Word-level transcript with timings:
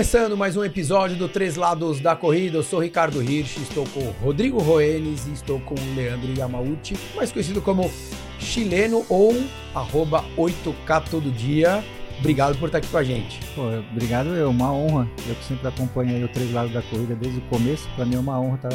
Começando 0.00 0.34
mais 0.34 0.56
um 0.56 0.64
episódio 0.64 1.14
do 1.14 1.28
Três 1.28 1.56
Lados 1.56 2.00
da 2.00 2.16
Corrida, 2.16 2.56
eu 2.56 2.62
sou 2.62 2.80
Ricardo 2.80 3.22
Hirsch, 3.22 3.58
estou 3.58 3.84
com 3.88 4.00
Rodrigo 4.24 4.58
Roenes 4.58 5.26
e 5.26 5.32
estou 5.32 5.60
com 5.60 5.74
Leandro 5.94 6.32
Yamauchi, 6.32 6.96
mais 7.14 7.30
conhecido 7.30 7.60
como 7.60 7.90
chileno 8.38 9.04
ou 9.10 9.36
arroba 9.74 10.24
8K 10.38 11.02
todo 11.10 11.30
dia. 11.30 11.84
Obrigado 12.18 12.58
por 12.58 12.70
estar 12.70 12.78
aqui 12.78 12.88
com 12.88 12.96
a 12.96 13.04
gente. 13.04 13.40
Pô, 13.54 13.60
obrigado, 13.92 14.34
é 14.34 14.46
uma 14.46 14.72
honra. 14.72 15.06
Eu 15.28 15.34
que 15.34 15.44
sempre 15.44 15.68
acompanho 15.68 16.24
o 16.24 16.28
Três 16.28 16.50
Lados 16.50 16.72
da 16.72 16.80
Corrida 16.80 17.14
desde 17.14 17.38
o 17.38 17.42
começo, 17.42 17.86
para 17.94 18.06
mim 18.06 18.14
é 18.14 18.20
uma 18.20 18.40
honra 18.40 18.56
tá, 18.56 18.70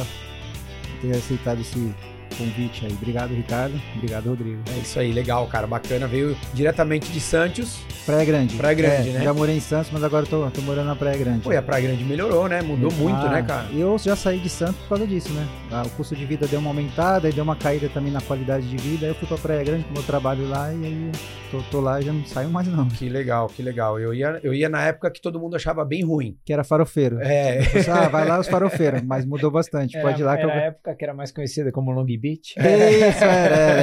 ter 1.01 1.09
aceitado 1.09 1.59
esse 1.59 1.91
convite 2.37 2.85
aí. 2.85 2.91
Obrigado, 2.93 3.33
Ricardo. 3.33 3.79
Obrigado, 3.95 4.29
Rodrigo. 4.29 4.61
É 4.75 4.79
isso 4.79 4.99
aí, 4.99 5.11
legal, 5.11 5.45
cara, 5.47 5.65
bacana. 5.67 6.07
Veio 6.07 6.35
diretamente 6.53 7.11
de 7.11 7.19
Santos. 7.19 7.79
Praia 8.05 8.23
Grande. 8.25 8.55
Praia 8.55 8.75
Grande, 8.75 9.09
é, 9.09 9.13
né? 9.13 9.23
Já 9.23 9.33
morei 9.33 9.57
em 9.57 9.59
Santos, 9.59 9.89
mas 9.91 10.03
agora 10.03 10.25
tô, 10.25 10.49
tô 10.51 10.61
morando 10.61 10.87
na 10.87 10.95
Praia 10.95 11.17
Grande. 11.17 11.39
Pô, 11.41 11.51
e 11.51 11.57
a 11.57 11.61
Praia 11.61 11.87
Grande 11.87 12.03
melhorou, 12.03 12.47
né? 12.47 12.61
Mudou 12.61 12.91
muito, 12.93 13.17
Ah, 13.17 13.29
né, 13.29 13.43
cara? 13.43 13.67
Eu 13.73 13.97
já 13.97 14.15
saí 14.15 14.39
de 14.39 14.49
Santos 14.49 14.75
por 14.81 14.89
causa 14.89 15.07
disso, 15.07 15.31
né? 15.33 15.47
Ah, 15.71 15.83
O 15.85 15.89
custo 15.91 16.15
de 16.15 16.25
vida 16.25 16.47
deu 16.47 16.59
uma 16.59 16.69
aumentada 16.69 17.27
e 17.27 17.33
deu 17.33 17.43
uma 17.43 17.55
caída 17.55 17.89
também 17.89 18.11
na 18.11 18.21
qualidade 18.21 18.67
de 18.69 18.77
vida. 18.77 19.05
Aí 19.05 19.11
eu 19.11 19.15
fui 19.15 19.27
pra 19.27 19.37
Praia 19.37 19.63
Grande, 19.63 19.83
como 19.85 19.97
eu 19.97 20.03
trabalho 20.03 20.47
lá, 20.47 20.71
e 20.71 20.85
aí 20.85 21.11
tô, 21.49 21.59
tô 21.71 21.79
lá 21.81 21.99
e 21.99 22.03
já 22.03 22.13
não 22.13 22.23
saio 22.25 22.49
mais 22.49 22.67
não. 22.67 22.87
Que 22.87 23.09
legal, 23.09 23.47
que 23.47 23.63
legal. 23.63 23.99
Eu 23.99 24.13
ia, 24.13 24.39
eu 24.43 24.53
ia 24.53 24.69
na 24.69 24.83
época 24.83 25.09
que 25.09 25.19
todo 25.21 25.39
mundo 25.39 25.55
achava 25.55 25.83
bem 25.83 26.03
ruim. 26.03 26.37
Que 26.45 26.53
era 26.53 26.63
farofeiro. 26.63 27.19
É, 27.21 27.59
Eu 27.59 27.83
falei, 27.83 28.03
ah, 28.05 28.07
vai 28.09 28.27
lá 28.27 28.39
os 28.39 28.47
farofeiros, 28.47 29.01
mas 29.01 29.25
mudou 29.25 29.49
bastante. 29.49 29.99
Pode 29.99 30.21
ir 30.21 30.25
lá 30.25 30.37
que 30.37 30.43
eu 30.45 30.49
era 30.49 30.59
a 30.59 30.63
época 30.65 30.93
que 30.95 31.03
era 31.03 31.13
mais 31.13 31.31
conhecida 31.31 31.71
como 31.71 31.91
Long 31.91 32.05
Beach. 32.25 32.55
Isso, 32.57 33.23
era, 33.23 33.45
era, 33.45 33.81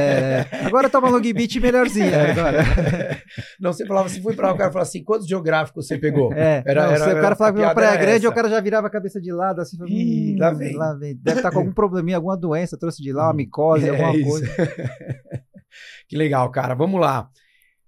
era. 0.50 0.66
Agora 0.66 0.90
toma 0.90 1.08
long 1.08 1.20
beat 1.20 1.56
melhorzinha. 1.60 2.30
Agora. 2.32 2.58
Não, 3.60 3.72
você 3.72 3.86
falava 3.86 4.06
assim, 4.06 4.20
fui 4.20 4.34
pra 4.34 4.48
lá, 4.48 4.54
o 4.54 4.56
cara 4.56 4.70
falava 4.72 4.88
assim, 4.88 5.04
quantos 5.04 5.26
geográficos 5.28 5.86
você 5.86 5.96
pegou? 5.98 6.32
É, 6.32 6.62
Era- 6.66 6.86
não, 6.86 6.92
era- 6.94 7.04
se 7.04 7.10
o 7.10 7.20
cara 7.20 7.36
falava 7.36 7.56
que 7.56 7.62
uma 7.62 7.74
praia 7.74 7.90
era 7.90 8.00
grande, 8.00 8.26
o 8.26 8.32
cara 8.32 8.48
já 8.48 8.60
virava 8.60 8.86
a 8.88 8.90
cabeça 8.90 9.20
de 9.20 9.32
lado, 9.32 9.60
assim, 9.60 9.76
falava, 9.76 9.94
hum, 9.94 10.36
lá 10.76 10.94
vem. 10.94 11.16
Deve 11.16 11.38
estar 11.38 11.50
com 11.52 11.58
algum 11.58 11.72
probleminha, 11.72 12.16
alguma 12.16 12.36
doença, 12.36 12.76
trouxe 12.78 13.02
de 13.02 13.12
lá, 13.12 13.26
uma 13.28 13.34
micose, 13.34 13.86
É 13.88 13.90
alguma 13.90 14.16
isso. 14.16 14.28
coisa. 14.28 14.46
Que 16.08 16.16
legal, 16.16 16.50
cara. 16.50 16.74
Vamos 16.74 17.00
lá. 17.00 17.28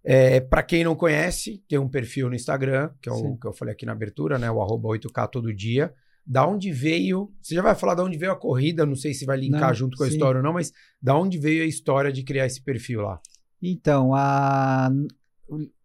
É, 0.02 0.40
para 0.40 0.62
quem 0.62 0.84
não 0.84 0.94
conhece, 0.94 1.62
tem 1.68 1.78
um 1.78 1.88
perfil 1.88 2.28
no 2.28 2.34
Instagram, 2.34 2.90
que 3.02 3.08
é 3.08 3.12
o 3.12 3.16
Sim. 3.16 3.36
que 3.40 3.46
eu 3.46 3.52
falei 3.52 3.72
aqui 3.74 3.84
na 3.86 3.92
abertura, 3.92 4.38
né? 4.38 4.50
O 4.50 4.60
arroba 4.62 4.88
8K 4.88 5.28
todo 5.28 5.52
dia. 5.54 5.92
Da 6.26 6.46
onde 6.46 6.72
veio. 6.72 7.32
Você 7.40 7.54
já 7.54 7.62
vai 7.62 7.74
falar 7.74 7.94
da 7.94 8.04
onde 8.04 8.16
veio 8.16 8.32
a 8.32 8.36
corrida, 8.36 8.86
não 8.86 8.96
sei 8.96 9.12
se 9.12 9.26
vai 9.26 9.36
linkar 9.38 9.68
Não, 9.68 9.74
junto 9.74 9.96
com 9.96 10.04
a 10.04 10.06
sim. 10.06 10.14
história 10.14 10.38
ou 10.38 10.44
não, 10.44 10.52
mas 10.52 10.72
da 11.00 11.16
onde 11.16 11.38
veio 11.38 11.62
a 11.62 11.66
história 11.66 12.12
de 12.12 12.22
criar 12.22 12.46
esse 12.46 12.62
perfil 12.62 13.02
lá? 13.02 13.20
Então, 13.62 14.14
a... 14.14 14.90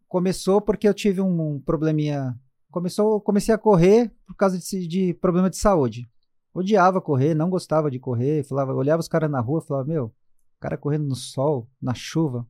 começou 0.07 0.61
porque 0.61 0.87
eu 0.87 0.93
tive 0.93 1.21
um 1.21 1.59
probleminha. 1.59 2.37
Começou, 2.71 3.19
comecei 3.19 3.53
a 3.53 3.57
correr 3.57 4.11
por 4.27 4.35
causa 4.35 4.57
de, 4.57 4.87
de 4.87 5.13
problema 5.15 5.49
de 5.49 5.57
saúde. 5.57 6.07
Odiava 6.53 7.01
correr, 7.01 7.33
não 7.33 7.49
gostava 7.49 7.89
de 7.89 7.99
correr. 7.99 8.43
Falava, 8.43 8.73
olhava 8.73 8.99
os 8.99 9.07
caras 9.07 9.29
na 9.29 9.39
rua, 9.39 9.61
falava, 9.61 9.87
meu, 9.87 10.05
o 10.05 10.59
cara 10.59 10.77
correndo 10.77 11.05
no 11.05 11.15
sol, 11.15 11.69
na 11.81 11.93
chuva. 11.93 12.45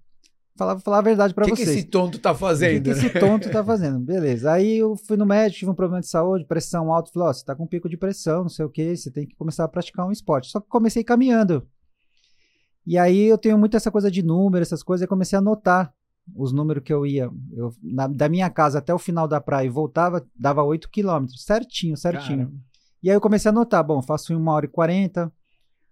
Falava, 0.60 0.80
falava 0.82 1.02
a 1.02 1.10
verdade 1.10 1.32
O 1.32 1.36
pra 1.36 1.46
que, 1.46 1.52
que 1.54 1.66
vocês. 1.66 1.78
esse 1.78 1.88
tonto 1.88 2.20
tá 2.20 2.32
O 2.32 2.34
que, 2.36 2.40
fazendo? 2.42 2.84
que 2.84 2.90
né? 2.90 2.96
esse 2.98 3.10
tonto 3.20 3.50
tá 3.50 3.64
fazendo? 3.66 3.98
Beleza. 4.00 4.52
Aí 4.52 4.78
eu 4.78 4.96
fui 4.96 5.16
no 5.18 5.26
médico, 5.26 5.60
tive 5.60 5.72
um 5.72 5.76
problema 5.76 6.02
de 6.02 6.08
saúde, 6.08 6.46
pressão 6.46 6.92
alta. 6.94 7.10
Falei, 7.12 7.30
ó, 7.30 7.34
você 7.34 7.44
tá 7.46 7.56
com 7.56 7.66
pico 7.66 7.88
de 7.90 7.96
pressão, 7.98 8.42
não 8.42 8.50
sei 8.50 8.66
o 8.66 8.70
que, 8.70 8.96
você 8.96 9.10
tem 9.10 9.26
que 9.26 9.36
começar 9.36 9.64
a 9.64 9.68
praticar 9.70 10.06
um 10.06 10.12
esporte. 10.12 10.50
Só 10.52 10.60
que 10.60 10.68
comecei 10.68 11.04
caminhando. 11.04 11.66
E 12.86 12.98
aí 12.98 13.22
eu 13.26 13.38
tenho 13.38 13.58
muito 13.58 13.78
essa 13.78 13.90
coisa 13.92 14.10
de 14.12 14.22
número, 14.24 14.62
essas 14.62 14.84
coisas, 14.84 15.02
eu 15.04 15.08
comecei 15.08 15.36
a 15.38 15.40
anotar 15.40 15.94
os 16.36 16.52
números 16.52 16.84
que 16.84 16.92
eu 16.94 17.06
ia. 17.06 17.30
Eu, 17.54 17.74
na- 17.82 18.08
da 18.08 18.28
minha 18.30 18.50
casa 18.50 18.80
até 18.80 18.94
o 18.94 19.00
final 19.00 19.28
da 19.28 19.40
praia 19.40 19.66
e 19.68 19.70
voltava, 19.70 20.26
dava 20.38 20.62
8 20.64 20.90
quilômetros, 20.90 21.44
certinho, 21.44 21.96
certinho. 21.98 22.46
Caramba. 22.48 22.58
E 23.02 23.10
aí 23.10 23.16
eu 23.16 23.22
comecei 23.22 23.48
a 23.50 23.52
anotar, 23.54 23.84
bom, 23.84 24.02
faço 24.02 24.34
em 24.34 24.36
uma 24.36 24.52
hora 24.54 24.66
e 24.66 24.70
40, 24.70 25.32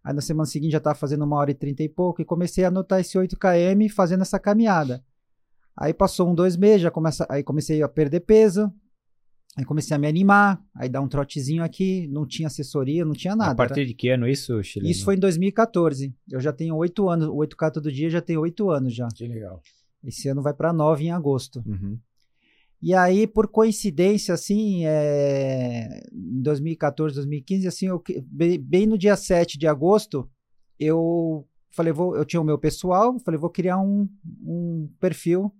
aí 0.07 0.13
na 0.13 0.21
semana 0.21 0.45
seguinte 0.45 0.71
já 0.71 0.77
estava 0.77 0.95
fazendo 0.95 1.25
uma 1.25 1.35
hora 1.35 1.51
e 1.51 1.53
30 1.53 1.83
e 1.83 1.89
pouco, 1.89 2.21
e 2.21 2.25
comecei 2.25 2.63
a 2.63 2.69
anotar 2.69 3.01
esse 3.01 3.17
8 3.17 3.35
km 3.37 3.93
fazendo 3.93 4.21
essa 4.21 4.39
caminhada. 4.39 5.03
Aí 5.75 5.93
passou 5.93 6.29
um, 6.29 6.33
dois 6.33 6.55
meses, 6.55 6.81
já 6.81 6.89
começa, 6.89 7.27
aí 7.29 7.43
comecei 7.43 7.83
a 7.83 7.89
perder 7.89 8.21
peso, 8.21 8.71
aí 9.57 9.65
comecei 9.65 9.93
a 9.93 9.99
me 9.99 10.07
animar, 10.07 10.63
aí 10.73 10.87
dar 10.87 11.01
um 11.01 11.09
trotezinho 11.09 11.61
aqui, 11.61 12.07
não 12.07 12.25
tinha 12.25 12.47
assessoria, 12.47 13.03
não 13.03 13.11
tinha 13.11 13.35
nada. 13.35 13.51
A 13.51 13.55
partir 13.55 13.85
de 13.85 13.93
que 13.93 14.07
ano 14.07 14.29
isso, 14.29 14.63
chileno? 14.63 14.89
Isso 14.89 15.03
foi 15.03 15.15
em 15.15 15.19
2014, 15.19 16.15
eu 16.31 16.39
já 16.39 16.53
tenho 16.53 16.73
oito 16.77 17.09
anos, 17.09 17.27
o 17.27 17.35
8K 17.35 17.71
todo 17.71 17.91
dia 17.91 18.09
já 18.09 18.21
tenho 18.21 18.39
oito 18.39 18.69
anos 18.69 18.95
já. 18.95 19.09
Que 19.13 19.27
legal. 19.27 19.61
Esse 20.01 20.29
ano 20.29 20.41
vai 20.41 20.53
para 20.53 20.71
nove 20.71 21.03
em 21.03 21.11
agosto. 21.11 21.61
Uhum. 21.65 21.99
E 22.81 22.93
aí, 22.93 23.25
por 23.25 23.47
coincidência, 23.47 24.33
assim, 24.33 24.85
é, 24.85 26.01
em 26.13 26.41
2014, 26.41 27.15
2015, 27.15 27.67
assim, 27.67 27.87
eu, 27.87 28.01
bem, 28.25 28.59
bem 28.59 28.85
no 28.85 28.97
dia 28.97 29.15
7 29.15 29.57
de 29.57 29.65
agosto, 29.67 30.29
eu 30.79 31.47
falei, 31.71 31.91
vou, 31.91 32.15
eu 32.15 32.23
tinha 32.23 32.41
o 32.41 32.45
meu 32.45 32.57
pessoal, 32.57 33.17
falei, 33.19 33.39
vou 33.39 33.49
criar 33.49 33.79
um, 33.79 34.07
um 34.43 34.89
perfil 34.99 35.51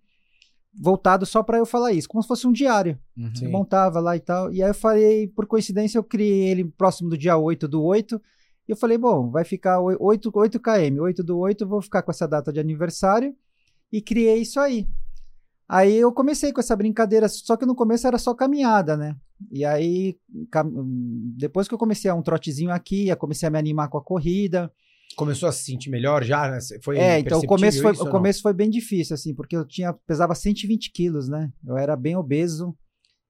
voltado 0.80 1.26
só 1.26 1.42
para 1.42 1.58
eu 1.58 1.66
falar 1.66 1.92
isso, 1.92 2.08
como 2.08 2.22
se 2.22 2.28
fosse 2.28 2.46
um 2.46 2.52
diário. 2.52 3.00
Uhum. 3.18 3.32
Eu 3.42 3.50
montava 3.50 4.00
lá 4.00 4.16
e 4.16 4.20
tal. 4.20 4.54
E 4.54 4.62
aí 4.62 4.70
eu 4.70 4.76
falei, 4.76 5.28
por 5.28 5.48
coincidência, 5.48 5.98
eu 5.98 6.04
criei 6.04 6.50
ele 6.50 6.66
próximo 6.66 7.10
do 7.10 7.18
dia 7.18 7.36
8 7.36 7.68
do 7.68 7.84
8. 7.84 8.22
E 8.68 8.72
eu 8.72 8.78
falei, 8.78 8.98
bom, 8.98 9.32
vai 9.32 9.44
ficar 9.44 9.80
oi- 9.80 9.98
8, 10.00 10.30
8 10.34 10.60
km, 10.60 11.00
8 11.02 11.24
do 11.24 11.38
8, 11.40 11.64
eu 11.64 11.68
vou 11.68 11.82
ficar 11.82 12.04
com 12.04 12.12
essa 12.12 12.28
data 12.28 12.54
de 12.54 12.60
aniversário. 12.60 13.36
E 13.92 14.02
criei 14.02 14.42
isso 14.42 14.60
aí. 14.60 14.86
Aí 15.70 15.98
eu 15.98 16.12
comecei 16.14 16.54
com 16.54 16.62
essa 16.62 16.76
brincadeira, 16.76 17.28
só 17.28 17.58
que 17.58 17.66
no 17.66 17.76
começo 17.76 18.08
era 18.08 18.18
só 18.18 18.34
caminhada, 18.34 18.96
né? 18.96 19.16
E 19.52 19.66
aí, 19.66 20.18
depois 21.36 21.68
que 21.68 21.74
eu 21.74 21.78
comecei 21.78 22.10
a 22.10 22.16
um 22.16 22.22
trotezinho 22.22 22.72
aqui, 22.72 23.10
eu 23.10 23.18
comecei 23.18 23.48
a 23.48 23.52
me 23.52 23.60
animar 23.60 23.90
com 23.90 23.98
a 23.98 24.04
corrida. 24.04 24.72
Começou 25.16 25.50
a 25.50 25.52
se 25.52 25.66
sentir 25.66 25.90
melhor 25.90 26.24
já? 26.24 26.50
né? 26.50 26.60
Foi 26.82 26.98
é, 26.98 27.20
então 27.20 27.40
o 27.40 27.46
começo, 27.46 27.82
foi, 27.82 27.92
o 27.92 28.10
começo 28.10 28.42
foi 28.42 28.54
bem 28.54 28.70
difícil, 28.70 29.14
assim, 29.14 29.34
porque 29.34 29.56
eu 29.56 29.66
tinha, 29.66 29.92
pesava 29.94 30.34
120 30.34 30.92
quilos, 30.92 31.28
né? 31.28 31.52
Eu 31.66 31.78
era 31.78 31.96
bem 31.96 32.16
obeso. 32.16 32.76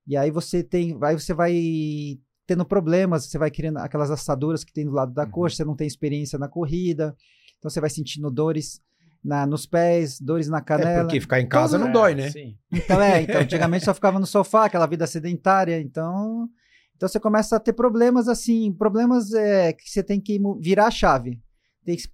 E 0.05 0.15
aí 0.15 0.29
você 0.31 0.63
tem, 0.63 0.97
aí 1.01 1.19
você 1.19 1.33
vai 1.33 2.19
tendo 2.45 2.65
problemas, 2.65 3.25
você 3.25 3.37
vai 3.37 3.51
criando 3.51 3.77
aquelas 3.77 4.09
assaduras 4.09 4.63
que 4.63 4.71
tem 4.71 4.85
do 4.85 4.91
lado 4.91 5.13
da 5.13 5.23
Uhum. 5.23 5.31
coxa, 5.31 5.57
você 5.57 5.65
não 5.65 5.75
tem 5.75 5.85
experiência 5.87 6.39
na 6.39 6.47
corrida, 6.47 7.15
então 7.57 7.69
você 7.69 7.81
vai 7.81 7.89
sentindo 7.89 8.31
dores 8.31 8.79
na, 9.23 9.45
nos 9.45 9.66
pés, 9.66 10.19
dores 10.19 10.47
na 10.47 10.59
É, 10.59 10.61
canela. 10.61 11.03
porque 11.03 11.19
ficar 11.22 11.39
em 11.39 11.47
casa 11.47 11.78
não 11.78 11.89
É, 11.89 11.91
dói, 11.91 12.16
né? 12.16 12.29
Sim. 12.29 12.57
Então, 12.72 13.01
é, 13.01 13.22
então, 13.22 13.41
antigamente 13.41 13.85
só 13.85 13.94
ficava 13.94 14.19
no 14.19 14.25
sofá, 14.25 14.66
aquela 14.66 14.85
vida 14.85 15.05
sedentária, 15.07 15.79
então, 15.79 16.50
então 16.95 17.07
você 17.07 17.19
começa 17.19 17.55
a 17.55 17.59
ter 17.59 17.73
problemas 17.73 18.28
assim, 18.28 18.72
problemas 18.73 19.33
é, 19.33 19.73
que 19.73 19.89
você 19.89 20.03
tem 20.03 20.19
que 20.19 20.39
virar 20.59 20.88
a 20.88 20.91
chave. 20.91 21.41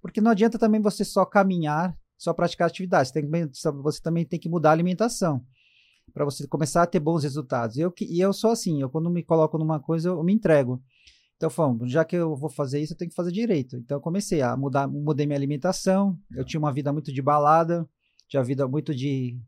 Porque 0.00 0.20
não 0.20 0.30
adianta 0.30 0.58
também 0.58 0.80
você 0.80 1.04
só 1.04 1.24
caminhar, 1.24 1.96
só 2.16 2.32
praticar 2.32 2.68
atividade, 2.68 3.08
você, 3.08 3.20
tem 3.20 3.28
você 3.82 4.00
também 4.00 4.24
tem 4.24 4.38
que 4.38 4.48
mudar 4.48 4.70
a 4.70 4.72
alimentação 4.72 5.44
para 6.12 6.24
você 6.24 6.46
começar 6.46 6.82
a 6.82 6.86
ter 6.86 7.00
bons 7.00 7.24
resultados. 7.24 7.76
E 7.76 7.80
eu, 7.80 7.90
que- 7.90 8.04
e 8.04 8.20
eu 8.20 8.32
sou 8.32 8.50
assim, 8.52 8.80
eu 8.80 8.88
quando 8.88 9.10
me 9.10 9.22
coloco 9.22 9.58
numa 9.58 9.80
coisa, 9.80 10.10
eu, 10.10 10.22
me 10.22 10.32
entrego. 10.32 10.80
Então, 11.36 11.50
falando, 11.50 11.86
já 11.88 12.04
que 12.04 12.16
eu 12.16 12.36
vou 12.36 12.48
fazer 12.48 12.80
isso, 12.80 12.92
eu 12.92 12.96
tenho 12.96 13.10
que 13.10 13.14
fazer 13.16 13.32
direito. 13.32 13.76
Então, 13.76 13.96
eu 13.96 14.00
comecei 14.00 14.40
a 14.40 14.56
mudar, 14.56 14.86
mudei 14.86 15.26
minha 15.26 15.36
alimentação. 15.38 16.18
Eu 16.30 16.44
tinha 16.44 16.58
uma 16.60 16.72
vida 16.72 16.92
muito 16.92 17.12
de 17.12 17.20
balada, 17.20 17.88
tinha 18.28 18.42
vida 18.42 18.66
muito 18.68 18.94
de, 18.94 19.38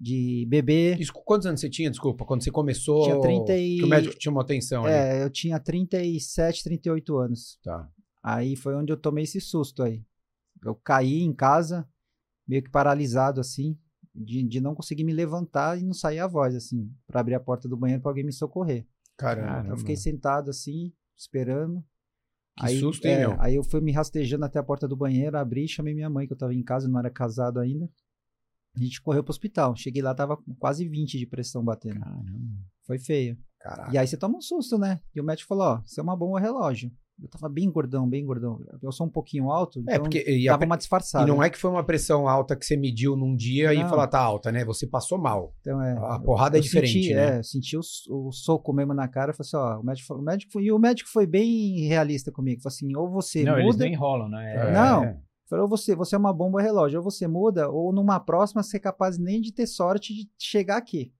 de 0.00 0.46
beber. 0.48 0.98
Isso, 1.00 1.12
quantos 1.12 1.46
anos 1.46 1.60
você 1.60 1.68
tinha, 1.68 1.90
desculpa? 1.90 2.24
Quando 2.24 2.42
você 2.42 2.50
começou. 2.50 3.04
Tinha 3.04 3.20
30 3.20 3.56
e- 3.56 3.76
Que 3.76 3.84
o 3.84 3.88
médico 3.88 4.18
tinha 4.18 4.32
uma 4.32 4.42
atenção 4.42 4.84
ali. 4.84 4.94
É, 4.94 5.22
eu 5.22 5.30
tinha 5.30 5.60
37, 5.60 6.64
38 6.64 7.16
anos. 7.18 7.58
Tá. 7.62 7.88
Aí 8.22 8.56
foi 8.56 8.74
onde 8.74 8.92
eu 8.92 8.96
tomei 8.96 9.24
esse 9.24 9.40
susto 9.40 9.82
aí. 9.82 10.02
Eu 10.64 10.74
caí 10.74 11.20
em 11.22 11.32
casa, 11.34 11.86
meio 12.48 12.62
que 12.62 12.70
paralisado 12.70 13.40
assim, 13.40 13.78
de, 14.14 14.42
de 14.42 14.60
não 14.60 14.74
conseguir 14.74 15.04
me 15.04 15.12
levantar 15.12 15.78
e 15.78 15.84
não 15.84 15.92
sair 15.92 16.18
a 16.18 16.26
voz, 16.26 16.54
assim, 16.56 16.90
para 17.06 17.20
abrir 17.20 17.34
a 17.34 17.40
porta 17.40 17.68
do 17.68 17.76
banheiro 17.76 18.02
para 18.02 18.10
alguém 18.10 18.24
me 18.24 18.32
socorrer. 18.32 18.86
Caramba. 19.16 19.48
Caramba. 19.48 19.68
Eu 19.74 19.76
fiquei 19.76 19.96
sentado 19.96 20.50
assim, 20.50 20.92
esperando. 21.16 21.84
Que 22.58 22.66
aí, 22.66 22.80
susto, 22.80 23.04
hein, 23.06 23.14
é, 23.14 23.18
meu? 23.18 23.40
Aí 23.40 23.54
eu 23.54 23.64
fui 23.64 23.80
me 23.80 23.92
rastejando 23.92 24.44
até 24.44 24.58
a 24.58 24.62
porta 24.62 24.88
do 24.88 24.96
banheiro, 24.96 25.36
abri, 25.36 25.68
chamei 25.68 25.94
minha 25.94 26.08
mãe, 26.08 26.26
que 26.26 26.32
eu 26.32 26.38
tava 26.38 26.54
em 26.54 26.62
casa, 26.62 26.88
não 26.88 26.98
era 26.98 27.10
casado 27.10 27.60
ainda. 27.60 27.88
A 28.74 28.80
gente 28.80 29.00
correu 29.00 29.24
pro 29.24 29.30
hospital. 29.30 29.74
Cheguei 29.74 30.02
lá, 30.02 30.14
tava 30.14 30.36
com 30.36 30.54
quase 30.54 30.86
20 30.86 31.18
de 31.18 31.26
pressão 31.26 31.64
batendo. 31.64 32.00
Caramba. 32.00 32.28
Foi 32.86 32.98
feio. 32.98 33.38
Caraca. 33.58 33.92
E 33.92 33.98
aí 33.98 34.06
você 34.06 34.16
toma 34.16 34.36
um 34.36 34.40
susto, 34.40 34.78
né? 34.78 35.00
E 35.14 35.20
o 35.20 35.24
médico 35.24 35.48
falou, 35.48 35.64
ó, 35.64 35.82
você 35.84 35.98
é 35.98 36.02
uma 36.02 36.16
bomba 36.16 36.38
relógio. 36.38 36.90
Eu 37.22 37.28
tava 37.30 37.48
bem 37.48 37.70
gordão, 37.70 38.06
bem 38.06 38.26
gordão. 38.26 38.60
Eu 38.82 38.92
sou 38.92 39.06
um 39.06 39.10
pouquinho 39.10 39.50
alto, 39.50 39.80
então 39.80 39.94
É, 39.94 39.98
porque. 39.98 40.22
E, 40.28 40.46
a 40.48 40.52
dava 40.52 40.66
uma 40.66 40.76
disfarçada. 40.76 41.24
e 41.24 41.26
não 41.26 41.42
é 41.42 41.48
que 41.48 41.56
foi 41.56 41.70
uma 41.70 41.82
pressão 41.82 42.28
alta 42.28 42.54
que 42.54 42.66
você 42.66 42.76
mediu 42.76 43.16
num 43.16 43.34
dia 43.34 43.72
e 43.72 43.82
Não. 43.82 43.88
falou, 43.88 44.06
tá 44.06 44.20
alta, 44.20 44.52
né? 44.52 44.64
Você 44.66 44.86
passou 44.86 45.16
mal. 45.16 45.54
Então, 45.60 45.80
é, 45.82 45.96
A 45.98 46.18
porrada 46.18 46.56
é 46.56 46.60
eu 46.60 46.62
diferente, 46.62 46.92
senti, 46.92 47.14
né? 47.14 47.36
É, 47.36 47.38
eu 47.38 47.44
senti 47.44 47.76
o, 47.76 47.80
o 48.10 48.32
soco 48.32 48.70
mesmo 48.72 48.92
na 48.92 49.08
cara. 49.08 49.30
Eu 49.30 49.34
falei 49.34 49.48
assim, 49.48 49.56
ó, 49.56 49.80
o 49.80 49.84
médico, 49.84 50.14
o 50.14 50.22
médico 50.22 50.52
foi, 50.52 50.64
e 50.64 50.72
o 50.72 50.78
médico 50.78 51.08
foi 51.10 51.26
bem 51.26 51.86
realista 51.88 52.30
comigo. 52.30 52.60
Falou 52.60 52.74
assim, 52.74 52.94
ou 52.94 53.10
você 53.10 53.44
Não, 53.44 53.54
eles 53.54 53.64
muda, 53.72 53.84
não 53.86 53.92
enrolam, 53.92 54.28
né? 54.28 54.54
É. 54.54 54.72
Não. 54.72 55.20
falou, 55.48 55.64
ou 55.64 55.70
você, 55.70 55.94
você 55.94 56.16
é 56.16 56.18
uma 56.18 56.34
bomba 56.34 56.60
relógio, 56.60 56.98
ou 56.98 57.04
você 57.04 57.26
muda, 57.26 57.70
ou 57.70 57.94
numa 57.94 58.20
próxima 58.20 58.62
você 58.62 58.76
é 58.76 58.80
capaz 58.80 59.16
nem 59.18 59.40
de 59.40 59.52
ter 59.52 59.66
sorte 59.66 60.12
de 60.12 60.28
chegar 60.38 60.76
aqui. 60.76 61.14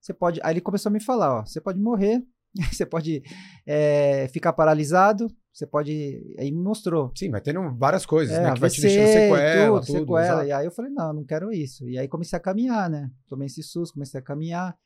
Você 0.00 0.14
pode, 0.14 0.38
aí 0.44 0.52
ele 0.52 0.60
começou 0.60 0.90
a 0.90 0.92
me 0.92 1.00
falar, 1.00 1.40
ó, 1.40 1.44
você 1.44 1.60
pode 1.60 1.80
morrer 1.80 2.22
você 2.72 2.86
pode 2.86 3.22
é, 3.66 4.28
ficar 4.28 4.52
paralisado, 4.52 5.28
você 5.52 5.66
pode. 5.66 6.34
Aí 6.38 6.50
me 6.50 6.62
mostrou. 6.62 7.12
Sim, 7.16 7.30
vai 7.30 7.40
tendo 7.40 7.74
várias 7.76 8.04
coisas, 8.04 8.36
É, 8.36 8.42
né? 8.42 8.54
Que 8.54 8.60
vai 8.60 8.70
te 8.70 8.80
deixando 8.80 9.06
sequela, 9.06 9.80
tudo, 9.80 9.86
tudo. 9.86 9.98
sequela. 9.98 10.22
exato. 10.24 10.46
E 10.46 10.52
aí 10.52 10.66
eu 10.66 10.72
falei, 10.72 10.90
não, 10.90 11.12
não 11.12 11.24
quero 11.24 11.52
isso. 11.52 11.88
E 11.88 11.98
aí 11.98 12.08
comecei 12.08 12.36
a 12.36 12.40
caminhar, 12.40 12.90
né? 12.90 13.10
Tomei 13.28 13.46
esse 13.46 13.62
susto, 13.62 13.94
comecei 13.94 14.18
a 14.18 14.22
caminhar. 14.22 14.76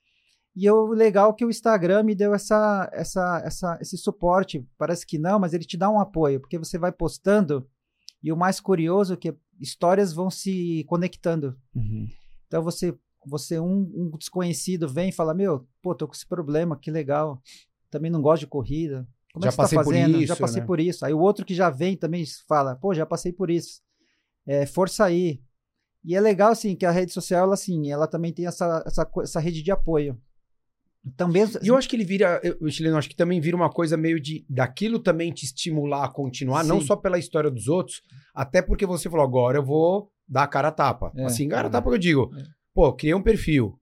E 0.55 0.69
o 0.71 0.89
legal 0.89 1.31
é 1.31 1.33
que 1.35 1.45
o 1.45 1.51
Instagram 1.51 2.03
me 2.03 2.15
deu 2.15 2.35
essa, 2.35 2.91
essa, 2.93 3.43
essa, 3.45 3.79
esse 3.81 3.97
suporte. 3.97 4.67
Parece 4.77 5.07
que 5.07 5.19
não, 5.19 5.39
mas 5.39 5.55
ele 5.55 5.65
te 5.65 5.77
dá 5.77 5.89
um 5.89 6.01
apoio, 6.01 6.41
porque 6.41 6.59
você 6.59 6.77
vai 6.79 6.91
postando. 6.91 7.67
E 8.23 8.33
o 8.33 8.37
mais 8.37 8.59
curioso 8.59 9.15
é 9.15 9.17
que 9.17 9.35
histórias 9.61 10.13
vão 10.13 10.31
se 10.31 10.85
conectando. 10.89 11.57
Uhum. 11.75 12.09
Então 12.47 12.63
você, 12.63 12.93
você 13.29 13.59
um, 13.61 13.91
um 13.95 14.11
desconhecido 14.17 14.89
vem 14.89 15.11
e 15.11 15.13
fala, 15.13 15.35
meu, 15.35 15.67
pô, 15.83 15.95
tô 15.95 16.07
com 16.07 16.15
esse 16.15 16.27
problema, 16.27 16.77
que 16.77 16.91
legal. 16.91 17.41
Também 17.91 18.11
não 18.11 18.21
gosto 18.23 18.41
de 18.41 18.47
corrida. 18.47 19.07
Como 19.33 19.45
Já 19.45 19.49
é 19.49 19.51
que 19.53 19.57
você 19.57 19.77
tá 19.77 19.83
por 19.83 19.95
fazendo? 19.95 20.17
isso, 20.19 20.27
já 20.27 20.37
passei 20.37 20.61
né? 20.61 20.67
por 20.67 20.81
isso. 20.81 21.05
Aí 21.07 21.15
o 21.15 21.21
outro 21.21 21.45
que 21.45 21.55
já 21.55 21.71
vem 21.71 21.97
também 21.97 22.25
fala, 22.47 22.75
pô, 22.77 22.95
já 22.95 23.07
passei 23.07 23.33
por 23.33 23.51
isso. 23.51 23.81
É, 24.47 24.67
força 24.67 25.05
aí. 25.05 25.41
E 26.05 26.15
é 26.15 26.21
legal, 26.21 26.53
assim, 26.53 26.75
que 26.75 26.87
a 26.87 26.91
rede 26.91 27.13
social, 27.13 27.45
ela, 27.45 27.55
assim, 27.55 27.91
ela 27.91 28.07
também 28.07 28.33
tem 28.33 28.47
essa, 28.47 28.83
essa, 28.87 29.11
essa 29.23 29.41
rede 29.41 29.63
de 29.63 29.71
apoio. 29.71 30.19
Então, 31.05 31.29
mesmo... 31.29 31.61
E 31.63 31.69
eu 31.69 31.77
acho 31.77 31.89
que 31.89 31.97
ele 31.97 32.05
vira, 32.05 32.41
eu- 32.43 32.71
chileno, 32.71 32.97
acho 32.97 33.09
que 33.09 33.17
também 33.17 33.41
vira 33.41 33.57
uma 33.57 33.71
coisa 33.71 33.97
meio 33.97 34.21
de 34.21 34.45
daquilo 34.49 34.99
também 34.99 35.33
te 35.33 35.45
estimular 35.45 36.05
a 36.05 36.09
continuar, 36.09 36.65
não 36.65 36.81
Sim. 36.81 36.87
só 36.87 36.97
pela 36.97 37.19
história 37.19 37.51
dos 37.51 37.69
outros, 37.69 38.03
até 38.35 38.61
porque 38.61 38.85
você 38.85 39.09
falou, 39.09 39.25
agora 39.25 39.59
eu 39.59 39.65
vou 39.65 40.11
dar 40.29 40.43
a 40.43 40.47
cara 40.49 40.69
a 40.69 40.73
tapa. 40.73 41.13
É. 41.17 41.25
assim, 41.25 41.49
cara 41.49 41.69
a 41.69 41.71
tapa 41.71 41.89
que 41.89 41.95
eu 41.95 42.01
digo, 42.01 42.31
É. 42.37 42.45
pô, 42.79 42.93
criei 42.93 43.13
um 43.13 43.21
perfil, 43.23 43.77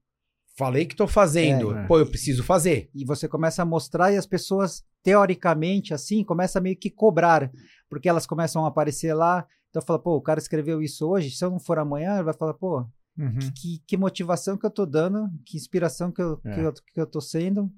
falei 0.57 0.83
que 0.83 0.95
tô 0.95 1.07
fazendo, 1.07 1.71
É. 1.77 1.85
pô, 1.85 1.99
eu 1.99 2.07
preciso 2.09 2.43
fazer. 2.43 2.89
e 2.95 3.05
você 3.05 3.27
começa 3.27 3.61
a 3.61 3.65
mostrar 3.65 4.11
e 4.11 4.17
as 4.17 4.25
pessoas, 4.25 4.83
teoricamente, 5.03 5.93
assim, 5.93 6.23
começam 6.23 6.59
a 6.59 6.63
meio 6.63 6.75
que 6.75 6.89
cobrar, 6.89 7.51
porque 7.87 8.09
elas 8.09 8.25
começam 8.25 8.65
a 8.65 8.69
aparecer 8.69 9.13
lá. 9.13 9.45
Então 9.69 9.83
fala, 9.83 9.99
pô, 9.99 10.15
o 10.15 10.21
cara 10.21 10.39
escreveu 10.39 10.81
isso 10.81 11.07
hoje, 11.07 11.29
se 11.29 11.45
eu 11.45 11.51
não 11.51 11.59
for 11.59 11.77
amanhã, 11.77 12.15
ele 12.15 12.23
vai 12.23 12.33
falar, 12.33 12.55
pô, 12.55 12.87
Uhum. 13.19 13.37
que, 13.55 13.83
que 13.85 13.97
motivação 13.97 14.57
que 14.57 14.65
eu 14.65 14.71
tô 14.71 14.83
dando, 14.85 15.29
que 15.45 15.57
inspiração 15.57 16.11
que 16.11 16.21
eu, 16.21 16.41
É. 16.43 16.53
que 16.55 16.59
eu, 16.61 16.73
que 16.73 16.99
eu 17.01 17.05
tô 17.05 17.21
sendo. 17.21 17.71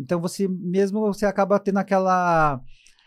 Então 0.00 0.20
você 0.22 0.48
mesmo 0.48 1.00
você 1.00 1.26
acaba 1.26 1.58
tendo 1.58 1.78
aquela 1.80 2.60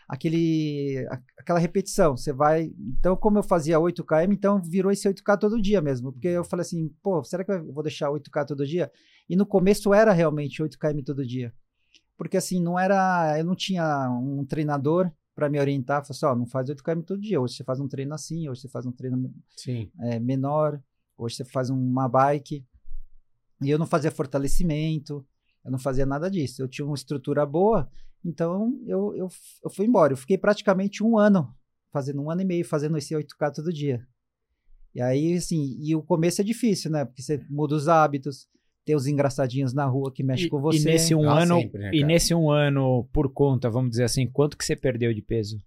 aquele 0.08 1.06
aquela 1.38 1.58
repetição. 1.58 2.16
Você 2.16 2.32
vai, 2.32 2.72
então 2.78 3.16
como 3.16 3.38
eu 3.38 3.42
fazia 3.42 3.78
8 3.78 4.04
km, 4.04 4.32
então 4.32 4.60
virou 4.62 4.92
esse 4.92 5.08
8k 5.08 5.38
todo 5.38 5.60
dia 5.60 5.80
mesmo, 5.80 6.12
porque 6.12 6.28
eu 6.28 6.44
falei 6.44 6.62
assim, 6.62 6.88
pô, 7.02 7.22
será 7.24 7.44
que 7.44 7.52
eu 7.52 7.72
vou 7.72 7.82
deixar 7.82 8.10
8k 8.10 8.46
todo 8.46 8.66
dia? 8.66 8.90
E 9.28 9.36
no 9.36 9.46
começo 9.46 9.92
era 9.92 10.12
realmente 10.12 10.62
8 10.62 10.78
km 10.78 11.00
todo 11.04 11.26
dia. 11.26 11.52
Porque 12.16 12.36
assim, 12.36 12.62
não 12.62 12.78
era, 12.78 13.38
eu 13.38 13.44
não 13.44 13.54
tinha 13.54 14.10
um 14.10 14.44
treinador 14.44 15.10
para 15.34 15.50
me 15.50 15.60
orientar, 15.60 16.02
falou 16.02 16.16
assim, 16.16 16.26
ó, 16.26 16.34
não 16.34 16.46
faz 16.46 16.68
8 16.68 16.82
km 16.82 17.02
todo 17.02 17.20
dia, 17.20 17.40
hoje 17.40 17.56
você 17.56 17.64
faz 17.64 17.78
um 17.78 17.88
treino 17.88 18.14
assim, 18.14 18.48
hoje 18.48 18.62
você 18.62 18.68
faz 18.68 18.86
um 18.86 18.92
treino 18.92 19.30
é, 20.00 20.18
menor, 20.18 20.80
hoje 21.18 21.36
você 21.36 21.44
faz 21.44 21.68
uma 21.68 22.08
bike. 22.08 22.64
E 23.62 23.70
eu 23.70 23.78
não 23.78 23.86
fazia 23.86 24.10
fortalecimento, 24.10 25.26
eu 25.64 25.70
não 25.70 25.78
fazia 25.78 26.06
nada 26.06 26.30
disso. 26.30 26.62
Eu 26.62 26.68
tinha 26.68 26.86
uma 26.86 26.94
estrutura 26.94 27.44
boa, 27.44 27.90
então 28.26 28.74
eu, 28.86 29.14
eu, 29.14 29.28
eu 29.64 29.70
fui 29.70 29.86
embora. 29.86 30.12
Eu 30.12 30.16
fiquei 30.16 30.36
praticamente 30.36 31.02
um 31.02 31.16
ano, 31.16 31.54
fazendo 31.92 32.20
um 32.20 32.30
ano 32.30 32.42
e 32.42 32.44
meio, 32.44 32.64
fazendo 32.64 32.96
esse 32.98 33.14
8K 33.14 33.52
todo 33.54 33.72
dia. 33.72 34.06
E 34.94 35.00
aí, 35.00 35.34
assim, 35.34 35.76
e 35.80 35.94
o 35.94 36.02
começo 36.02 36.40
é 36.40 36.44
difícil, 36.44 36.90
né? 36.90 37.04
Porque 37.04 37.22
você 37.22 37.40
muda 37.50 37.74
os 37.74 37.86
hábitos, 37.86 38.48
tem 38.84 38.96
os 38.96 39.06
engraçadinhos 39.06 39.74
na 39.74 39.84
rua 39.84 40.10
que 40.12 40.22
mexem 40.22 40.46
E, 40.46 40.48
com 40.50 40.60
você. 40.60 40.78
e 40.78 40.84
nesse 40.84 41.14
um 41.14 41.28
Ah, 41.28 41.42
ano, 41.42 41.60
sempre, 41.60 41.82
né, 41.82 41.90
e 41.92 42.02
nesse 42.04 42.34
um 42.34 42.50
ano 42.50 43.06
por 43.12 43.30
conta, 43.32 43.68
vamos 43.68 43.90
dizer 43.90 44.04
assim, 44.04 44.26
quanto 44.26 44.56
que 44.56 44.64
você 44.64 44.74
perdeu 44.74 45.12
de 45.12 45.20
peso? 45.20 45.58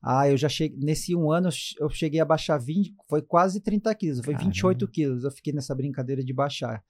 Ah, 0.00 0.28
eu 0.28 0.36
já 0.36 0.48
cheguei. 0.48 0.78
Nesse 0.78 1.16
um 1.16 1.32
ano 1.32 1.48
eu 1.80 1.88
cheguei 1.90 2.20
a 2.20 2.24
baixar 2.24 2.58
20, 2.58 2.94
foi 3.08 3.22
quase 3.22 3.60
30 3.60 3.92
quilos, 3.94 4.18
foi 4.20 4.34
Caramba. 4.34 4.50
28 4.52 4.88
quilos. 4.88 5.24
Eu 5.24 5.30
fiquei 5.32 5.52
nessa 5.52 5.74
brincadeira 5.74 6.22
de 6.22 6.32
baixar. 6.32 6.80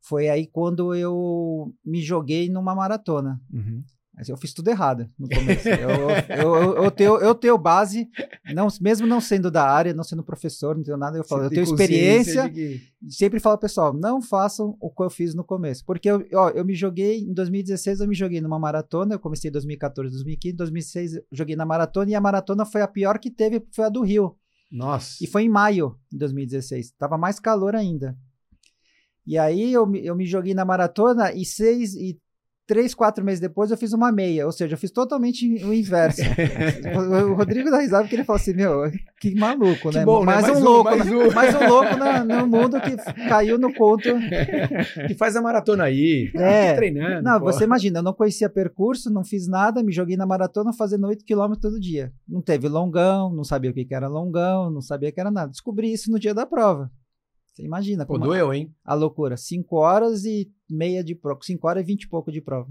Foi 0.00 0.28
aí 0.28 0.46
quando 0.46 0.94
eu 0.94 1.74
me 1.84 2.00
joguei 2.00 2.48
numa 2.48 2.74
maratona. 2.74 3.38
Uhum. 3.52 3.82
Mas 4.16 4.28
eu 4.28 4.36
fiz 4.36 4.54
tudo 4.54 4.68
errado 4.68 5.10
no 5.18 5.28
começo. 5.28 5.68
eu, 5.68 5.90
eu, 5.90 6.54
eu, 6.56 6.84
eu 6.84 6.90
tenho, 6.90 7.16
eu 7.18 7.34
tenho 7.34 7.58
base, 7.58 8.08
não, 8.54 8.68
mesmo 8.80 9.08
não 9.08 9.20
sendo 9.20 9.50
da 9.50 9.68
área, 9.68 9.92
não 9.92 10.04
sendo 10.04 10.22
professor, 10.22 10.76
não 10.76 10.84
tenho 10.84 10.96
nada, 10.96 11.18
eu 11.18 11.24
falo, 11.24 11.42
Você 11.42 11.46
eu 11.46 11.50
tenho 11.50 11.62
experiência. 11.64 12.48
que- 12.48 12.80
Sempre 13.10 13.40
falo, 13.40 13.58
pessoal, 13.58 13.92
não 13.92 14.22
façam 14.22 14.76
o 14.80 14.88
que 14.88 15.02
eu 15.02 15.10
fiz 15.10 15.34
no 15.34 15.42
começo. 15.42 15.84
Porque 15.84 16.08
eu, 16.08 16.24
ó, 16.34 16.48
eu 16.50 16.64
me 16.64 16.74
joguei, 16.74 17.18
em 17.20 17.34
2016, 17.34 18.00
eu 18.00 18.06
me 18.08 18.14
joguei 18.14 18.40
numa 18.40 18.58
maratona. 18.58 19.14
Eu 19.16 19.18
comecei 19.18 19.48
em 19.48 19.52
2014, 19.52 20.12
2015, 20.12 20.56
2016, 20.56 21.14
eu 21.16 21.22
joguei 21.32 21.56
na 21.56 21.66
maratona. 21.66 22.10
E 22.10 22.14
a 22.14 22.20
maratona 22.20 22.64
foi 22.64 22.82
a 22.82 22.88
pior 22.88 23.18
que 23.18 23.30
teve, 23.30 23.62
foi 23.74 23.84
a 23.84 23.88
do 23.88 24.00
Rio. 24.02 24.36
Nossa. 24.72 25.22
E 25.22 25.26
foi 25.26 25.42
em 25.42 25.48
maio 25.48 25.98
de 26.10 26.16
2016. 26.18 26.92
Tava 26.92 27.18
mais 27.18 27.38
calor 27.40 27.74
ainda. 27.74 28.16
E 29.26 29.36
aí 29.38 29.72
eu, 29.72 29.86
me- 29.86 30.04
eu 30.04 30.14
me 30.14 30.24
joguei 30.26 30.54
na 30.54 30.64
maratona 30.64 31.32
e 31.32 31.44
seis 31.44 31.94
e 31.94 32.18
três, 32.66 32.94
quatro 32.94 33.24
meses 33.24 33.40
depois 33.40 33.70
eu 33.70 33.76
fiz 33.76 33.92
uma 33.92 34.10
meia. 34.10 34.46
Ou 34.46 34.52
seja, 34.52 34.74
eu 34.74 34.78
fiz 34.78 34.90
totalmente 34.90 35.46
o 35.64 35.72
inverso. 35.72 36.22
o, 37.30 37.34
Rodrigo 37.34 37.70
dá 37.70 37.78
risada 37.80 38.02
porque 38.04 38.16
ele 38.16 38.24
falou 38.24 38.40
assim: 38.40 38.54
Meu, 38.54 38.90
que 39.20 39.34
maluco, 39.34 39.90
Que 39.90 39.98
né? 39.98 40.04
bom, 40.04 40.20
né? 40.20 40.26
mais, 40.26 40.42
Mais 40.42 40.56
um 40.56 40.60
um, 40.60 40.64
louco, 40.64 40.90
mais 40.90 41.04
né? 41.06 41.16
um. 41.16 41.32
mais 41.32 41.54
um 41.54 41.68
louco 41.68 41.96
na- 41.96 42.24
no 42.24 42.46
mundo 42.46 42.80
que 42.80 42.96
caiu 43.28 43.58
no 43.58 43.72
conto. 43.74 44.08
que 45.06 45.14
faz 45.14 45.36
a 45.36 45.42
maratona 45.42 45.84
aí. 45.84 46.30
É. 46.34 46.62
Fica 46.68 46.76
treinando. 46.76 47.22
Não, 47.22 47.38
pô. 47.38 47.46
você 47.46 47.64
imagina, 47.64 47.98
eu 47.98 48.02
não 48.02 48.12
conhecia 48.12 48.48
percurso, 48.48 49.10
não 49.10 49.24
fiz 49.24 49.46
nada, 49.48 49.82
me 49.82 49.92
joguei 49.92 50.16
na 50.16 50.26
maratona 50.26 50.72
fazendo 50.72 51.06
8 51.06 51.24
km 51.24 51.54
todo 51.60 51.80
dia. 51.80 52.12
Não 52.28 52.40
teve 52.42 52.68
longão, 52.68 53.32
não 53.34 53.44
sabia 53.44 53.70
o 53.70 53.74
que 53.74 53.84
que 53.84 53.94
era 53.94 54.08
longão, 54.08 54.70
não 54.70 54.80
sabia 54.80 55.08
o 55.08 55.12
que 55.12 55.20
era 55.20 55.30
nada. 55.30 55.50
Descobri 55.50 55.92
isso 55.92 56.10
no 56.10 56.18
dia 56.18 56.34
da 56.34 56.46
prova. 56.46 56.90
Você 57.54 57.62
imagina 57.62 58.04
Pô, 58.04 58.18
doeu, 58.18 58.52
hein? 58.52 58.74
a 58.84 58.94
loucura. 58.94 59.36
5 59.36 59.76
horas 59.76 60.24
e 60.24 60.52
meia 60.68 61.04
de 61.04 61.14
prova. 61.14 61.38
5 61.40 61.66
horas 61.68 61.84
e 61.84 61.86
20 61.86 62.02
e 62.02 62.08
pouco 62.08 62.32
de 62.32 62.40
prova. 62.40 62.68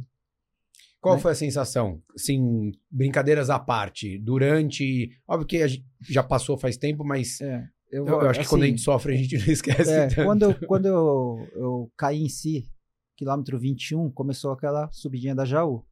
Qual 1.00 1.16
Né? 1.16 1.22
foi 1.22 1.32
a 1.32 1.36
sensação? 1.36 2.02
Assim, 2.14 2.72
brincadeiras 2.92 3.50
à 3.50 3.58
parte, 3.60 4.18
durante. 4.20 5.10
Óbvio 5.28 5.48
que 5.48 5.66
gente 5.68 5.86
já 6.02 6.22
passou 6.22 6.58
faz 6.58 6.76
tempo, 6.78 7.04
mas 7.06 7.40
É, 7.42 7.66
eu, 7.92 8.06
eu 8.06 8.30
acho 8.30 8.42
que 8.42 8.48
quando 8.48 8.64
a 8.64 8.68
gente 8.68 8.82
sofre, 8.82 9.14
a 9.14 9.18
gente 9.18 9.38
não 9.38 9.46
esquece. 9.54 9.92
É, 9.92 10.08
tanto. 10.08 10.26
quando 10.26 10.42
eu, 10.44 10.56
quando 10.68 10.86
eu, 10.86 11.48
eu 11.54 11.92
caí 11.98 12.22
em 12.22 12.30
si, 12.30 12.70
quilômetro 13.16 13.58
21, 13.58 14.12
começou 14.12 14.52
aquela 14.52 14.90
subidinha 14.92 15.34
da 15.36 15.46
Jaú. 15.46 15.86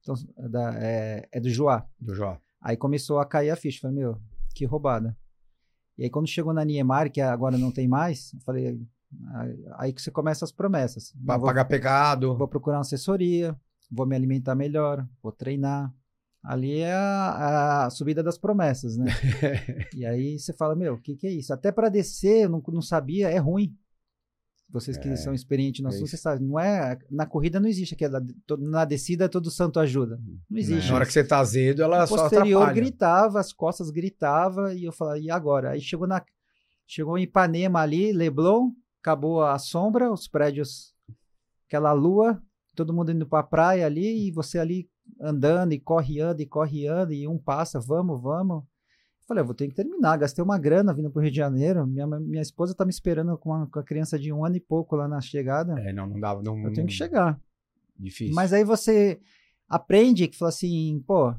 Então, 0.00 0.14
da, 0.50 0.74
é, 0.82 1.26
é 1.32 1.40
do 1.40 1.48
Joá. 1.50 1.86
Do 1.98 2.14
Jó. 2.14 2.38
Aí 2.60 2.76
começou 2.76 3.18
a 3.18 3.26
cair 3.26 3.50
a 3.50 3.56
ficha. 3.56 3.80
Falei, 3.80 3.96
meu, 3.96 4.18
que 4.54 4.64
roubada. 4.64 5.16
E 5.98 6.04
aí, 6.04 6.10
quando 6.10 6.28
chegou 6.28 6.52
na 6.54 6.64
Niemeyer, 6.64 7.10
que 7.10 7.20
agora 7.20 7.58
não 7.58 7.72
tem 7.72 7.88
mais, 7.88 8.32
eu 8.32 8.40
falei, 8.40 8.80
aí- 9.34 9.64
aí 9.78 9.92
que 9.92 10.00
você 10.00 10.10
começa 10.10 10.44
as 10.44 10.52
promessas. 10.52 11.12
Vou, 11.16 11.40
pagar 11.40 11.64
pecado. 11.64 12.36
vou 12.36 12.46
procurar 12.46 12.76
uma 12.76 12.82
assessoria, 12.82 13.58
vou 13.90 14.06
me 14.06 14.14
alimentar 14.14 14.54
melhor, 14.54 15.06
vou 15.22 15.32
treinar. 15.32 15.92
Ali 16.40 16.78
é 16.80 16.94
a, 16.94 17.86
a 17.86 17.90
subida 17.90 18.22
das 18.22 18.38
promessas, 18.38 18.96
né? 18.96 19.06
e 19.94 20.06
aí 20.06 20.38
você 20.38 20.52
fala, 20.52 20.76
meu, 20.76 20.94
o 20.94 21.00
que, 21.00 21.16
que 21.16 21.26
é 21.26 21.30
isso? 21.32 21.52
Até 21.52 21.72
para 21.72 21.88
descer, 21.88 22.44
eu 22.44 22.48
não, 22.48 22.62
não 22.68 22.80
sabia, 22.80 23.28
é 23.28 23.38
ruim. 23.38 23.76
Vocês 24.70 24.98
que 24.98 25.08
É, 25.08 25.16
são 25.16 25.32
experientes 25.32 25.82
no 25.82 25.88
é 25.88 25.92
assunto, 25.94 26.08
vocês 26.08 26.20
sabem, 26.20 26.46
não 26.46 26.60
é, 26.60 26.98
na 27.10 27.24
corrida 27.24 27.58
não 27.58 27.68
existe 27.68 27.94
aquela, 27.94 28.22
na 28.58 28.84
descida 28.84 29.26
todo 29.28 29.50
santo 29.50 29.80
ajuda. 29.80 30.20
Não 30.48 30.58
existe. 30.58 30.90
Na 30.90 30.96
hora 30.96 31.06
que 31.06 31.12
você 31.12 31.24
tá 31.24 31.38
azedo, 31.38 31.82
ela 31.82 32.04
O 32.04 32.06
só 32.06 32.16
posterior 32.16 32.62
atrapalha. 32.62 32.74
gritava, 32.74 33.40
as 33.40 33.52
costas 33.52 33.90
gritava 33.90 34.74
e 34.74 34.84
eu 34.84 34.92
falava, 34.92 35.18
e 35.18 35.30
agora? 35.30 35.70
Aí 35.70 35.80
chegou 35.80 36.06
na 36.06 36.22
chegou 36.86 37.16
em 37.16 37.22
Ipanema 37.22 37.80
ali, 37.80 38.12
Leblon, 38.12 38.70
acabou 39.00 39.42
a 39.42 39.58
sombra, 39.58 40.12
os 40.12 40.28
prédios, 40.28 40.94
aquela 41.66 41.92
lua, 41.92 42.42
todo 42.74 42.92
mundo 42.94 43.10
indo 43.12 43.26
pra 43.26 43.42
praia 43.42 43.86
ali 43.86 44.28
e 44.28 44.30
você 44.30 44.58
ali 44.58 44.88
andando 45.20 45.72
e 45.72 45.80
corre 45.80 46.20
anda 46.20 46.42
e 46.42 46.46
corre 46.46 46.86
anda 46.86 47.14
e 47.14 47.26
um 47.26 47.38
passa, 47.38 47.80
vamos, 47.80 48.20
vamos. 48.20 48.64
Eu 49.28 49.34
Falei, 49.34 49.42
eu 49.42 49.46
vou 49.46 49.54
ter 49.54 49.68
que 49.68 49.74
terminar, 49.74 50.16
gastei 50.16 50.42
uma 50.42 50.56
grana 50.58 50.94
vindo 50.94 51.10
pro 51.10 51.20
Rio 51.20 51.30
de 51.30 51.36
Janeiro, 51.36 51.86
minha, 51.86 52.06
minha 52.06 52.40
esposa 52.40 52.74
tá 52.74 52.82
me 52.86 52.90
esperando 52.90 53.36
com, 53.36 53.50
uma, 53.50 53.66
com 53.66 53.78
a 53.78 53.82
criança 53.84 54.18
de 54.18 54.32
um 54.32 54.42
ano 54.42 54.56
e 54.56 54.60
pouco 54.60 54.96
lá 54.96 55.06
na 55.06 55.20
chegada, 55.20 55.78
É, 55.80 55.92
não, 55.92 56.06
não 56.06 56.18
dava. 56.18 56.42
Não, 56.42 56.58
eu 56.64 56.72
tenho 56.72 56.86
que 56.86 56.94
chegar. 56.94 57.38
Difícil. 57.98 58.34
Mas 58.34 58.54
aí 58.54 58.64
você 58.64 59.20
aprende 59.68 60.26
que 60.28 60.38
fala 60.38 60.48
assim, 60.48 61.04
pô, 61.06 61.34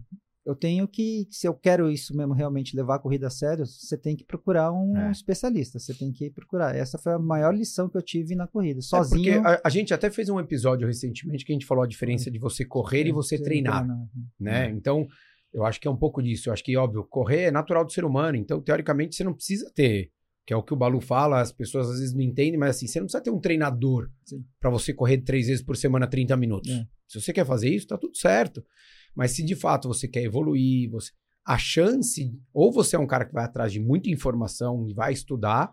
eu 0.45 0.55
tenho 0.55 0.87
que, 0.87 1.27
se 1.31 1.47
eu 1.47 1.53
quero 1.55 1.89
isso 1.89 2.15
mesmo 2.15 2.33
realmente 2.33 2.75
levar 2.75 2.95
a 2.95 2.99
corrida 2.99 3.25
a 3.25 3.29
sério, 3.31 3.65
você 3.65 3.97
tem 3.97 4.15
que 4.15 4.23
procurar 4.23 4.71
um 4.71 4.95
É. 4.95 5.09
especialista, 5.11 5.79
você 5.79 5.91
tem 5.93 6.11
que 6.11 6.29
procurar. 6.29 6.75
Essa 6.75 6.99
foi 6.99 7.13
a 7.13 7.19
maior 7.19 7.55
lição 7.55 7.89
que 7.89 7.97
eu 7.97 8.03
tive 8.03 8.35
na 8.35 8.45
corrida, 8.45 8.79
É 8.79 8.83
sozinho. 8.83 9.41
porque 9.41 9.47
a, 9.47 9.61
a 9.65 9.69
gente 9.69 9.95
até 9.95 10.11
fez 10.11 10.29
um 10.29 10.39
episódio 10.39 10.85
recentemente 10.85 11.43
que 11.43 11.51
a 11.51 11.55
gente 11.55 11.65
falou 11.65 11.83
a 11.83 11.87
diferença 11.87 12.29
de 12.29 12.37
você 12.37 12.63
correr 12.63 13.07
e 13.07 13.11
você 13.11 13.35
Você 13.37 13.43
treinar, 13.43 13.83
treina. 13.83 14.09
né? 14.39 14.69
Então, 14.69 15.07
eu 15.53 15.65
acho 15.65 15.79
que 15.79 15.87
é 15.87 15.91
um 15.91 15.97
pouco 15.97 16.21
disso. 16.21 16.49
Eu 16.49 16.53
acho 16.53 16.63
que, 16.63 16.75
óbvio, 16.77 17.03
correr 17.03 17.43
é 17.43 17.51
natural 17.51 17.83
do 17.85 17.91
ser 17.91 18.05
humano. 18.05 18.37
Então, 18.37 18.61
teoricamente, 18.61 19.15
você 19.15 19.23
não 19.23 19.33
precisa 19.33 19.71
ter 19.73 20.11
Que 20.45 20.53
é 20.53 20.57
o 20.57 20.63
que 20.63 20.73
o 20.73 20.75
Balu 20.75 20.99
fala, 20.99 21.41
as 21.41 21.51
pessoas 21.51 21.89
às 21.89 21.99
vezes 21.99 22.15
não 22.15 22.21
entendem, 22.21 22.57
mas 22.57 22.71
assim, 22.75 22.87
você 22.87 22.99
não 22.99 23.05
precisa 23.05 23.23
ter 23.23 23.29
um 23.29 23.39
treinador 23.39 24.09
para 24.59 24.71
você 24.71 24.91
correr 24.91 25.19
três 25.19 25.45
vezes 25.45 25.63
por 25.63 25.77
semana 25.77 26.07
30 26.07 26.35
minutos. 26.37 26.71
É. 26.71 26.87
Se 27.07 27.21
você 27.21 27.31
quer 27.31 27.45
fazer 27.45 27.69
isso, 27.69 27.85
tá 27.85 27.99
tudo 27.99 28.17
certo. 28.17 28.65
Mas 29.15 29.31
se 29.31 29.43
de 29.43 29.55
fato 29.55 29.87
você 29.87 30.07
quer 30.07 30.23
evoluir, 30.23 30.89
você... 30.89 31.11
a 31.45 31.55
chance, 31.57 32.35
ou 32.51 32.71
você 32.71 32.95
é 32.95 32.99
um 32.99 33.05
cara 33.05 33.25
que 33.25 33.33
vai 33.33 33.45
atrás 33.45 33.71
de 33.71 33.79
muita 33.79 34.09
informação 34.09 34.87
e 34.87 34.93
vai 34.93 35.13
estudar, 35.13 35.71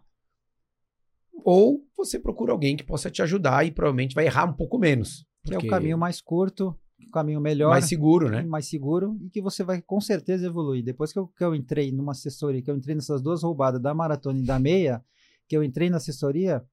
ou 1.43 1.83
você 1.97 2.19
procura 2.19 2.53
alguém 2.53 2.77
que 2.77 2.85
possa 2.85 3.11
te 3.11 3.23
ajudar 3.23 3.67
e 3.67 3.71
provavelmente 3.71 4.15
vai 4.15 4.27
errar 4.27 4.45
um 4.45 4.53
pouco 4.53 4.79
menos. 4.79 5.27
Que 5.45 5.55
é 5.55 5.57
o 5.57 5.61
porque 5.61 5.71
caminho 5.71 5.97
mais 5.97 6.21
curto, 6.21 6.79
caminho 7.13 7.41
melhor. 7.41 7.71
mais 7.71 7.85
seguro, 7.87 8.29
né? 8.31 8.43
mais 8.43 8.67
seguro 8.67 9.17
e 9.23 9.31
que 9.31 9.41
você 9.41 9.63
vai 9.63 9.81
com 9.83 10.01
certeza 10.01 10.47
evoluir. 10.47 10.83
Depois 10.85 11.13
que 11.13 11.19
eu, 11.19 11.27
que 11.29 11.45
eu 11.45 11.55
entrei 11.55 11.93
numa 11.93 12.13
assessoria, 12.13 12.63
que 12.63 12.71
eu 12.71 12.77
entrei 12.77 12.95
nessas 12.95 13.23
duas 13.23 13.43
roubadas 13.43 13.81
da 13.81 13.95
maratona 13.95 14.39
e 14.39 14.43
da 14.45 14.59
meia, 14.59 15.05
que 15.49 15.57
eu 15.57 15.63
entrei 15.63 15.89
na 15.91 15.99
assessoria, 15.99 16.65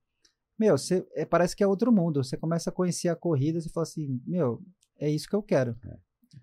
meu, 0.57 0.77
você, 0.77 1.05
é, 1.13 1.25
parece 1.25 1.55
que 1.55 1.63
é 1.63 1.67
outro 1.67 1.91
mundo. 1.91 2.23
Você 2.23 2.37
começa 2.37 2.69
a 2.69 2.73
conhecer 2.73 3.09
a 3.09 3.15
corrida 3.15 3.59
e 3.59 3.69
fala 3.69 3.83
assim, 3.83 4.21
meu, 4.25 4.61
é 4.99 5.09
isso 5.09 5.27
que 5.27 5.35
eu 5.35 5.43
quero. 5.43 5.75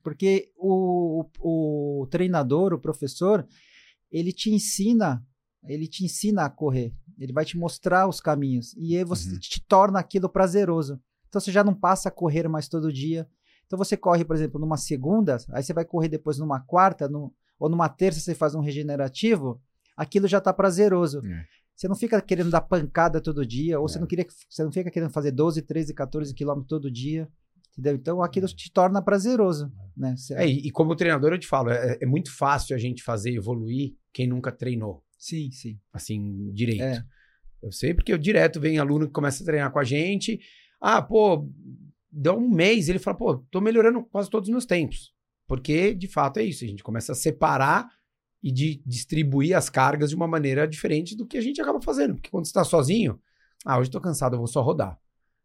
Porque 0.03 0.51
o, 0.57 1.25
o, 1.41 2.03
o 2.03 2.07
treinador, 2.07 2.73
o 2.73 2.79
professor, 2.79 3.47
ele 4.11 4.33
te 4.33 4.51
ensina, 4.51 5.25
ele 5.65 5.87
te 5.89 6.05
ensina 6.05 6.45
a 6.45 6.51
correr. 6.51 6.93
Ele 7.19 7.33
vai 7.33 7.45
te 7.45 7.57
mostrar 7.59 8.09
os 8.09 8.21
caminhos 8.21 8.75
e 8.77 8.97
aí 8.97 9.05
você 9.05 9.31
Uhum. 9.31 9.39
te 9.39 9.61
torna 9.67 9.99
aquilo 9.99 10.29
prazeroso. 10.29 11.01
Então 11.29 11.41
você 11.41 11.53
já 11.53 11.63
não 11.63 11.75
passa 11.75 12.09
a 12.09 12.13
correr 12.13 12.49
mais 12.49 12.67
todo 12.69 12.93
dia. 12.93 13.29
Então 13.71 13.79
você 13.79 13.97
corre, 13.97 14.25
por 14.25 14.35
exemplo, 14.35 14.61
numa 14.61 14.77
segunda, 14.77 15.37
aí 15.53 15.63
você 15.63 15.73
vai 15.73 15.85
correr 15.85 16.09
depois 16.09 16.39
numa 16.39 16.59
quarta, 16.59 17.09
no- 17.09 17.33
ou 17.57 17.69
numa 17.69 17.89
terça 17.89 18.19
você 18.19 18.35
faz 18.35 18.53
um 18.53 18.61
regenerativo, 18.61 19.61
aquilo 19.97 20.27
já 20.27 20.39
está 20.39 20.53
prazeroso. 20.53 21.25
É. 21.25 21.45
Você 21.77 21.87
não 21.87 21.95
fica 21.95 22.21
querendo 22.21 22.51
dar 22.51 22.63
pancada 22.63 23.21
todo 23.21 23.47
dia, 23.47 23.79
ou 23.79 23.89
você 23.89 23.99
É. 23.99 24.01
não 24.01 24.09
queria, 24.09 24.27
você 24.49 24.65
não 24.65 24.73
fica 24.73 24.91
querendo 24.91 25.13
fazer 25.13 25.31
12, 25.31 25.63
13, 25.63 25.95
14 25.95 26.35
quilômetros 26.35 26.69
todo 26.69 26.91
dia. 26.91 27.29
Entendeu? 27.79 27.95
Então 27.95 28.21
aquilo 28.21 28.49
te 28.49 28.73
torna 28.73 29.01
prazeroso. 29.01 29.73
Né? 29.97 30.17
Você- 30.17 30.35
É, 30.35 30.45
e, 30.49 30.67
e 30.67 30.71
como 30.73 30.97
treinador 30.97 31.33
eu 31.33 31.39
te 31.39 31.47
falo, 31.47 31.71
é, 31.71 31.97
é 32.03 32.07
muito 32.07 32.37
fácil 32.37 32.75
a 32.75 32.79
gente 32.79 33.05
fazer 33.05 33.31
evoluir 33.33 33.95
quem 34.13 34.27
nunca 34.27 34.51
treinou, 34.51 35.05
Sim, 35.17 35.49
sim. 35.53 35.79
assim, 35.93 36.51
direito. 36.53 36.83
É. 36.83 37.05
Eu 37.63 37.71
sei 37.71 37.95
porque 37.95 38.13
eu 38.13 38.19
direto 38.19 38.59
vem 38.61 38.79
aluno 38.81 39.07
que 39.07 39.13
começa 39.13 39.45
a 39.45 39.47
treinar 39.47 39.71
com 39.71 39.79
a 39.79 39.85
gente. 39.85 40.41
Ah, 40.81 41.01
pô, 41.01 41.49
dá 42.11 42.35
um 42.35 42.49
mês, 42.49 42.89
ele 42.89 42.99
fala, 42.99 43.17
pô, 43.17 43.39
tô 43.51 43.61
melhorando 43.61 44.03
quase 44.05 44.29
todos 44.29 44.49
os 44.49 44.53
meus 44.53 44.67
tempos. 44.67 45.13
Porque, 45.47 45.95
de 45.95 46.07
fato, 46.07 46.39
é 46.39 46.45
isso. 46.45 46.65
A 46.65 46.69
gente 46.69 46.83
começa 46.83 47.13
a 47.13 47.15
separar 47.15 47.89
e 48.43 48.51
de 48.51 48.83
distribuir 48.87 49.57
as 49.57 49.69
cargas 49.69 50.11
de 50.11 50.17
uma 50.17 50.27
maneira 50.27 50.67
diferente 50.67 51.17
do 51.17 51.27
que 51.27 51.37
a 51.37 51.41
gente 51.41 51.61
acaba 51.61 51.81
fazendo. 51.81 52.15
Porque 52.15 52.31
quando 52.31 52.47
você 52.47 52.53
tá 52.53 52.65
sozinho, 52.65 53.21
ah, 53.65 53.79
hoje 53.79 53.91
tô 53.91 54.01
cansado, 54.01 54.35
eu 54.35 54.39
vou 54.39 54.47
só 54.47 54.63
rodar. 54.63 54.99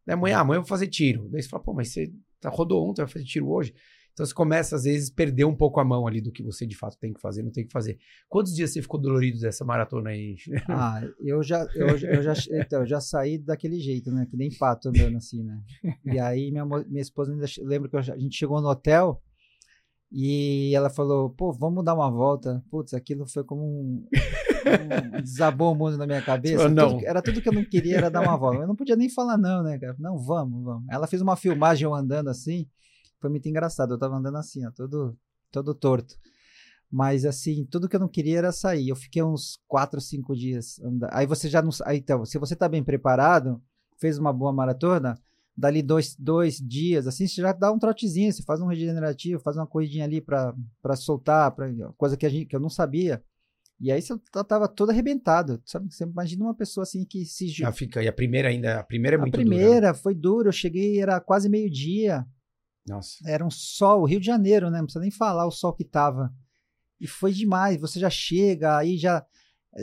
Daí 0.05 0.13
amanhã, 0.13 0.37
ah, 0.37 0.41
amanhã 0.41 0.57
eu 0.57 0.61
vou 0.61 0.69
fazer 0.69 0.87
tiro. 0.87 1.27
Daí 1.29 1.41
você 1.41 1.49
fala, 1.49 1.63
pô, 1.63 1.73
mas 1.73 1.89
você 1.89 2.11
tá, 2.39 2.49
rodou 2.49 2.87
ontem, 2.87 3.01
vai 3.01 3.11
fazer 3.11 3.25
tiro 3.25 3.49
hoje. 3.49 3.73
Então 4.15 4.25
você 4.25 4.33
começa, 4.33 4.77
às 4.77 4.85
vezes, 4.85 5.09
perder 5.09 5.43
um 5.43 5.53
pouco 5.53 5.77
a 5.77 5.83
mão 5.83 6.07
ali 6.07 6.21
do 6.21 6.31
que 6.31 6.41
você 6.41 6.65
de 6.65 6.73
fato 6.77 6.97
tem 6.97 7.11
que 7.11 7.19
fazer, 7.19 7.43
não 7.43 7.51
tem 7.51 7.65
que 7.67 7.73
fazer. 7.73 7.97
Quantos 8.29 8.55
dias 8.55 8.71
você 8.71 8.81
ficou 8.81 8.97
dolorido 8.97 9.41
dessa 9.41 9.65
maratona 9.65 10.11
aí? 10.11 10.37
Ah, 10.69 11.01
eu 11.19 11.43
já, 11.43 11.67
eu, 11.75 11.89
eu 11.97 12.23
já, 12.23 12.33
então, 12.61 12.79
eu 12.79 12.85
já 12.87 13.01
saí 13.01 13.37
daquele 13.37 13.77
jeito, 13.77 14.09
né? 14.13 14.25
Que 14.25 14.37
nem 14.37 14.49
pato 14.57 14.87
andando 14.87 15.17
assim, 15.17 15.43
né? 15.43 15.61
E 16.05 16.17
aí 16.17 16.49
minha, 16.49 16.65
minha 16.65 17.01
esposa 17.01 17.33
ainda 17.33 17.45
lembra 17.63 17.89
que 17.89 17.97
a 17.97 18.01
gente 18.01 18.37
chegou 18.37 18.61
no 18.61 18.69
hotel 18.69 19.21
e 20.11 20.73
ela 20.73 20.89
falou, 20.89 21.29
pô, 21.31 21.51
vamos 21.51 21.83
dar 21.83 21.93
uma 21.93 22.09
volta. 22.09 22.63
Putz, 22.71 22.93
aquilo 22.93 23.27
foi 23.27 23.43
como 23.43 23.63
um, 23.63 24.05
um- 25.17 25.21
desabou 25.21 25.73
o 25.73 25.75
mundo 25.75 25.97
na 25.97 26.05
minha 26.07 26.21
cabeça. 26.21 26.69
Tudo 26.69 26.73
"Não." 26.75 26.97
que- 26.99 27.05
era 27.05 27.21
tudo 27.21 27.41
que 27.41 27.49
eu 27.49 27.53
não 27.53 27.65
queria, 27.65 27.97
era 27.97 28.09
dar 28.09 28.21
uma 28.21 28.37
volta. 28.37 28.61
Eu 28.63 28.67
não 28.67 28.75
podia 28.77 28.95
nem 28.95 29.09
falar 29.09 29.37
não, 29.37 29.61
né, 29.61 29.77
cara? 29.77 29.95
Não, 29.99 30.17
vamos, 30.17 30.63
vamos. 30.63 30.85
Ela 30.89 31.05
fez 31.05 31.21
uma 31.21 31.35
filmagem 31.35 31.83
eu 31.83 31.93
andando 31.93 32.29
assim, 32.29 32.65
foi 33.25 33.29
muito 33.31 33.49
engraçado. 33.49 33.93
Eu 33.93 33.97
tava 33.97 34.15
andando 34.15 34.37
assim, 34.37 34.65
ó, 34.65 34.71
todo, 34.71 35.17
todo 35.51 35.73
torto. 35.73 36.15
Mas 36.91 37.25
assim, 37.25 37.65
tudo 37.65 37.89
que 37.89 37.95
eu 37.95 37.99
não 37.99 38.07
queria 38.07 38.37
era 38.37 38.51
sair. 38.51 38.89
Eu 38.89 38.95
fiquei 38.95 39.23
uns 39.23 39.59
4, 39.67 39.99
5 39.99 40.35
dias 40.35 40.79
andando. 40.79 41.09
Aí 41.11 41.25
você 41.25 41.49
já 41.49 41.61
não. 41.61 41.71
Aí, 41.85 41.97
então, 41.97 42.23
se 42.23 42.37
você 42.37 42.55
tá 42.55 42.69
bem 42.69 42.83
preparado, 42.83 43.59
fez 43.97 44.19
uma 44.19 44.31
boa 44.31 44.53
maratona, 44.53 45.19
dali 45.57 45.81
dois, 45.81 46.15
dois 46.15 46.57
dias, 46.57 47.07
assim, 47.07 47.27
você 47.27 47.41
já 47.41 47.51
dá 47.51 47.71
um 47.71 47.79
trotezinho, 47.79 48.31
você 48.31 48.43
faz 48.43 48.61
um 48.61 48.67
regenerativo, 48.67 49.41
faz 49.41 49.57
uma 49.57 49.65
corridinha 49.65 50.05
ali 50.05 50.21
pra 50.21 50.53
soltar, 50.95 51.51
pra, 51.51 51.67
coisa 51.97 52.15
que, 52.15 52.25
a 52.27 52.29
gente, 52.29 52.45
que 52.45 52.55
eu 52.55 52.59
não 52.59 52.69
sabia. 52.69 53.23
E 53.81 53.91
aí 53.91 54.01
você 54.01 54.13
tava 54.47 54.67
todo 54.67 54.91
arrebentado. 54.91 55.59
Sabe? 55.65 55.91
Você 55.91 56.03
imagina 56.03 56.45
uma 56.45 56.55
pessoa 56.55 56.83
assim 56.83 57.03
que 57.03 57.25
se. 57.25 57.47
Já 57.47 57.71
fica. 57.71 58.03
E 58.03 58.07
a 58.07 58.13
primeira 58.13 58.49
ainda. 58.49 58.79
A 58.79 58.83
primeira 58.83 59.17
é 59.17 59.19
a 59.19 59.21
muito 59.21 59.33
dura, 59.33 59.43
né? 59.43 59.55
primeira 59.55 59.93
foi 59.95 60.13
dura, 60.13 60.47
eu 60.47 60.53
cheguei, 60.53 61.01
era 61.01 61.19
quase 61.19 61.49
meio-dia. 61.49 62.23
Nossa. 62.87 63.17
Era 63.29 63.45
um 63.45 63.49
sol, 63.51 64.05
Rio 64.05 64.19
de 64.19 64.25
Janeiro, 64.25 64.69
né? 64.69 64.77
Não 64.79 64.85
precisa 64.85 65.01
nem 65.01 65.11
falar 65.11 65.45
o 65.45 65.51
sol 65.51 65.73
que 65.73 65.83
tava. 65.83 66.31
E 66.99 67.07
foi 67.07 67.31
demais. 67.33 67.79
Você 67.81 67.99
já 67.99 68.09
chega, 68.09 68.77
aí 68.77 68.97
já 68.97 69.25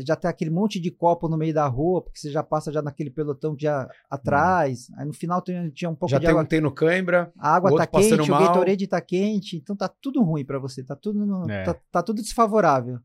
já 0.06 0.16
tem 0.16 0.30
aquele 0.30 0.50
monte 0.50 0.80
de 0.80 0.90
copo 0.90 1.28
no 1.28 1.37
meio 1.37 1.52
da 1.52 1.66
rua, 1.66 2.00
porque 2.00 2.18
você 2.18 2.30
já 2.30 2.42
passa 2.42 2.73
já 2.73 2.80
naquele 2.80 3.11
pelotão 3.11 3.54
que 3.54 3.64
já 3.64 3.87
atrás. 4.09 4.87
Aí 4.97 5.04
no 5.06 5.12
final 5.12 5.42
tem- 5.42 5.68
tinha 5.71 5.90
um 5.90 5.94
pouco 5.94 6.11
Já 6.11 6.16
de 6.18 6.23
tem 6.25 6.30
água. 6.30 6.42
um 6.42 6.47
tendo 6.47 6.71
cãibra. 6.71 7.30
A 7.38 7.54
água 7.56 7.73
o 7.73 7.76
tá 7.76 7.87
quente, 7.87 8.14
o 8.14 8.26
mal. 8.26 8.40
Gatorade 8.47 8.87
tá 8.87 9.00
quente, 9.02 9.56
então 9.59 9.76
tá 9.76 9.88
tudo 9.88 10.23
ruim 10.23 10.47
pra 10.47 10.59
você, 10.59 10.82
tá 10.82 10.97
tudo 10.97 11.26
no- 11.26 11.50
É. 11.50 11.64
tá, 11.64 11.75
tá 11.90 12.02
tudo 12.02 12.23
desfavorável. 12.23 13.00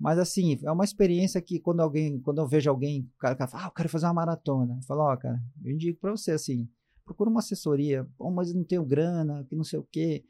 Mas 0.00 0.18
assim, 0.18 0.58
é 0.64 0.72
uma 0.72 0.84
experiência 0.84 1.42
que 1.42 1.60
quando 1.60 1.80
alguém, 1.80 2.18
quando 2.20 2.38
eu 2.40 2.46
vejo 2.46 2.70
alguém, 2.70 3.02
o 3.02 3.18
cara, 3.18 3.34
o 3.34 3.36
cara 3.36 3.50
fala, 3.50 3.64
ah, 3.64 3.66
eu 3.66 3.72
quero 3.72 3.88
fazer 3.90 4.06
uma 4.06 4.14
maratona. 4.14 4.76
Eu 4.76 4.82
falo, 4.86 5.02
ó, 5.02 5.14
cara, 5.14 5.38
eu 5.62 5.72
indico 5.72 6.00
pra 6.00 6.12
você 6.12 6.30
assim, 6.30 6.66
procura 7.08 7.30
uma 7.30 7.40
assessoria, 7.40 8.06
pô, 8.16 8.30
mas 8.30 8.50
eu 8.50 8.56
não 8.56 8.64
tenho 8.64 8.84
grana, 8.84 9.44
que 9.48 9.56
não 9.56 9.64
sei 9.64 9.78
o 9.78 9.88
quê. 9.90 10.24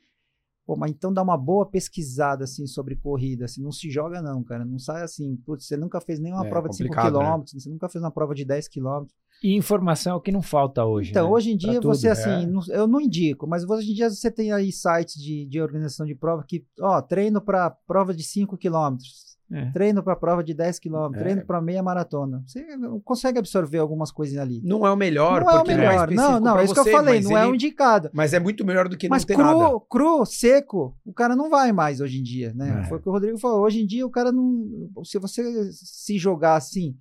Pô, 0.66 0.76
mas 0.76 0.90
então 0.92 1.12
dá 1.12 1.22
uma 1.22 1.36
boa 1.36 1.66
pesquisada 1.66 2.44
assim 2.44 2.66
sobre 2.66 2.96
corrida, 2.96 3.46
assim, 3.46 3.62
não 3.62 3.72
se 3.72 3.90
joga 3.90 4.22
não, 4.22 4.44
cara, 4.44 4.64
não 4.64 4.78
sai 4.78 5.02
assim, 5.02 5.36
putz, 5.38 5.66
você 5.66 5.76
nunca 5.76 6.00
fez 6.00 6.20
nenhuma 6.20 6.44
É, 6.44 6.50
prova 6.50 6.68
de 6.68 6.76
5 6.76 6.90
complicado, 6.90 7.18
né? 7.18 7.24
km, 7.24 7.52
você 7.54 7.70
nunca 7.70 7.88
fez 7.88 8.02
uma 8.04 8.10
prova 8.10 8.34
de 8.34 8.44
10 8.44 8.68
km. 8.68 9.12
E 9.42 9.54
informação 9.56 10.12
é 10.12 10.16
o 10.16 10.20
que 10.20 10.32
não 10.32 10.42
falta 10.42 10.84
hoje. 10.84 11.12
Então, 11.12 11.28
né? 11.28 11.32
hoje 11.32 11.50
em 11.52 11.56
Pra 11.60 11.72
dia, 11.72 11.80
tudo. 11.80 11.94
você 11.94 12.08
assim, 12.08 12.44
é. 12.44 12.46
não- 12.46 12.62
eu 12.68 12.86
não 12.86 13.00
indico, 13.00 13.46
mas 13.46 13.64
hoje 13.64 13.92
em 13.92 13.94
dia 13.94 14.10
você 14.10 14.30
tem 14.30 14.52
aí 14.52 14.72
sites 14.72 15.14
de, 15.22 15.46
de 15.46 15.60
organização 15.60 16.04
de 16.04 16.14
prova 16.14 16.44
que, 16.44 16.66
ó, 16.80 17.00
treino 17.00 17.40
para 17.40 17.70
prova 17.70 18.12
de 18.12 18.22
5 18.24 18.56
quilômetros, 18.58 19.37
É. 19.50 19.70
treino 19.70 20.02
para 20.02 20.14
prova 20.14 20.44
de 20.44 20.52
10 20.52 20.78
quilômetros, 20.78 21.20
É. 21.20 21.24
treino 21.24 21.46
para 21.46 21.58
meia 21.60 21.82
maratona. 21.82 22.42
Você 22.46 22.66
consegue 23.02 23.38
absorver 23.38 23.78
algumas 23.78 24.10
coisinhas 24.12 24.42
ali. 24.42 24.60
Não 24.62 24.86
é 24.86 24.90
o 24.92 24.96
melhor, 24.96 25.40
não 25.40 25.50
é 25.50 25.54
o 25.54 25.56
porque 25.58 25.74
melhor. 25.74 26.10
Não, 26.10 26.38
não, 26.38 26.52
pra 26.52 26.60
é 26.60 26.64
isso 26.66 26.74
que 26.74 26.80
eu 26.80 26.84
você, 26.84 26.92
falei, 26.92 27.20
não 27.22 27.36
é 27.38 27.42
ele- 27.42 27.50
o 27.52 27.54
indicado. 27.54 28.10
Mas 28.12 28.34
é 28.34 28.38
muito 28.40 28.62
melhor 28.64 28.88
do 28.88 28.96
que 28.98 29.08
Mas 29.08 29.22
não 29.22 29.26
ter 29.26 29.38
nada. 29.38 29.58
cru, 29.58 29.80
cru, 29.88 30.26
seco, 30.26 30.94
o 31.04 31.14
cara 31.14 31.34
não 31.34 31.48
vai 31.48 31.72
mais 31.72 32.00
hoje 32.00 32.18
em 32.18 32.22
dia, 32.22 32.52
né? 32.54 32.82
É. 32.84 32.88
Foi 32.88 32.98
o 32.98 33.00
que 33.00 33.08
o 33.08 33.12
Rodrigo 33.12 33.38
falou. 33.38 33.62
Hoje 33.62 33.80
em 33.80 33.86
dia 33.86 34.06
o 34.06 34.10
cara 34.10 34.30
não. 34.30 34.66
Se 35.04 35.18
você 35.18 35.42
se 35.72 36.18
jogar 36.18 36.56
assim 36.56 36.94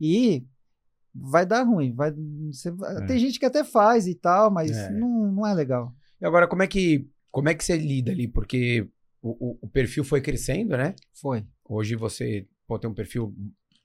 e 0.00 0.44
vai 1.14 1.46
dar 1.46 1.62
ruim. 1.62 1.94
Vai, 1.94 2.12
você 2.52 2.68
É. 2.68 3.06
Tem 3.06 3.18
gente 3.18 3.38
que 3.40 3.46
até 3.46 3.64
faz 3.64 4.06
e 4.06 4.14
tal, 4.14 4.50
mas 4.50 4.70
É. 4.70 4.90
não, 4.90 5.32
não 5.32 5.46
é 5.46 5.54
legal. 5.54 5.92
E 6.20 6.26
agora, 6.26 6.46
como 6.46 6.62
é 6.62 6.66
que, 6.66 7.08
como 7.30 7.48
é 7.48 7.54
que 7.54 7.64
você 7.64 7.76
lida 7.78 8.10
ali? 8.12 8.28
Porque 8.28 8.88
o, 9.22 9.30
o- 9.52 9.58
o 9.62 9.68
perfil 9.68 10.04
foi 10.04 10.20
crescendo, 10.20 10.76
né? 10.76 10.94
Foi. 11.14 11.44
Hoje 11.64 11.94
você 11.96 12.46
pode 12.66 12.82
ter 12.82 12.86
um 12.88 12.94
perfil 12.94 13.34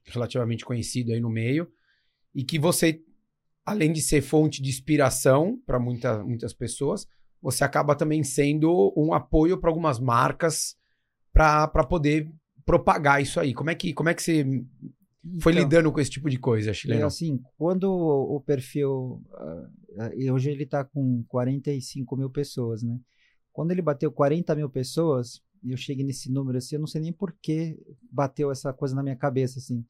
relativamente 0.05 0.65
conhecido 0.65 1.11
aí 1.11 1.19
no 1.19 1.29
meio 1.29 1.67
e 2.35 2.43
que 2.43 2.59
você, 2.59 3.01
além 3.65 3.91
de 3.93 4.01
ser 4.01 4.21
fonte 4.21 4.61
de 4.61 4.69
inspiração 4.69 5.57
para 5.65 5.79
muita, 5.79 6.23
muitas 6.23 6.53
pessoas, 6.53 7.07
você 7.41 7.63
acaba 7.63 7.95
também 7.95 8.23
sendo 8.23 8.93
um 8.97 9.13
apoio 9.13 9.57
para 9.59 9.69
algumas 9.69 9.99
marcas 9.99 10.75
para 11.31 11.67
poder 11.87 12.29
propagar 12.65 13.21
isso 13.21 13.39
aí. 13.39 13.53
Como 13.53 13.69
é 13.69 13.75
que, 13.75 13.93
como 13.93 14.09
é 14.09 14.13
que 14.13 14.21
você 14.23 14.43
foi 15.41 15.51
Então, 15.51 15.63
lidando 15.63 15.91
com 15.91 15.99
esse 15.99 16.11
tipo 16.11 16.29
de 16.29 16.37
coisa, 16.37 16.71
É 16.71 16.73
chileno? 16.73 17.05
assim, 17.05 17.41
quando 17.57 17.85
o 17.91 18.39
perfil. 18.41 19.21
e 20.17 20.29
hoje 20.31 20.51
ele 20.51 20.63
está 20.63 20.83
com 20.83 21.23
45 21.27 22.15
mil 22.17 22.29
pessoas, 22.29 22.83
né? 22.83 22.97
Quando 23.53 23.71
ele 23.71 23.81
bateu 23.83 24.11
40 24.11 24.55
mil 24.55 24.69
pessoas, 24.69 25.41
e 25.63 25.71
eu 25.71 25.77
cheguei 25.77 26.05
nesse 26.05 26.31
número 26.31 26.57
assim, 26.57 26.75
eu 26.75 26.79
não 26.81 26.87
sei 26.87 27.01
nem 27.01 27.13
por 27.13 27.33
que 27.41 27.77
bateu 28.11 28.51
essa 28.51 28.73
coisa 28.73 28.95
na 28.95 29.03
minha 29.03 29.15
cabeça, 29.15 29.59
assim. 29.59 29.85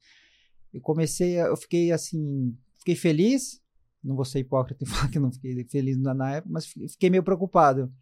Eu 0.72 0.80
comecei, 0.80 1.40
a- 1.40 1.46
eu 1.46 1.56
fiquei 1.56 1.92
assim, 1.92 2.56
fiquei 2.78 2.96
feliz, 2.96 3.62
não 4.02 4.16
vou 4.16 4.24
ser 4.24 4.40
hipócrita 4.40 4.84
e 4.84 4.86
falar 4.88 5.10
que 5.10 5.18
não 5.18 5.32
fiquei 5.32 5.64
feliz 5.64 5.96
na, 5.98 6.14
na 6.14 6.36
época, 6.36 6.52
mas 6.52 6.66
fi- 6.66 6.88
fiquei 6.88 7.10
meio 7.10 7.22
preocupado. 7.22 7.92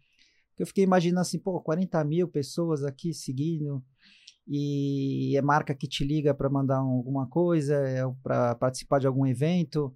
Eu 0.59 0.67
fiquei 0.67 0.83
imaginando 0.83 1.21
assim, 1.21 1.39
pô, 1.39 1.59
40 1.61 2.03
mil 2.03 2.27
pessoas 2.27 2.83
aqui 2.83 3.13
seguindo, 3.13 3.83
e 4.47 5.35
é 5.37 5.41
marca 5.41 5.73
que 5.75 5.87
te 5.87 6.03
liga 6.05 6.33
para 6.33 6.49
mandar 6.49 6.83
um- 6.83 6.91
alguma 6.97 7.27
coisa, 7.27 7.75
é 7.75 8.01
para 8.23 8.55
participar 8.55 8.99
de 8.99 9.07
algum 9.07 9.25
evento. 9.25 9.95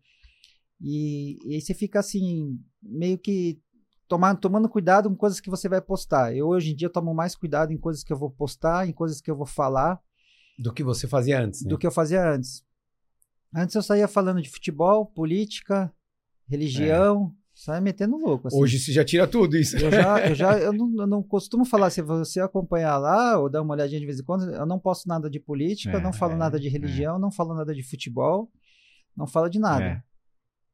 E, 0.81 1.39
e 1.45 1.55
aí 1.55 1.61
você 1.61 1.73
fica 1.73 1.99
assim, 1.99 2.59
meio 2.81 3.17
que 3.17 3.59
tomar, 4.07 4.35
tomando 4.35 4.69
cuidado 4.69 5.09
com 5.09 5.15
coisas 5.15 5.39
que 5.39 5.49
você 5.49 5.67
vai 5.67 5.81
postar. 5.81 6.35
Eu 6.35 6.47
hoje 6.47 6.71
em 6.71 6.75
dia 6.75 6.89
tomo 6.89 7.13
mais 7.13 7.35
cuidado 7.35 7.71
em 7.73 7.77
coisas 7.77 8.03
que 8.03 8.11
eu 8.13 8.17
vou 8.17 8.29
postar, 8.29 8.87
em 8.87 8.91
coisas 8.93 9.19
que 9.21 9.29
eu 9.29 9.35
vou 9.35 9.45
falar, 9.45 9.99
Do 10.57 10.73
que 10.73 10.83
você 10.83 11.07
fazia 11.07 11.39
antes, 11.41 11.63
né? 11.63 11.69
do 11.69 11.77
que 11.77 11.85
eu 11.85 11.91
fazia 11.91 12.27
antes. 12.29 12.63
Antes 13.53 13.75
eu 13.75 13.81
saía 13.83 14.07
falando 14.07 14.41
de 14.41 14.49
futebol, 14.49 15.05
política, 15.05 15.93
religião, 16.49 17.33
saia 17.53 17.81
metendo 17.81 18.17
louco. 18.17 18.47
assim. 18.47 18.57
Hoje 18.59 18.79
você 18.79 18.91
já 18.91 19.03
tira 19.03 19.27
tudo 19.27 19.57
isso. 19.57 19.77
Eu 19.77 19.91
já, 19.91 20.19
eu 20.27 20.35
já 20.35 20.57
eu 20.59 20.73
não, 20.73 21.01
eu 21.01 21.07
não 21.07 21.23
costumo 21.23 21.65
falar, 21.65 21.89
se 21.89 22.01
você 22.01 22.39
acompanhar 22.39 22.97
lá 22.97 23.37
ou 23.39 23.49
dar 23.49 23.61
uma 23.61 23.73
olhadinha 23.73 23.99
de 23.99 24.05
vez 24.05 24.19
em 24.19 24.23
quando, 24.23 24.51
eu 24.51 24.65
não 24.65 24.79
posto 24.79 25.07
nada 25.07 25.29
de 25.29 25.39
política, 25.39 25.97
É, 25.97 26.01
não 26.01 26.13
falo 26.13 26.33
é, 26.33 26.37
nada 26.37 26.59
de 26.59 26.69
religião, 26.69 27.17
não 27.19 27.31
falo 27.31 27.53
nada 27.53 27.73
de 27.73 27.83
futebol, 27.83 28.51
não 29.15 29.27
falo 29.27 29.49
de 29.49 29.59
nada. 29.59 30.03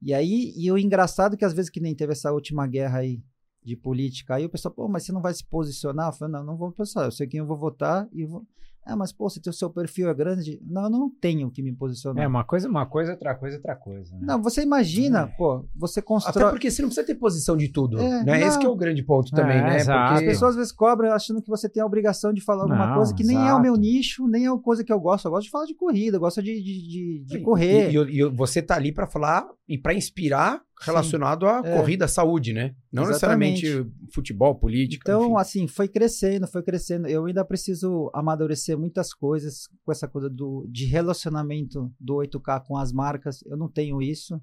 E 0.04 0.14
aí, 0.14 0.54
e 0.58 0.70
o 0.70 0.78
engraçado 0.78 1.36
é 1.36 1.38
que 1.38 1.46
às 1.46 1.54
vezes 1.54 1.72
que 1.72 1.80
nem 1.80 1.96
teve 1.96 2.12
essa 2.12 2.30
última 2.34 2.68
guerra 2.68 3.00
aí 3.00 3.24
de 3.64 3.78
política, 3.78 4.36
aí 4.36 4.46
o 4.46 4.50
pessoal, 4.50 4.74
pô, 4.74 4.90
mas 4.90 5.04
você 5.04 5.14
não 5.14 5.22
vai 5.22 5.34
se 5.34 5.46
posicionar? 5.46 6.10
Eu 6.10 6.14
falei, 6.14 6.34
não, 6.34 6.44
não 6.44 6.58
vou 6.58 6.74
pensar, 6.74 7.06
eu 7.06 7.12
sei 7.12 7.26
quem 7.26 7.40
eu 7.40 7.48
vou 7.48 7.58
votar 7.58 8.10
e 8.12 8.26
vou... 8.26 8.46
Ah, 8.86 8.96
mas 8.98 9.14
pô, 9.14 9.30
se 9.30 9.40
o 9.48 9.54
seu 9.54 9.70
perfil 9.70 10.10
é 10.10 10.14
grande, 10.14 10.60
não, 10.66 10.84
eu 10.84 10.90
não 10.90 11.10
tenho 11.10 11.50
que 11.50 11.62
me 11.64 11.72
posicionar. 11.74 12.24
É, 12.24 12.28
uma 12.28 12.44
coisa, 12.44 12.68
uma 12.68 12.86
coisa, 12.86 13.12
outra 13.14 13.34
coisa, 13.34 13.56
outra 13.58 13.76
coisa. 13.76 14.14
Né? 14.16 14.22
Não, 14.24 14.42
você 14.42 14.62
imagina, 14.62 15.22
É. 15.22 15.38
pô, 15.38 15.66
você 15.76 16.00
Até 16.02 16.08
constrói... 16.08 16.50
porque 16.52 16.70
você 16.70 16.82
não 16.82 16.90
precisa 16.90 17.08
ter 17.08 17.16
posição 17.16 17.56
de 17.56 17.70
tudo. 17.70 17.98
É, 18.00 18.24
né? 18.26 18.42
Esse 18.42 18.56
não. 18.56 18.60
que 18.60 18.66
é 18.66 18.70
o 18.70 18.76
grande 18.76 19.02
ponto 19.04 19.32
também, 19.32 19.58
É, 19.58 19.62
né? 19.64 19.76
exato. 19.78 20.00
As 20.16 20.20
Porque 20.20 20.26
pessoas 20.32 20.50
às 20.52 20.56
vezes 20.58 20.72
cobram 20.74 21.12
achando 21.14 21.42
que 21.42 21.50
você 21.50 21.70
tem 21.70 21.82
a 21.82 21.86
obrigação 21.86 22.34
de 22.34 22.42
falar 22.42 22.64
alguma 22.64 22.88
Não, 22.88 22.96
coisa 22.96 23.14
que 23.16 23.24
nem 23.24 23.38
é 23.38 23.54
o 23.54 23.62
meu 23.62 23.74
exato. 23.74 23.80
nicho, 23.80 24.28
nem 24.28 24.46
é 24.46 24.50
a 24.50 24.58
coisa 24.58 24.84
que 24.84 24.92
eu 24.92 25.00
gosto. 25.00 25.26
Eu 25.26 25.32
gosto 25.32 25.46
de 25.46 25.52
falar 25.52 25.66
de 25.66 25.76
corrida, 25.76 26.18
eu 26.18 26.22
gosto 26.22 26.44
de, 26.44 26.54
de, 26.62 26.88
de, 26.88 27.24
de 27.26 27.40
correr. 27.40 27.90
E, 27.92 27.96
e- 27.98 28.20
e 28.20 28.30
você 28.30 28.62
tá 28.62 28.76
ali 28.76 28.92
pra 28.92 29.08
falar 29.08 29.48
e 29.68 29.78
pra 29.78 29.94
inspirar 29.94 30.62
relacionado 30.84 31.48
à 31.48 31.62
É. 31.66 31.78
corrida, 31.78 32.06
à 32.06 32.08
saúde, 32.08 32.54
né? 32.54 32.76
Não 32.92 33.04
Exatamente. 33.04 33.64
necessariamente 33.64 34.12
futebol, 34.14 34.56
política. 34.56 35.04
Então, 35.12 35.26
enfim. 35.26 35.38
assim, 35.38 35.68
foi 35.68 35.88
crescendo, 35.88 36.48
foi 36.48 36.62
crescendo. 36.64 37.08
Eu 37.08 37.26
ainda 37.26 37.44
preciso 37.44 38.10
amadurecer 38.14 38.78
muitas 38.78 39.14
coisas 39.14 39.68
com 39.84 39.92
essa 39.92 40.08
coisa 40.08 40.30
do, 40.30 40.68
de 40.70 40.86
relacionamento 40.86 41.92
do 42.00 42.16
8K 42.16 42.64
com 42.66 42.78
as 42.78 42.92
marcas. 42.92 43.42
Eu 43.46 43.58
não 43.58 43.70
tenho 43.70 44.02
isso. 44.02 44.40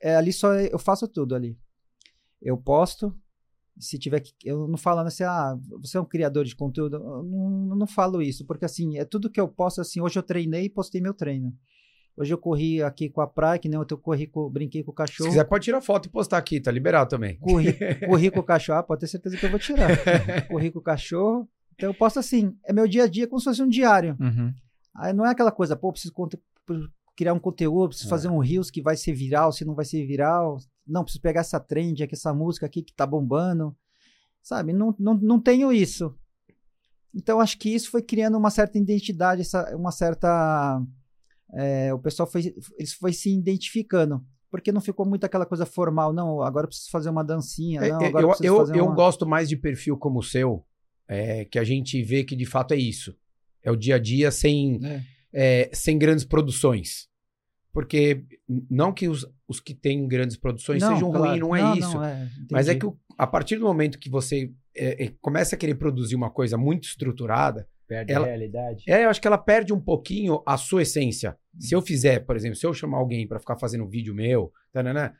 É, 0.00 0.16
ali 0.16 0.32
só 0.32 0.54
eu 0.54 0.78
faço 0.78 1.08
tudo 1.08 1.34
ali. 1.34 1.58
Eu 2.40 2.56
posto. 2.56 3.14
Se 3.76 3.98
tiver 3.98 4.20
que. 4.20 4.32
Eu 4.44 4.68
não 4.68 4.76
falo 4.78 5.00
assim, 5.00 5.24
ah, 5.24 5.58
você 5.80 5.96
é 5.96 6.00
um 6.00 6.04
criador 6.04 6.44
de 6.44 6.54
conteúdo. 6.54 6.94
Eu 6.96 7.24
não, 7.24 7.76
não 7.76 7.86
falo 7.88 8.22
isso, 8.22 8.46
porque 8.46 8.64
assim, 8.64 8.98
é 8.98 9.04
tudo 9.04 9.28
que 9.28 9.40
eu 9.40 9.48
posto. 9.48 9.80
Assim, 9.80 10.00
hoje 10.00 10.16
eu 10.16 10.22
treinei 10.22 10.66
e 10.66 10.70
postei 10.70 11.00
meu 11.00 11.12
treino. 11.12 11.52
Hoje 12.16 12.32
eu 12.32 12.38
corri 12.38 12.80
aqui 12.82 13.08
com 13.10 13.20
a 13.20 13.26
praia, 13.26 13.58
que 13.58 13.68
nem 13.68 13.78
eu 13.78 13.98
corri 13.98 14.26
com, 14.28 14.48
brinquei 14.48 14.84
com 14.84 14.90
o 14.92 14.94
Se 14.94 14.96
cachorro. 14.96 15.30
quiser, 15.30 15.44
pode 15.44 15.64
tirar 15.64 15.80
foto 15.80 16.06
e 16.06 16.08
postar 16.10 16.38
aqui, 16.38 16.60
tá 16.60 16.70
liberado 16.70 17.10
também. 17.10 17.36
Corri, 17.38 17.72
corri 18.06 18.30
com 18.30 18.40
o 18.40 18.44
cachorro, 18.44 18.78
ah, 18.78 18.82
pode 18.84 19.00
ter 19.00 19.08
certeza 19.08 19.36
que 19.36 19.44
eu 19.44 19.50
vou 19.50 19.58
tirar. 19.58 19.88
corri 20.48 20.70
com 20.70 20.78
o 20.78 20.82
cachorro. 20.82 21.48
Então 21.74 21.90
eu 21.90 21.94
posto 21.94 22.20
assim, 22.20 22.56
é 22.64 22.72
meu 22.72 22.86
dia 22.86 23.02
a 23.04 23.06
dia 23.08 23.26
como 23.26 23.40
se 23.40 23.44
fosse 23.46 23.62
um 23.62 23.68
diário. 23.68 24.16
Uhum. 24.20 24.52
Aí 24.96 25.12
não 25.12 25.26
é 25.26 25.30
aquela 25.30 25.50
coisa, 25.50 25.74
pô, 25.74 25.90
preciso 25.90 26.14
criar 27.16 27.32
um 27.34 27.38
conteúdo, 27.40 27.88
preciso 27.88 28.08
É. 28.08 28.10
fazer 28.10 28.28
um 28.28 28.38
reels 28.38 28.70
que 28.70 28.80
vai 28.80 28.96
ser 28.96 29.12
viral, 29.12 29.50
se 29.50 29.64
não 29.64 29.74
vai 29.74 29.84
ser 29.84 30.06
viral. 30.06 30.58
Não, 30.86 31.02
preciso 31.02 31.20
pegar 31.22 31.40
essa 31.40 31.58
trend 31.58 32.02
aqui, 32.02 32.14
essa 32.14 32.32
música 32.32 32.66
aqui 32.66 32.80
que 32.82 32.92
tá 32.94 33.04
bombando. 33.06 33.74
Sabe, 34.40 34.72
não, 34.72 34.94
não, 34.98 35.14
não 35.14 35.40
tenho 35.40 35.72
isso. 35.72 36.14
Então 37.12 37.40
acho 37.40 37.58
que 37.58 37.70
isso 37.70 37.90
foi 37.90 38.02
criando 38.02 38.36
uma 38.36 38.50
certa 38.50 38.78
identidade, 38.78 39.40
essa, 39.40 39.74
uma 39.76 39.90
certa. 39.90 40.80
É, 41.56 41.92
o 41.94 41.98
pessoal 41.98 42.30
foi, 42.30 42.54
eles 42.78 42.92
foi 42.94 43.12
se 43.12 43.32
identificando. 43.36 44.24
Porque 44.50 44.70
não 44.70 44.80
ficou 44.80 45.04
muito 45.04 45.24
aquela 45.24 45.44
coisa 45.44 45.66
formal, 45.66 46.12
não, 46.12 46.40
agora 46.40 46.64
eu 46.64 46.68
preciso 46.68 46.88
fazer 46.90 47.10
uma 47.10 47.24
dancinha, 47.24 47.80
É, 47.80 47.88
não, 47.88 48.00
é, 48.02 48.06
agora 48.06 48.24
eu 48.24 48.36
eu, 48.40 48.56
fazer 48.58 48.76
eu 48.78 48.84
uma... 48.86 48.94
gosto 48.94 49.26
mais 49.26 49.48
de 49.48 49.56
perfil 49.56 49.96
como 49.96 50.20
o 50.20 50.22
seu, 50.22 50.64
é, 51.08 51.44
que 51.44 51.58
a 51.58 51.64
gente 51.64 52.00
vê 52.04 52.22
que 52.22 52.36
de 52.36 52.46
fato 52.46 52.72
é 52.72 52.76
isso. 52.76 53.16
É 53.64 53.70
o 53.72 53.76
dia 53.76 53.96
a 53.96 53.98
dia 53.98 54.30
sem, 54.30 54.78
É. 54.84 55.02
é, 55.32 55.70
sem 55.72 55.98
grandes 55.98 56.24
produções. 56.24 57.08
Porque 57.72 58.24
não 58.70 58.92
que 58.92 59.08
os, 59.08 59.26
os 59.48 59.58
que 59.58 59.74
têm 59.74 60.06
grandes 60.06 60.36
produções 60.36 60.80
sejam 60.84 61.10
claro. 61.10 61.26
ruins, 61.26 61.40
não 61.40 61.56
é 61.56 61.76
isso. 61.78 62.00
é, 62.04 62.28
Mas 62.48 62.68
é 62.68 62.76
que 62.76 62.86
o- 62.86 62.96
a 63.18 63.26
partir 63.26 63.56
do 63.56 63.64
momento 63.64 63.98
que 63.98 64.08
você 64.08 64.52
é, 64.76 65.06
é, 65.06 65.12
começa 65.20 65.56
a 65.56 65.58
querer 65.58 65.74
produzir 65.74 66.14
uma 66.14 66.30
coisa 66.30 66.56
muito 66.56 66.84
estruturada, 66.84 67.68
Perde 67.86 68.12
Ela- 68.12 68.24
a 68.24 68.28
realidade. 68.28 68.84
é, 68.88 69.04
eu 69.04 69.10
acho 69.10 69.20
que 69.20 69.26
ela 69.26 69.36
perde 69.36 69.72
um 69.72 69.80
pouquinho 69.80 70.42
a 70.46 70.56
sua 70.56 70.82
essência. 70.82 71.36
Se 71.58 71.74
eu 71.74 71.80
fizer, 71.82 72.20
por 72.20 72.36
exemplo, 72.36 72.56
se 72.56 72.66
eu 72.66 72.74
chamar 72.74 72.98
alguém 72.98 73.26
pra 73.26 73.38
ficar 73.38 73.56
fazendo 73.56 73.84
um 73.84 73.88
vídeo 73.88 74.14
meu, 74.14 74.52
tananã, 74.72 75.12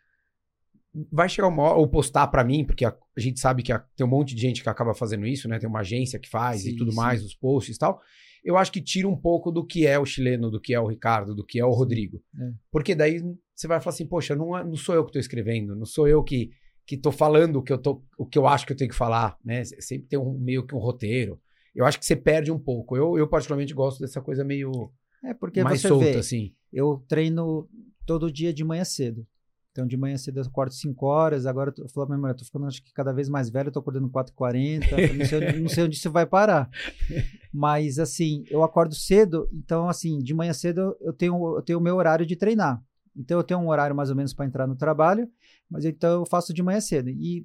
vai 1.10 1.28
chegar 1.28 1.48
uma 1.48 1.62
hora, 1.62 1.78
ou 1.78 1.88
postar 1.88 2.28
pra 2.28 2.44
mim, 2.44 2.64
porque 2.64 2.84
a, 2.84 2.96
a 3.16 3.20
gente 3.20 3.40
sabe 3.40 3.62
que 3.62 3.72
a- 3.72 3.84
tem 3.96 4.06
um 4.06 4.10
monte 4.10 4.34
de 4.34 4.40
gente 4.40 4.62
que 4.62 4.68
acaba 4.68 4.94
fazendo 4.94 5.26
isso, 5.26 5.48
né? 5.48 5.58
Tem 5.58 5.68
uma 5.68 5.80
agência 5.80 6.18
que 6.18 6.28
faz 6.28 6.64
e 6.64 6.70
Sim, 6.70 6.76
tudo 6.76 6.90
sim. 6.92 6.96
mais, 6.96 7.24
os 7.24 7.34
posts 7.34 7.76
e 7.76 7.78
tal. 7.78 8.00
Eu 8.44 8.56
acho 8.56 8.70
que 8.70 8.80
tira 8.80 9.08
um 9.08 9.16
pouco 9.16 9.50
do 9.50 9.64
que 9.66 9.86
é 9.86 9.98
o 9.98 10.04
chileno, 10.04 10.50
do 10.50 10.60
que 10.60 10.74
é 10.74 10.80
o 10.80 10.86
Ricardo, 10.86 11.34
do 11.34 11.44
que 11.44 11.58
é 11.58 11.64
o 11.64 11.70
Rodrigo. 11.72 12.22
É. 12.38 12.52
Porque 12.70 12.94
daí 12.94 13.18
você 13.54 13.66
vai 13.66 13.80
falar 13.80 13.94
assim, 13.94 14.06
poxa, 14.06 14.36
não, 14.36 14.56
é- 14.56 14.62
não 14.64 14.76
sou 14.76 14.94
eu 14.94 15.04
que 15.04 15.12
tô 15.12 15.18
escrevendo, 15.18 15.74
não 15.74 15.86
sou 15.86 16.06
eu 16.06 16.22
que, 16.22 16.50
que 16.86 16.96
tô 16.96 17.10
falando 17.10 17.56
o 17.56 17.62
que 17.62 17.72
eu, 17.72 17.78
tô, 17.78 18.04
o 18.18 18.26
que 18.26 18.38
eu 18.38 18.46
acho 18.46 18.66
que 18.66 18.72
eu 18.72 18.76
tenho 18.76 18.90
que 18.90 18.96
falar, 18.96 19.36
né? 19.44 19.64
Sempre 19.64 20.08
tem 20.08 20.18
um, 20.18 20.38
meio 20.38 20.64
que 20.66 20.74
um 20.74 20.78
roteiro. 20.78 21.40
Eu 21.74 21.84
acho 21.86 21.98
que 21.98 22.06
você 22.06 22.14
perde 22.14 22.52
um 22.52 22.58
pouco. 22.58 22.96
Eu, 22.96 23.18
eu 23.18 23.26
particularmente 23.26 23.74
gosto 23.74 23.98
dessa 24.00 24.20
coisa 24.20 24.44
meio 24.44 24.92
É 25.24 25.34
porque 25.34 25.62
mais 25.62 25.80
você 25.80 25.88
solta, 25.88 26.04
vê, 26.04 26.18
assim. 26.18 26.52
eu 26.72 27.02
treino 27.08 27.68
todo 28.06 28.30
dia 28.30 28.52
de 28.52 28.62
manhã 28.64 28.84
cedo. 28.84 29.26
Então, 29.72 29.86
de 29.86 29.96
manhã 29.96 30.16
cedo 30.16 30.38
eu 30.38 30.44
acordo 30.44 30.72
5 30.72 31.04
horas. 31.06 31.46
Agora, 31.46 31.74
eu 31.76 31.88
falo 31.88 32.06
pra 32.06 32.14
minha 32.14 32.20
mulher, 32.20 32.34
eu 32.34 32.38
tô 32.38 32.44
ficando 32.44 32.66
acho 32.66 32.80
que 32.82 32.92
cada 32.92 33.12
vez 33.12 33.28
mais 33.28 33.50
velho, 33.50 33.68
eu 33.68 33.72
tô 33.72 33.80
acordando 33.80 34.08
4h40. 34.08 34.86
eu 34.92 35.14
Não 35.14 35.24
sei, 35.24 35.38
onde- 35.38 35.58
não 35.62 35.68
sei 35.68 35.84
onde 35.84 35.96
isso 35.96 36.10
vai 36.12 36.24
parar. 36.26 36.70
Mas, 37.52 37.98
assim, 37.98 38.44
eu 38.50 38.62
acordo 38.62 38.94
cedo. 38.94 39.48
Então, 39.52 39.88
assim, 39.88 40.18
de 40.20 40.32
manhã 40.34 40.52
cedo 40.52 40.96
eu- 41.00 41.12
tenho, 41.12 41.56
eu 41.56 41.62
tenho 41.62 41.78
o 41.78 41.82
meu 41.82 41.96
horário 41.96 42.24
de 42.24 42.36
treinar. 42.36 42.80
Então, 43.16 43.38
eu 43.38 43.44
tenho 43.44 43.58
um 43.60 43.68
horário 43.68 43.96
mais 43.96 44.10
ou 44.10 44.16
menos 44.16 44.32
para 44.32 44.46
entrar 44.46 44.66
no 44.66 44.76
trabalho. 44.76 45.28
Mas 45.70 45.84
então 45.84 46.20
eu 46.20 46.26
faço 46.26 46.52
de 46.54 46.62
manhã 46.62 46.80
cedo. 46.80 47.10
E, 47.10 47.44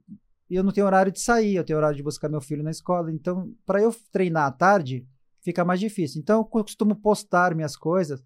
e 0.49 0.55
eu 0.55 0.63
não 0.63 0.71
tenho 0.71 0.85
horário 0.85 1.11
de 1.11 1.19
sair, 1.21 1.55
eu 1.55 1.63
tenho 1.63 1.77
horário 1.77 1.97
de 1.97 2.03
buscar 2.03 2.29
meu 2.29 2.41
filho 2.41 2.61
na 2.63 2.71
escola. 2.71 3.11
Então, 3.11 3.51
para 3.65 3.81
eu 3.81 3.95
treinar 4.11 4.45
à 4.47 4.51
tarde, 4.51 5.03
fica 5.41 5.63
mais 5.65 5.79
difícil. 5.79 6.21
Então, 6.21 6.39
eu 6.39 6.45
costumo 6.45 6.95
postar 6.95 7.55
minhas 7.55 7.75
coisas 7.75 8.21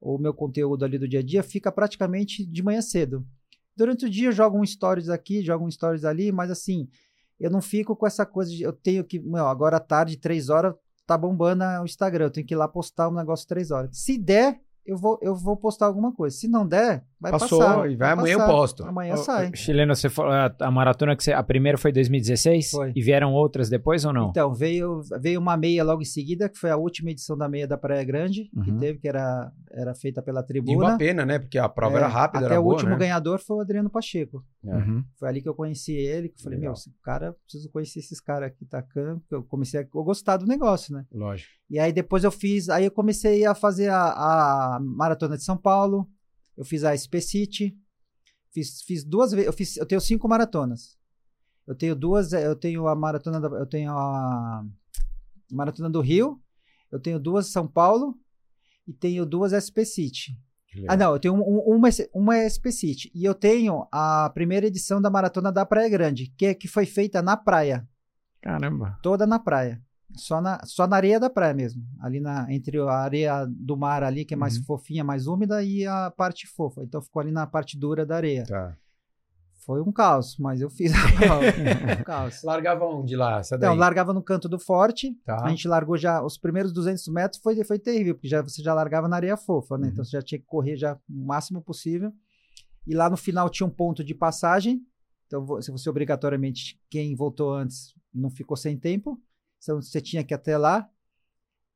o 0.00 0.18
meu 0.18 0.34
conteúdo 0.34 0.84
ali 0.84 0.98
do 0.98 1.08
dia 1.08 1.20
a 1.20 1.22
dia 1.22 1.42
fica 1.42 1.72
praticamente 1.72 2.44
de 2.44 2.62
manhã 2.62 2.80
cedo. 2.80 3.26
Durante 3.76 4.06
o 4.06 4.10
dia 4.10 4.28
eu 4.28 4.32
jogo 4.32 4.58
um 4.58 4.64
stories 4.64 5.08
aqui, 5.08 5.42
jogo 5.42 5.66
um 5.66 5.70
stories 5.70 6.04
ali, 6.04 6.32
mas 6.32 6.50
assim, 6.50 6.88
eu 7.38 7.50
não 7.50 7.60
fico 7.60 7.94
com 7.94 8.06
essa 8.06 8.24
coisa 8.24 8.50
de 8.50 8.62
eu 8.62 8.72
tenho 8.72 9.04
que, 9.04 9.18
meu, 9.18 9.46
agora 9.46 9.76
à 9.76 9.80
tarde, 9.80 10.16
três 10.16 10.48
horas, 10.48 10.74
tá 11.06 11.16
bombando 11.16 11.64
o 11.64 11.84
Instagram, 11.84 12.26
eu 12.26 12.30
tenho 12.30 12.46
que 12.46 12.54
ir 12.54 12.56
lá 12.56 12.66
postar 12.66 13.08
um 13.08 13.12
negcio 13.12 13.46
três 13.46 13.70
horas. 13.70 13.90
Se 13.98 14.16
der, 14.18 14.60
eu 14.86 14.96
vou, 14.96 15.18
eu 15.22 15.34
vou 15.34 15.56
postar 15.56 15.86
alguma 15.86 16.12
coisa. 16.12 16.36
Se 16.36 16.48
não 16.48 16.66
der, 16.66 17.04
vai 17.20 17.32
Passou, 17.32 17.58
passar. 17.58 17.90
e 17.90 17.96
vai 17.96 18.12
amanhã 18.12 18.34
eu 18.34 18.38
passar. 18.38 18.52
posto. 18.52 18.84
Amanhã 18.84 19.14
Ô, 19.14 19.16
sai. 19.18 19.50
Chileno, 19.54 19.94
você 19.94 20.08
falou, 20.08 20.32
a, 20.32 20.54
a 20.60 20.70
maratona 20.70 21.16
que 21.16 21.22
você. 21.24 21.32
A 21.32 21.42
primeira 21.42 21.76
foi 21.78 21.92
2016? 21.92 22.70
Foi. 22.70 22.92
E 22.94 23.02
vieram 23.02 23.32
outras 23.32 23.68
depois 23.68 24.04
ou 24.04 24.12
não? 24.12 24.30
Então, 24.30 24.52
veio, 24.54 25.00
veio 25.20 25.40
uma 25.40 25.56
meia 25.56 25.82
logo 25.84 26.02
em 26.02 26.04
seguida, 26.06 26.48
que 26.48 26.58
foi 26.58 26.70
a 26.70 26.76
última 26.76 27.10
edição 27.10 27.36
da 27.36 27.48
meia 27.48 27.66
da 27.66 27.76
Praia 27.76 28.04
Grande, 28.04 28.50
que 28.64 28.70
Uhum. 28.70 28.78
teve, 28.78 28.98
que 28.98 29.08
era, 29.08 29.50
era 29.70 29.94
feita 29.94 30.22
pela 30.22 30.40
E 30.40 30.42
uma 30.42 30.46
tribuna. 30.46 30.98
pena, 30.98 31.24
né? 31.26 31.38
Porque 31.38 31.58
a 31.58 31.68
prova 31.68 31.96
É, 31.96 31.98
era 31.98 32.08
rápida, 32.08 32.44
Até 32.46 32.54
era 32.54 32.60
o 32.60 32.64
boa, 32.64 32.74
último 32.74 32.90
né? 32.92 32.98
ganhador 32.98 33.38
foi 33.40 33.56
o 33.56 33.60
Adriano 33.60 33.90
Pacheco. 33.90 34.44
Uhum. 34.74 35.04
Foi 35.16 35.28
ali 35.28 35.42
que 35.42 35.48
eu 35.48 35.54
conheci 35.54 35.92
ele, 35.92 36.28
que 36.28 36.38
eu 36.38 36.42
falei, 36.42 36.58
Legal. 36.58 36.72
meu, 36.72 36.78
esse 36.78 36.90
cara, 37.02 37.32
preciso 37.44 37.70
conhecer 37.70 38.00
esses 38.00 38.20
caras 38.20 38.48
aqui, 38.48 38.64
Tacan, 38.64 39.18
porque 39.20 39.34
eu 39.34 39.42
comecei 39.44 39.80
a 39.80 39.82
eu 39.82 40.04
gostar 40.04 40.36
do 40.36 40.46
negócio, 40.46 40.94
né? 40.94 41.06
Lógico. 41.12 41.50
E 41.70 41.78
aí 41.78 41.92
depois 41.92 42.24
eu 42.24 42.30
fiz, 42.30 42.68
aí 42.68 42.84
eu 42.84 42.90
comecei 42.90 43.44
a 43.44 43.54
fazer 43.54 43.88
a, 43.88 44.76
a 44.76 44.80
Maratona 44.80 45.36
de 45.36 45.44
São 45.44 45.56
Paulo, 45.56 46.08
eu 46.56 46.64
fiz 46.64 46.84
a 46.84 46.96
SP 46.96 47.20
City, 47.20 47.78
fiz, 48.52 48.82
fiz 48.82 49.04
duas 49.04 49.32
vezes, 49.32 49.46
eu, 49.46 49.52
fiz, 49.52 49.76
eu 49.76 49.86
tenho 49.86 50.00
cinco 50.00 50.28
maratonas. 50.28 50.96
Eu 51.66 51.74
tenho 51.74 51.96
duas, 51.96 52.32
eu 52.32 52.54
tenho 52.54 52.86
a 52.86 52.94
maratona, 52.94 53.40
da, 53.40 53.48
eu 53.48 53.66
tenho 53.66 53.90
a 53.90 54.64
Maratona 55.50 55.90
do 55.90 56.00
Rio, 56.00 56.40
eu 56.90 57.00
tenho 57.00 57.18
duas 57.18 57.48
São 57.48 57.66
Paulo 57.66 58.16
e 58.86 58.92
tenho 58.92 59.26
duas 59.26 59.52
SP 59.52 59.84
City. 59.84 60.40
Ah, 60.88 60.96
não, 60.96 61.12
eu 61.12 61.18
tenho 61.18 61.34
um- 61.34 61.40
um- 61.70 61.76
uma, 61.76 61.88
uma 62.14 62.36
SP 62.36 62.70
City. 62.72 63.10
E 63.14 63.24
eu 63.24 63.34
tenho 63.34 63.86
a 63.90 64.30
primeira 64.34 64.66
edição 64.66 65.00
da 65.00 65.08
Maratona 65.10 65.50
da 65.50 65.64
Praia 65.64 65.88
Grande, 65.88 66.32
que, 66.36 66.46
é- 66.46 66.54
que 66.54 66.68
foi 66.68 66.84
feita 66.84 67.22
na 67.22 67.36
praia, 67.36 67.88
Caramba. 68.42 68.98
toda 69.02 69.26
na 69.26 69.38
praia. 69.38 69.80
Só 70.14 70.40
na, 70.40 70.60
só 70.64 70.86
na 70.86 70.96
areia 70.96 71.18
da 71.18 71.28
praia 71.28 71.52
mesmo. 71.52 71.82
Ali 72.00 72.20
na, 72.20 72.46
entre 72.52 72.78
a 72.78 72.90
areia 72.92 73.44
do 73.48 73.76
mar 73.76 74.02
ali, 74.04 74.24
que 74.24 74.34
é 74.34 74.36
mais 74.36 74.56
Uhum. 74.56 74.64
fofinha, 74.64 75.02
mais 75.02 75.26
úmida, 75.26 75.62
e 75.62 75.84
a 75.86 76.10
parte 76.10 76.46
fofa. 76.46 76.82
Então 76.84 77.02
ficou 77.02 77.20
ali 77.20 77.32
na 77.32 77.46
parte 77.46 77.76
dura 77.78 78.06
da 78.06 78.16
areia. 78.16 78.44
Tá. 78.44 78.76
Foi 79.66 79.82
um 79.82 79.90
caos, 79.90 80.38
mas 80.38 80.60
eu 80.60 80.70
fiz 80.70 80.92
a 80.94 81.16
prova. 81.18 81.42
Um 82.00 82.04
caos. 82.04 82.42
Largava 82.44 82.84
onde 82.86 83.16
lá? 83.16 83.40
Essa 83.40 83.58
daí? 83.58 83.68
Então, 83.68 83.76
largava 83.76 84.12
no 84.14 84.22
canto 84.22 84.48
do 84.48 84.60
forte. 84.60 85.12
Tá. 85.24 85.44
A 85.44 85.48
gente 85.48 85.66
largou 85.66 85.96
já 85.96 86.22
os 86.22 86.38
primeiros 86.38 86.72
200 86.72 87.08
metros 87.08 87.42
foi, 87.42 87.62
foi 87.64 87.76
terrível, 87.76 88.14
porque 88.14 88.28
já, 88.28 88.40
você 88.42 88.62
já 88.62 88.72
largava 88.72 89.08
na 89.08 89.16
areia 89.16 89.36
fofa, 89.36 89.76
né? 89.76 89.86
Uhum. 89.88 89.92
Então 89.92 90.04
você 90.04 90.12
já 90.12 90.22
tinha 90.22 90.38
que 90.38 90.46
correr 90.46 90.76
já 90.76 90.94
o 90.94 91.26
máximo 91.26 91.60
possível. 91.60 92.12
E 92.86 92.94
lá 92.94 93.10
no 93.10 93.16
final 93.16 93.50
tinha 93.50 93.66
um 93.66 93.70
ponto 93.70 94.04
de 94.04 94.14
passagem. 94.14 94.80
Então, 95.26 95.60
se 95.60 95.72
você 95.72 95.90
obrigatoriamente, 95.90 96.80
quem 96.88 97.16
voltou 97.16 97.52
antes 97.52 97.92
não 98.14 98.30
ficou 98.30 98.56
sem 98.56 98.78
tempo. 98.78 99.20
Então 99.60 99.82
você 99.82 100.00
tinha 100.00 100.22
que 100.22 100.32
ir 100.32 100.36
até 100.36 100.56
lá. 100.56 100.88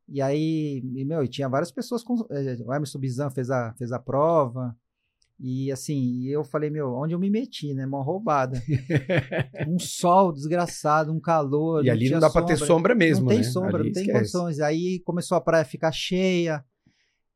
E 0.08 0.22
aí, 0.22 0.80
e, 0.94 1.04
meu, 1.04 1.24
e 1.24 1.28
tinha 1.28 1.48
várias 1.48 1.72
pessoas 1.72 2.04
com. 2.04 2.14
eh, 2.30 2.56
O 2.64 2.72
Emerson 2.72 3.00
Bizan 3.00 3.30
fez 3.30 3.50
a, 3.50 3.74
fez 3.74 3.90
a 3.90 3.98
prova. 3.98 4.76
E 5.42 5.72
assim, 5.72 6.24
eu 6.26 6.44
falei, 6.44 6.68
meu, 6.68 6.92
onde 6.94 7.14
eu 7.14 7.18
me 7.18 7.30
meti, 7.30 7.72
né? 7.72 7.86
Mó 7.86 8.02
roubada. 8.02 8.60
um 9.66 9.78
sol 9.78 10.32
desgraçado, 10.32 11.12
um 11.12 11.20
calor. 11.20 11.84
E 11.84 11.90
ali 11.90 12.10
não 12.10 12.20
dá 12.20 12.28
pra 12.28 12.42
ter 12.42 12.58
sombra 12.58 12.94
mesmo, 12.94 13.22
Não 13.24 13.28
tem 13.28 13.38
né? 13.38 13.44
sombra, 13.44 13.78
Ali 13.78 13.86
não 13.88 13.92
tem 13.94 14.02
esquece. 14.04 14.18
condições. 14.18 14.60
Aí 14.60 15.00
começou 15.00 15.36
a 15.36 15.40
praia 15.40 15.64
ficar 15.64 15.92
cheia. 15.92 16.62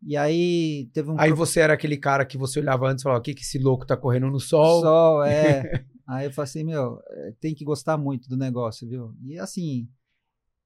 E 0.06 0.16
aí 0.18 0.90
teve 0.92 1.10
um 1.10 1.16
Aí 1.16 1.30
pro- 1.30 1.36
você 1.38 1.60
era 1.60 1.72
aquele 1.72 1.96
cara 1.96 2.26
que 2.26 2.36
você 2.36 2.60
olhava 2.60 2.86
antes 2.88 3.00
e 3.00 3.04
falava, 3.04 3.20
o 3.20 3.22
que 3.22 3.32
que 3.34 3.40
esse 3.40 3.58
louco 3.58 3.86
tá 3.86 3.96
correndo 3.96 4.28
no 4.28 4.38
sol? 4.38 4.82
sol, 4.82 5.24
é. 5.24 5.86
aí 6.06 6.26
eu 6.26 6.30
falei 6.32 6.48
assim, 6.50 6.62
meu, 6.64 6.98
eh, 7.10 7.32
tem 7.40 7.54
que 7.54 7.64
gostar 7.64 7.96
muito 7.96 8.28
do 8.28 8.36
negócio, 8.36 8.86
viu? 8.86 9.14
E 9.24 9.38
assim, 9.38 9.88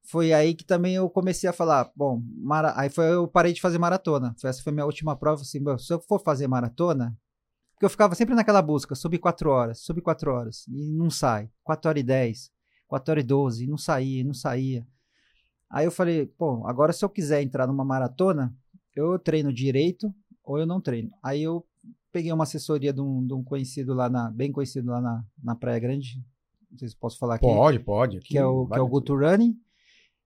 foi 0.03 0.33
aí 0.33 0.53
que 0.53 0.65
também 0.65 0.95
eu 0.95 1.09
comecei 1.09 1.49
a 1.49 1.53
falar, 1.53 1.89
bom, 1.95 2.21
mara... 2.35 2.73
aí 2.77 2.89
foi 2.89 3.13
eu 3.13 3.29
parei 3.29 3.53
de 3.53 3.61
fazer 3.61 3.77
maratona. 3.77 4.35
Essa 4.43 4.61
foi 4.61 4.73
minha 4.73 4.85
última 4.85 5.15
prova, 5.15 5.41
assim, 5.41 5.59
meu, 5.61 5.77
se 5.79 5.93
eu 5.93 6.01
for 6.01 6.19
fazer 6.21 6.47
maratona, 6.47 7.15
porque 7.79 7.85
eu 7.85 7.89
ficava 7.89 8.13
sempre 8.13 8.35
naquela 8.35 8.61
busca, 8.61 8.93
sub 8.93 9.17
4 9.17 9.49
horas, 9.49 9.79
sub 9.79 10.01
4 10.01 10.29
horas, 10.29 10.67
e 10.67 10.91
não 10.91 11.09
sai. 11.09 11.49
4 11.63 11.87
horas 11.87 12.01
e 12.01 12.03
10, 12.03 12.51
4 12.89 13.11
horas 13.11 13.23
e 13.23 13.25
12, 13.27 13.63
e 13.63 13.67
não 13.67 13.77
saía, 13.77 14.19
e 14.19 14.23
não 14.25 14.33
saía. 14.33 14.85
Aí 15.69 15.85
eu 15.85 15.91
falei, 15.91 16.25
pô, 16.25 16.67
agora 16.67 16.91
se 16.91 17.05
eu 17.05 17.09
quiser 17.09 17.41
entrar 17.41 17.65
numa 17.67 17.85
maratona, 17.85 18.53
eu 18.93 19.17
treino 19.17 19.53
direito 19.53 20.13
ou 20.43 20.59
eu 20.59 20.65
não 20.65 20.81
treino. 20.81 21.09
Aí 21.23 21.41
eu 21.41 21.65
peguei 22.11 22.33
uma 22.33 22.43
assessoria 22.43 22.91
de 22.91 22.99
um, 22.99 23.25
de 23.25 23.33
um 23.33 23.41
conhecido 23.41 23.93
lá 23.93 24.09
na, 24.09 24.29
bem 24.29 24.51
conhecido 24.51 24.91
lá 24.91 24.99
na, 24.99 25.23
na 25.41 25.55
Praia 25.55 25.79
Grande, 25.79 26.21
não 26.69 26.77
sei 26.77 26.89
se 26.89 26.97
posso 26.97 27.17
falar 27.17 27.35
aqui, 27.35 27.45
Pode, 27.45 27.79
pode. 27.79 28.17
aqui 28.17 28.27
que 28.27 28.37
é 28.37 28.45
o, 28.45 28.67
que 28.67 28.77
é 28.77 28.81
o 28.81 28.89
Guto 28.89 29.15
Running, 29.15 29.57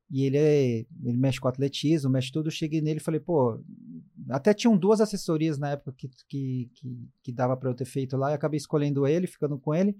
e 0.09 0.23
ele, 0.23 0.37
é, 0.37 0.85
ele 1.03 1.17
mexe 1.17 1.39
com 1.39 1.47
atletismo, 1.47 2.09
mexe 2.09 2.31
tudo, 2.31 2.47
eu 2.47 2.51
cheguei 2.51 2.81
nele 2.81 2.97
e 2.99 3.03
falei, 3.03 3.19
pô, 3.19 3.59
até 4.29 4.53
tinham 4.53 4.77
duas 4.77 5.01
assessorias 5.01 5.57
na 5.57 5.71
época 5.71 5.93
que, 5.97 6.09
que, 6.27 6.71
que, 6.73 7.09
que 7.23 7.31
dava 7.31 7.55
para 7.57 7.69
eu 7.69 7.75
ter 7.75 7.85
feito 7.85 8.17
lá, 8.17 8.31
e 8.31 8.33
acabei 8.33 8.57
escolhendo 8.57 9.07
ele, 9.07 9.27
ficando 9.27 9.57
com 9.57 9.73
ele, 9.73 9.95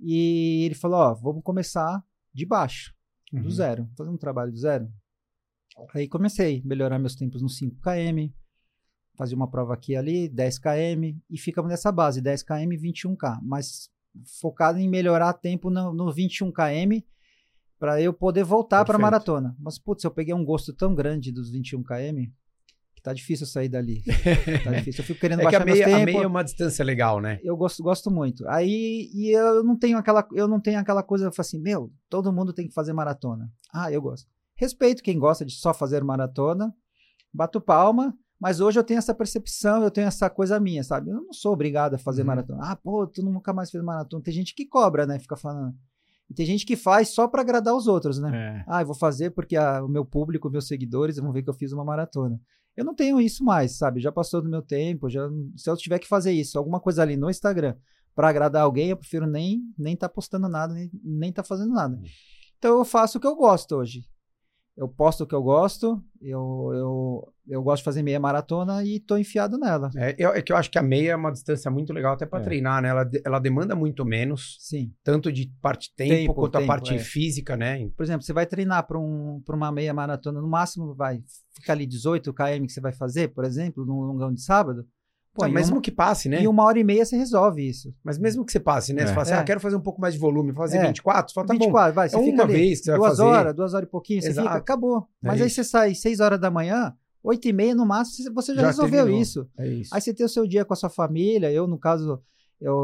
e 0.00 0.64
ele 0.64 0.74
falou, 0.74 0.98
ó, 0.98 1.14
vamos 1.14 1.42
começar 1.42 2.02
de 2.32 2.46
baixo, 2.46 2.94
do 3.32 3.44
Uhum. 3.44 3.50
zero, 3.50 3.90
fazer 3.96 4.10
um 4.10 4.16
trabalho 4.16 4.52
do 4.52 4.58
zero. 4.58 4.90
Aí 5.94 6.08
comecei 6.08 6.60
a 6.64 6.68
melhorar 6.68 6.98
meus 6.98 7.14
tempos 7.14 7.42
no 7.42 7.48
5km, 7.48 8.32
fazia 9.16 9.36
uma 9.36 9.50
prova 9.50 9.74
aqui 9.74 9.92
e 9.92 9.96
ali, 9.96 10.28
10km, 10.28 11.16
e 11.28 11.38
ficamos 11.38 11.70
nessa 11.70 11.90
base, 11.92 12.22
10km 12.22 12.72
e 12.72 12.78
21k, 12.78 13.38
mas 13.42 13.90
focado 14.40 14.78
em 14.78 14.88
melhorar 14.88 15.32
tempo 15.34 15.70
no, 15.70 15.92
no 15.92 16.06
21km 16.06 17.04
para 17.78 18.00
eu 18.00 18.12
poder 18.12 18.44
voltar 18.44 18.84
para 18.84 18.98
maratona. 18.98 19.56
Mas 19.60 19.78
putz, 19.78 20.02
eu 20.04 20.10
peguei 20.10 20.34
um 20.34 20.44
gosto 20.44 20.72
tão 20.72 20.94
grande 20.94 21.30
dos 21.30 21.52
21km 21.52 22.30
que 22.98 23.02
tá 23.02 23.12
difícil 23.12 23.46
sair 23.46 23.68
dali. 23.68 24.02
Tá 24.64 24.72
difícil. 24.72 25.02
Eu 25.02 25.06
fico 25.06 25.20
querendo 25.20 25.40
É 25.40 25.42
que 25.42 25.46
a 25.54 25.58
baixar 25.60 25.64
meus 25.64 25.78
meia, 25.78 25.86
a 25.86 25.98
tempos. 25.98 26.04
meia 26.14 26.24
é 26.24 26.26
uma 26.26 26.42
distância 26.44 26.84
legal, 26.84 27.20
né? 27.20 27.38
Eu 27.42 27.56
gosto, 27.56 27.82
gosto 27.82 28.10
muito. 28.10 28.46
Aí 28.48 29.08
e 29.14 29.30
eu 29.30 29.62
não 29.64 29.76
tenho 29.78 29.96
aquela 29.96 30.26
eu 30.34 30.46
não 30.48 30.60
tenho 30.60 30.78
aquela 30.78 31.02
coisa 31.02 31.26
eu 31.26 31.32
falo 31.32 31.46
assim, 31.46 31.60
meu, 31.60 31.92
todo 32.08 32.32
mundo 32.32 32.52
tem 32.52 32.66
que 32.66 32.74
fazer 32.74 32.92
maratona. 32.92 33.50
Ah, 33.72 33.90
eu 33.92 34.02
gosto. 34.02 34.28
Respeito 34.56 35.02
quem 35.02 35.18
gosta 35.18 35.44
de 35.44 35.52
só 35.54 35.72
fazer 35.72 36.02
maratona. 36.02 36.74
Bato 37.32 37.60
palma, 37.60 38.14
mas 38.40 38.60
hoje 38.60 38.78
eu 38.78 38.84
tenho 38.84 38.98
essa 38.98 39.14
percepção, 39.14 39.82
eu 39.84 39.90
tenho 39.90 40.06
essa 40.08 40.28
coisa 40.28 40.58
minha, 40.58 40.82
sabe? 40.82 41.10
Eu 41.10 41.22
não 41.22 41.32
sou 41.32 41.52
obrigado 41.52 41.94
a 41.94 41.98
fazer 41.98 42.22
Uhum. 42.22 42.26
maratona. 42.28 42.60
Ah, 42.64 42.76
pô, 42.76 43.06
tu 43.06 43.22
nunca 43.22 43.52
mais 43.52 43.70
fez 43.70 43.82
maratona. 43.84 44.22
Tem 44.22 44.34
gente 44.34 44.54
que 44.54 44.66
cobra, 44.66 45.06
né? 45.06 45.18
Fica 45.18 45.36
falando. 45.36 45.74
E 46.30 46.34
tem 46.34 46.44
gente 46.44 46.66
que 46.66 46.76
faz 46.76 47.08
só 47.08 47.26
para 47.28 47.40
agradar 47.40 47.74
os 47.74 47.86
outros, 47.86 48.18
né? 48.18 48.30
É. 48.34 48.64
Ah, 48.68 48.82
eu 48.82 48.86
vou 48.86 48.94
fazer 48.94 49.30
porque 49.30 49.56
a- 49.56 49.82
o 49.82 49.88
meu 49.88 50.04
público, 50.04 50.50
meus 50.50 50.66
seguidores 50.66 51.16
vão 51.16 51.32
ver 51.32 51.42
que 51.42 51.48
eu 51.48 51.54
fiz 51.54 51.72
uma 51.72 51.84
maratona. 51.84 52.38
Eu 52.78 52.84
não 52.84 52.94
tenho 52.94 53.20
isso 53.20 53.42
mais, 53.42 53.76
sabe? 53.76 53.98
Já 53.98 54.12
passou 54.12 54.40
do 54.40 54.48
meu 54.48 54.62
tempo. 54.62 55.10
Já, 55.10 55.28
se 55.56 55.68
eu 55.68 55.76
tiver 55.76 55.98
que 55.98 56.06
fazer 56.06 56.30
isso, 56.30 56.56
alguma 56.56 56.78
coisa 56.78 57.02
ali 57.02 57.16
no 57.16 57.28
Instagram, 57.28 57.74
para 58.14 58.28
agradar 58.28 58.62
alguém, 58.62 58.90
eu 58.90 58.96
prefiro 58.96 59.26
nem 59.26 59.60
nem 59.76 59.96
tá 59.96 60.08
postando 60.08 60.48
nada, 60.48 60.72
nem, 60.72 60.88
nem 61.02 61.32
tá 61.32 61.42
fazendo 61.42 61.72
nada. 61.74 62.00
Então 62.56 62.78
eu 62.78 62.84
faço 62.84 63.18
o 63.18 63.20
que 63.20 63.26
eu 63.26 63.34
gosto 63.34 63.74
hoje. 63.74 64.08
Eu 64.76 64.88
posto 64.88 65.24
o 65.24 65.26
que 65.26 65.34
eu 65.34 65.42
gosto, 65.42 66.00
eu, 66.20 66.70
eu, 66.72 67.34
eu 67.48 67.62
gosto 67.62 67.78
de 67.78 67.84
fazer 67.84 68.02
meia 68.02 68.20
maratona 68.20 68.84
e 68.84 69.00
tô 69.00 69.16
enfiado 69.16 69.58
nela. 69.58 69.90
É, 69.96 70.14
eu- 70.18 70.30
é 70.34 70.42
que 70.42 70.52
eu 70.52 70.56
acho 70.56 70.70
que 70.70 70.78
a 70.78 70.82
meia 70.82 71.12
é 71.12 71.16
uma 71.16 71.32
distância 71.32 71.70
muito 71.70 71.92
legal 71.92 72.12
até 72.14 72.26
para 72.26 72.40
É. 72.40 72.42
treinar, 72.42 72.82
né? 72.82 72.88
Ela, 72.88 73.10
ela 73.24 73.38
demanda 73.38 73.74
muito 73.74 74.04
menos, 74.04 74.56
Sim. 74.60 74.92
tanto 75.02 75.32
de 75.32 75.50
parte 75.60 75.92
tempo, 75.96 76.14
Tempo, 76.14 76.34
quanto 76.34 76.56
a 76.56 76.58
tempo, 76.60 76.68
parte 76.68 76.94
é. 76.94 76.98
física, 76.98 77.56
né? 77.56 77.88
Por 77.96 78.02
exemplo, 78.02 78.22
você 78.22 78.32
vai 78.32 78.46
treinar 78.46 78.86
para 78.86 78.98
um, 78.98 79.40
pra 79.44 79.56
uma 79.56 79.72
meia 79.72 79.94
maratona, 79.94 80.40
no 80.40 80.48
máximo 80.48 80.94
vai 80.94 81.22
ficar 81.54 81.72
ali 81.72 81.86
18 81.86 82.32
km 82.32 82.66
que 82.66 82.72
você 82.72 82.80
vai 82.80 82.92
fazer, 82.92 83.28
por 83.28 83.44
exemplo, 83.44 83.84
num 83.86 84.00
longão 84.00 84.32
de 84.32 84.40
sábado. 84.42 84.86
Pô, 85.34 85.46
em 85.46 85.52
mesmo 85.52 85.76
uma- 85.76 85.82
que 85.82 85.92
passe, 85.92 86.28
né? 86.28 86.40
Em 86.42 86.48
uma 86.48 86.64
hora 86.64 86.80
e 86.80 86.82
meia 86.82 87.04
você 87.04 87.16
resolve 87.16 87.62
isso. 87.68 87.94
Mas 88.02 88.18
mesmo 88.18 88.44
que 88.44 88.50
você 88.50 88.58
passe, 88.58 88.92
né? 88.92 89.02
Você 89.02 89.10
É. 89.12 89.14
fala 89.14 89.22
assim, 89.22 89.32
É. 89.34 89.36
ah, 89.36 89.44
quero 89.44 89.60
fazer 89.60 89.76
um 89.76 89.80
pouco 89.80 90.00
mais 90.00 90.14
de 90.14 90.18
volume, 90.20 90.52
fazer 90.52 90.78
É. 90.78 90.86
24, 90.88 91.30
você 91.30 91.34
fala, 91.34 91.46
tá 91.46 91.54
bom. 91.54 91.60
24, 91.60 91.94
vai, 91.94 92.08
você 92.08 92.16
é 92.16 92.18
fica 92.18 92.32
uma 92.34 92.42
ali 92.42 92.52
vez 92.54 92.78
que 92.80 92.84
você 92.86 92.90
vai 92.90 92.98
duas 92.98 93.10
fazer. 93.10 93.22
horas, 93.22 93.54
duas 93.54 93.72
horas 93.74 93.86
e 93.86 93.90
pouquinho, 93.90 94.20
você 94.20 94.28
Exato. 94.30 94.48
fica, 94.48 94.58
acabou. 94.58 95.06
É 95.22 95.26
Mas 95.28 95.40
aí 95.40 95.46
isso. 95.46 95.56
você 95.56 95.64
sai 95.64 95.94
6 95.94 96.18
horas 96.18 96.40
da 96.40 96.50
manhã, 96.50 96.92
8 97.22 97.48
e 97.48 97.52
meia 97.52 97.74
no 97.74 97.84
máximo, 97.86 98.32
você- 98.34 98.54
já, 98.54 98.60
Já 98.62 98.66
resolveu 98.68 98.98
terminou. 99.04 99.20
isso. 99.20 99.48
É 99.58 99.66
isso. 99.68 99.94
Aí 99.94 100.00
você 100.00 100.14
tem 100.14 100.24
o 100.24 100.28
seu 100.28 100.46
dia 100.46 100.64
com 100.64 100.72
a 100.72 100.76
sua 100.76 100.88
família, 100.90 101.50
eu, 101.52 101.66
no 101.66 101.78
caso, 101.78 102.22
eu, 102.60 102.74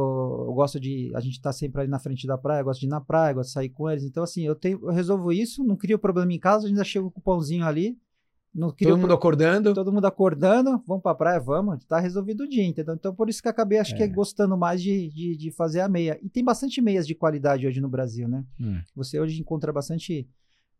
eu 0.48 0.52
gosto 0.54 0.78
de. 0.80 1.10
A 1.14 1.20
gente 1.20 1.40
tá 1.40 1.52
sempre 1.52 1.80
ali 1.82 1.90
na 1.90 1.98
frente 1.98 2.26
da 2.26 2.36
praia, 2.38 2.60
eu 2.60 2.64
gosto 2.64 2.80
de 2.80 2.86
ir 2.86 2.90
na 2.90 3.00
praia, 3.00 3.32
eu 3.32 3.36
gosto 3.36 3.48
de 3.48 3.54
sair 3.54 3.68
com 3.70 3.88
eles. 3.90 4.04
Então, 4.04 4.22
assim, 4.22 4.42
eu, 4.42 4.54
tenho, 4.54 4.78
eu 4.82 4.90
resolvo 4.92 5.32
isso, 5.32 5.64
não 5.64 5.76
crio 5.76 5.98
problema 5.98 6.32
em 6.32 6.38
casa, 6.38 6.66
ainda 6.66 6.84
chego 6.84 7.10
com 7.10 7.20
o 7.20 7.22
pãozinho 7.22 7.64
ali. 7.64 7.96
Não 8.54 8.70
crio 8.70 8.90
Todo 8.90 9.00
mundo 9.00 9.12
acordando. 9.12 9.74
todo 9.74 9.92
mundo 9.92 10.04
acordando, 10.06 10.80
vamos 10.86 11.02
pra 11.02 11.12
praia, 11.12 11.40
vamos, 11.40 11.84
tá 11.86 11.98
resolvido 11.98 12.44
o 12.44 12.48
dia, 12.48 12.62
entendeu? 12.64 12.94
Então, 12.94 13.12
por 13.12 13.28
isso 13.28 13.42
que 13.42 13.48
acabei, 13.48 13.78
acho 13.80 13.96
que 13.96 14.02
É. 14.04 14.06
gostando 14.06 14.56
mais 14.56 14.80
de, 14.80 15.08
de, 15.08 15.36
de 15.36 15.50
fazer 15.50 15.80
a 15.80 15.88
meia. 15.88 16.20
E 16.22 16.28
tem 16.28 16.44
bastante 16.44 16.80
meias 16.80 17.04
de 17.04 17.16
qualidade 17.16 17.66
hoje 17.66 17.80
no 17.80 17.88
Brasil, 17.88 18.28
né? 18.28 18.44
Hum. 18.60 18.80
Você 18.94 19.18
hoje 19.18 19.40
encontra 19.40 19.72
bastante 19.72 20.28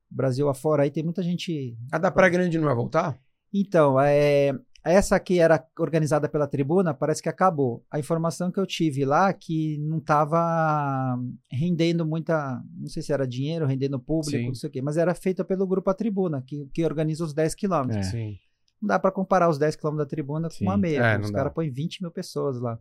Brasil 0.08 0.48
afora, 0.48 0.84
aí 0.84 0.90
tem 0.92 1.02
muita 1.02 1.20
gente. 1.20 1.76
A 1.90 1.98
da 1.98 2.12
Praia 2.12 2.30
Grande 2.30 2.56
não 2.58 2.66
vai 2.66 2.76
voltar? 2.76 3.18
Então, 3.54 4.00
é, 4.00 4.52
essa 4.84 5.18
que 5.20 5.38
era 5.38 5.64
organizada 5.78 6.28
pela 6.28 6.48
tribuna, 6.48 6.92
parece 6.92 7.22
que 7.22 7.28
acabou. 7.28 7.84
A 7.88 8.00
informação 8.00 8.50
que 8.50 8.58
eu 8.58 8.66
tive 8.66 9.04
lá 9.04 9.32
que 9.32 9.78
não 9.78 9.98
estava 9.98 11.16
rendendo 11.50 12.04
muita, 12.04 12.60
não 12.76 12.88
sei 12.88 13.00
se 13.00 13.12
era 13.12 13.26
dinheiro, 13.26 13.64
rendendo 13.64 13.98
público, 13.98 14.36
Sim. 14.38 14.48
não 14.48 14.54
sei 14.54 14.68
o 14.68 14.72
quê, 14.72 14.82
mas 14.82 14.96
era 14.96 15.14
feita 15.14 15.44
pelo 15.44 15.66
grupo 15.66 15.88
A 15.88 15.94
Tribuna, 15.94 16.42
que, 16.44 16.68
que 16.74 16.84
organiza 16.84 17.24
os 17.24 17.32
10 17.32 17.54
quilômetros. 17.54 18.08
É. 18.08 18.10
Sim. 18.10 18.38
Não 18.82 18.88
dá 18.88 18.98
para 18.98 19.12
comparar 19.12 19.48
os 19.48 19.56
10 19.56 19.76
quilômetros 19.76 20.06
da 20.06 20.10
tribuna 20.10 20.50
Sim. 20.50 20.58
com 20.58 20.64
uma 20.64 20.76
meia. 20.76 20.98
É, 20.98 21.18
os 21.18 21.30
caras 21.30 21.52
põem 21.54 21.70
20 21.70 22.02
mil 22.02 22.10
pessoas 22.10 22.60
lá. 22.60 22.78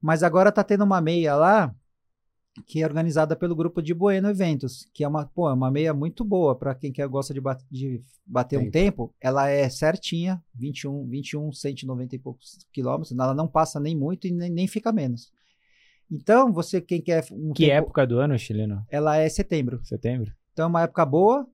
Mas 0.00 0.22
agora 0.22 0.50
tá 0.50 0.64
tendo 0.64 0.82
uma 0.84 1.00
meia 1.00 1.36
lá 1.36 1.72
que 2.62 2.82
é 2.82 2.86
organizada 2.86 3.36
pelo 3.36 3.54
grupo 3.54 3.82
de 3.82 3.92
Bueno 3.92 4.28
Eventos, 4.28 4.88
que 4.94 5.04
é 5.04 5.08
uma, 5.08 5.26
pô, 5.26 5.48
é 5.48 5.52
uma 5.52 5.70
meia 5.70 5.92
muito 5.92 6.24
boa 6.24 6.54
para 6.56 6.74
quem 6.74 6.92
quer 6.92 7.06
gosta 7.08 7.34
de, 7.34 7.40
ba- 7.40 7.58
de 7.70 8.02
bater 8.26 8.56
um 8.58 8.70
Tempo. 8.70 8.72
tempo. 8.72 9.14
Ela 9.20 9.48
é 9.48 9.68
certinha, 9.68 10.42
21, 10.54 11.06
21, 11.06 11.52
190 11.52 12.16
e 12.16 12.18
poucos 12.18 12.58
quilômetros. 12.72 13.12
Ela 13.12 13.34
não 13.34 13.46
passa 13.48 13.78
nem 13.80 13.96
muito 13.96 14.26
e 14.26 14.32
nem, 14.32 14.50
nem 14.50 14.66
fica 14.66 14.92
menos. 14.92 15.30
Então, 16.10 16.52
você 16.52 16.80
quem 16.80 17.02
quer 17.02 17.24
um 17.32 17.52
Que 17.52 17.64
tempo, 17.64 17.86
época 17.86 18.06
do 18.06 18.18
ano, 18.18 18.38
chileno? 18.38 18.84
ela 18.88 19.16
é 19.16 19.28
setembro. 19.28 19.84
Setembro? 19.84 20.32
Então 20.52 20.66
é 20.66 20.68
uma 20.68 20.82
época 20.82 21.04
boa. 21.04 21.46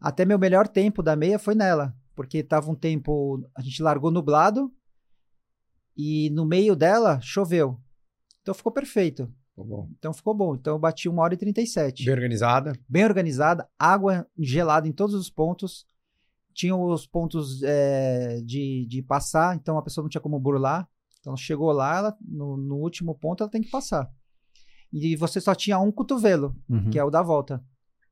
Até 0.00 0.24
meu 0.24 0.38
melhor 0.38 0.68
tempo 0.68 1.02
da 1.02 1.16
meia 1.16 1.38
foi 1.38 1.54
nela, 1.54 1.94
porque 2.14 2.42
tava 2.42 2.70
um 2.70 2.74
tempo, 2.74 3.42
a 3.54 3.62
gente 3.62 3.82
largou 3.82 4.10
nublado 4.10 4.70
e 5.96 6.28
no 6.30 6.44
meio 6.44 6.76
dela 6.76 7.20
choveu. 7.22 7.80
Então 8.42 8.54
ficou 8.54 8.70
perfeito. 8.72 9.32
Bom. 9.64 9.88
Então 9.98 10.12
ficou 10.12 10.34
bom. 10.34 10.54
Então 10.54 10.74
eu 10.74 10.78
bati 10.78 11.08
1 11.08 11.18
hora 11.18 11.34
e 11.34 11.36
37. 11.36 12.04
Bem 12.04 12.14
organizada. 12.14 12.72
Bem 12.88 13.04
organizada, 13.04 13.66
água 13.78 14.26
gelada 14.38 14.86
em 14.86 14.92
todos 14.92 15.14
os 15.14 15.30
pontos. 15.30 15.86
Tinha 16.52 16.74
os 16.76 17.06
pontos 17.06 17.62
é, 17.62 18.40
de, 18.42 18.86
de 18.88 19.02
passar, 19.02 19.54
então 19.56 19.76
a 19.78 19.82
pessoa 19.82 20.02
não 20.02 20.08
tinha 20.08 20.20
como 20.20 20.38
burlar. 20.38 20.88
Então 21.20 21.36
chegou 21.36 21.70
lá, 21.72 21.96
ela, 21.98 22.16
no, 22.20 22.56
no 22.56 22.76
último 22.76 23.14
ponto 23.14 23.42
ela 23.42 23.50
tem 23.50 23.60
que 23.62 23.70
passar. 23.70 24.08
E 24.92 25.16
você 25.16 25.40
só 25.40 25.54
tinha 25.54 25.78
um 25.78 25.90
cotovelo, 25.92 26.54
Uhum. 26.68 26.88
que 26.90 26.98
é 26.98 27.04
o 27.04 27.10
da 27.10 27.22
volta. 27.22 27.62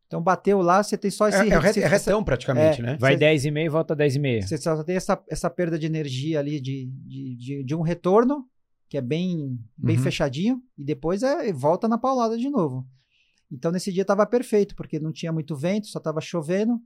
Então 0.07 0.21
bateu 0.23 0.61
lá, 0.61 0.83
você 0.83 0.99
tem 0.99 1.11
só 1.11 1.29
esse. 1.29 1.39
É, 1.39 1.49
é, 1.49 1.59
ret- 1.59 1.77
é 1.79 1.87
retão 1.87 2.23
praticamente, 2.23 2.81
é. 2.81 2.85
né? 2.85 2.97
Vai 3.01 3.13
Cê- 3.13 3.19
10 3.21 3.45
e 3.47 3.51
meia 3.51 3.71
volta 3.71 3.97
10 3.97 4.17
e 4.17 4.19
meia. 4.19 4.43
Você 4.47 4.59
só 4.59 4.83
tem 4.85 4.97
essa, 4.97 5.23
essa 5.31 5.49
perda 5.49 5.79
de 5.79 5.87
energia 5.87 6.39
ali 6.41 6.61
de, 6.61 6.87
de, 6.87 7.37
de, 7.37 7.65
de 7.65 7.75
um 7.75 7.81
retorno, 7.81 8.45
que 8.89 8.97
é 8.97 9.01
bem, 9.01 9.59
bem 9.77 9.97
Uhum. 9.97 10.03
fechadinho, 10.03 10.63
e 10.79 10.85
depois 10.85 11.23
é, 11.23 11.53
volta 11.53 11.89
na 11.89 11.99
paulada 11.99 12.37
de 12.37 12.49
novo. 12.51 12.87
Então 13.51 13.71
nesse 13.73 13.93
dia 13.93 14.03
estava 14.03 14.27
perfeito, 14.27 14.75
porque 14.75 14.99
não 14.99 15.13
tinha 15.13 15.33
muito 15.33 15.57
vento, 15.57 15.87
só 15.87 15.99
estava 15.99 16.21
chovendo. 16.21 16.81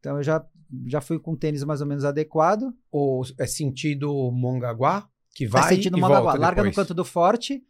Então 0.00 0.16
eu 0.16 0.22
já, 0.22 0.44
já 0.86 1.00
fui 1.00 1.18
com 1.18 1.36
tênis 1.36 1.62
mais 1.64 1.80
ou 1.80 1.86
menos 1.86 2.04
adequado. 2.04 2.72
Ou 2.90 3.22
é 3.38 3.46
sentido 3.46 4.08
Mongaguá, 4.32 5.08
que 5.34 5.46
vai 5.46 5.62
Vai 5.62 5.74
sentindo 5.76 5.96
e 5.96 6.00
uma 6.00 6.08
volta. 6.08 6.38
Larga 6.38 6.62
no 6.62 6.68
depois. 6.70 6.74
canto 6.88 6.94
do 6.94 7.04
forte 7.04 7.64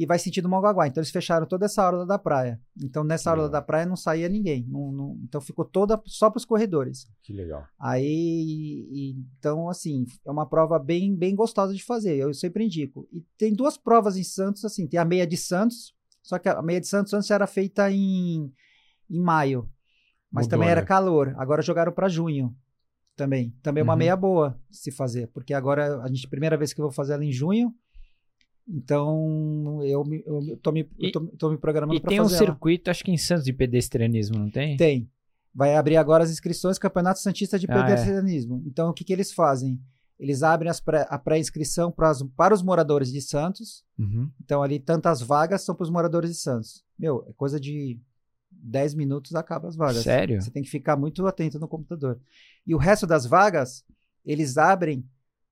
e 0.00 0.06
vai 0.06 0.16
sentido 0.16 0.48
Mongaguá. 0.48 0.86
Então 0.86 1.00
eles 1.00 1.10
fecharam 1.10 1.44
toda 1.44 1.66
essa 1.66 1.84
orla 1.84 2.06
da 2.06 2.16
praia. 2.16 2.60
Então 2.80 3.02
nessa 3.02 3.32
Legal. 3.32 3.48
da 3.50 3.60
praia 3.60 3.84
não 3.84 3.96
saía 3.96 4.28
ninguém. 4.28 4.64
Não- 4.68 4.92
não- 4.92 5.18
então 5.24 5.40
ficou 5.40 5.64
toda 5.64 6.00
só 6.06 6.30
para 6.30 6.38
os 6.38 6.44
corredores. 6.44 7.10
Que 7.20 7.32
legal. 7.32 7.64
Aí, 7.78 8.86
e- 8.92 9.16
então, 9.38 9.68
assim, 9.68 10.06
é 10.24 10.30
uma 10.30 10.46
prova 10.46 10.78
bem, 10.78 11.16
bem 11.16 11.34
gostosa 11.34 11.74
de 11.74 11.82
fazer. 11.84 12.16
Eu 12.16 12.32
sempre 12.32 12.64
indico. 12.64 13.08
E 13.12 13.24
tem 13.36 13.52
duas 13.52 13.76
provas 13.76 14.16
em 14.16 14.22
Santos, 14.22 14.64
assim, 14.64 14.86
tem 14.86 15.00
a 15.00 15.04
meia 15.04 15.26
de 15.26 15.36
Santos, 15.36 15.92
só 16.22 16.38
que 16.38 16.48
a 16.48 16.62
meia 16.62 16.80
de 16.80 16.86
Santos 16.86 17.12
antes 17.12 17.30
era 17.30 17.46
feita 17.48 17.90
em, 17.90 18.52
em 19.10 19.20
maio, 19.20 19.68
mas 20.30 20.46
Mudou, 20.46 20.58
também 20.58 20.70
era 20.70 20.82
né? 20.82 20.86
calor. 20.86 21.34
Agora 21.38 21.60
jogaram 21.60 21.90
para 21.90 22.08
junho 22.08 22.54
também. 23.16 23.52
Também 23.62 23.80
é 23.80 23.84
uma 23.84 23.94
Uhum. 23.94 23.98
meia 23.98 24.16
boa 24.16 24.56
de 24.70 24.76
se 24.76 24.92
fazer, 24.92 25.26
porque 25.34 25.52
agora 25.52 26.00
a 26.02 26.06
gente 26.08 26.28
primeira 26.28 26.56
vez 26.56 26.72
que 26.72 26.80
eu 26.80 26.84
vou 26.84 26.92
fazer 26.92 27.14
ela 27.14 27.24
em 27.24 27.32
junho. 27.32 27.74
Então, 28.68 29.80
eu, 29.82 30.04
eu 30.26 30.56
tô, 30.58 30.70
me, 30.72 30.80
eu 30.98 31.08
E- 31.08 31.12
tô, 31.12 31.20
tô 31.38 31.50
me 31.50 31.56
programando 31.58 31.94
E 31.96 32.00
para 32.00 32.10
tem 32.10 32.20
um 32.20 32.24
fazer 32.24 32.36
ela. 32.36 32.46
circuito, 32.46 32.90
acho 32.90 33.02
que 33.04 33.10
em 33.10 33.16
Santos, 33.16 33.44
de 33.44 33.52
pedestrianismo, 33.52 34.38
não 34.38 34.50
tem? 34.50 34.76
Tem. 34.76 35.10
Vai 35.54 35.74
abrir 35.74 35.96
agora 35.96 36.22
as 36.22 36.30
inscrições 36.30 36.78
Campeonato 36.78 37.18
Santista 37.18 37.58
de 37.58 37.66
Ah, 37.68 37.74
é. 37.78 37.82
Pedestrianismo. 37.84 38.62
Então, 38.66 38.90
o 38.90 38.92
que, 38.92 39.04
que 39.04 39.12
eles 39.12 39.32
fazem? 39.32 39.80
Eles 40.20 40.42
abrem 40.42 40.70
pré- 40.84 41.06
a 41.08 41.18
pré-inscrição 41.18 41.90
para 41.90 42.10
os- 42.10 42.22
para 42.36 42.54
os 42.54 42.62
moradores 42.62 43.10
de 43.10 43.22
Santos. 43.22 43.84
Uhum. 43.98 44.28
Então, 44.44 44.62
ali, 44.62 44.78
tantas 44.78 45.20
vagas 45.22 45.62
são 45.62 45.74
para 45.74 45.84
os 45.84 45.90
moradores 45.90 46.30
de 46.30 46.36
Santos. 46.36 46.84
Meu, 46.98 47.24
é 47.28 47.32
coisa 47.32 47.58
de 47.58 47.98
10 48.50 48.94
minutos 48.94 49.34
acaba 49.34 49.68
as 49.68 49.76
vagas. 49.76 50.02
Sério? 50.02 50.42
Você 50.42 50.50
tem 50.50 50.62
que 50.62 50.70
ficar 50.70 50.96
muito 50.96 51.24
atento 51.26 51.58
no 51.58 51.68
computador. 51.68 52.18
E 52.66 52.74
o 52.74 52.78
resto 52.78 53.06
das 53.06 53.24
vagas, 53.24 53.84
eles 54.26 54.58
abrem 54.58 55.04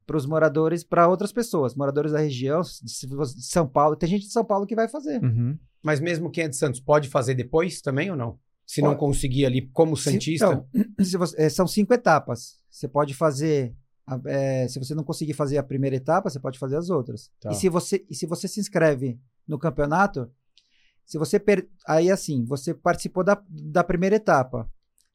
para 0.06 0.16
os 0.16 0.24
moradores, 0.24 0.84
para 0.84 1.08
outras 1.08 1.32
pessoas, 1.32 1.74
moradores 1.74 2.12
da 2.12 2.20
região, 2.20 2.60
de 2.62 3.42
São 3.44 3.66
Paulo. 3.68 3.96
Tem 3.96 4.08
gente 4.08 4.26
de 4.26 4.32
São 4.32 4.44
Paulo 4.44 4.66
que 4.66 4.74
vai 4.76 4.88
fazer. 4.88 5.20
Uhum. 5.22 5.58
Mas 5.82 6.00
mesmo 6.00 6.30
quem 6.30 6.44
é 6.44 6.48
de 6.48 6.56
Santos 6.56 6.80
pode 6.80 7.08
fazer 7.08 7.34
depois 7.34 7.80
também 7.80 8.10
ou 8.10 8.16
não? 8.16 8.38
Se 8.64 8.80
não 8.82 8.96
conseguir 8.96 9.46
ali 9.46 9.68
como 9.70 9.96
Se- 9.96 10.10
Santista. 10.10 10.46
então, 10.46 10.66
se 11.04 11.16
você- 11.16 11.42
é, 11.42 11.48
são 11.48 11.66
cinco 11.66 11.92
etapas. 11.94 12.56
Você 12.70 12.88
pode 12.88 13.14
fazer. 13.14 13.74
é, 14.26 14.68
se 14.68 14.78
você 14.78 14.94
não 14.94 15.02
conseguir 15.04 15.34
fazer 15.34 15.58
a 15.58 15.62
primeira 15.62 15.96
etapa, 15.96 16.30
você 16.30 16.38
pode 16.40 16.58
fazer 16.58 16.76
as 16.76 16.88
outras. 16.90 17.30
Tá. 17.40 17.50
E, 17.50 17.54
se 17.54 17.68
você, 17.68 18.04
e 18.08 18.14
se 18.14 18.26
você 18.26 18.46
se 18.48 18.60
inscreve 18.60 19.18
no 19.46 19.58
campeonato, 19.58 20.30
se 21.04 21.18
você. 21.18 21.38
Per, 21.38 21.68
aí 21.86 22.10
assim, 22.10 22.44
você 22.44 22.74
participou 22.74 23.22
da, 23.24 23.40
da 23.48 23.82
primeira 23.84 24.16
etapa. 24.16 24.68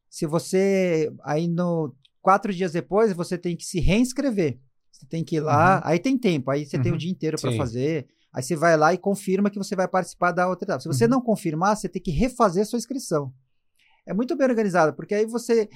Se 0.10 0.26
você. 0.26 1.12
Aí 1.24 1.48
no. 1.48 1.94
Quatro 2.22 2.54
dias 2.54 2.72
depois, 2.74 3.12
você 3.14 3.38
tem 3.38 3.56
que 3.58 3.66
se 3.66 3.80
reinscrever. 3.80 4.60
Você 4.92 5.06
tem 5.08 5.24
que 5.24 5.38
ir 5.38 5.40
lá. 5.40 5.82
Aí 5.84 5.98
tem 6.00 6.18
tempo. 6.18 6.52
Aí 6.52 6.66
você 6.66 6.78
tem 6.80 6.92
o 6.92 6.96
Uhum. 6.96 6.98
dia 7.00 7.12
inteiro 7.12 7.38
para 7.40 7.52
fazer. 7.54 8.08
Aí 8.34 8.42
você 8.44 8.56
vai 8.56 8.78
lá 8.78 8.94
e 8.94 8.98
confirma 8.98 9.50
que 9.50 9.58
você 9.58 9.76
vai 9.76 9.88
participar 9.88 10.32
da 10.32 10.48
outra 10.48 10.66
etapa. 10.66 10.80
Se 10.80 10.88
você 10.88 11.06
Uhum. 11.06 11.10
não 11.12 11.22
confirmar, 11.22 11.76
você 11.76 11.90
tem 11.90 12.02
que 12.02 12.12
refazer 12.12 12.64
a 12.64 12.66
sua 12.66 12.78
inscrição. 12.78 13.34
É 14.06 14.14
muito 14.14 14.36
bem 14.36 14.48
organizado, 14.48 14.94
porque 14.94 15.14
aí 15.16 15.26
você 15.26 15.70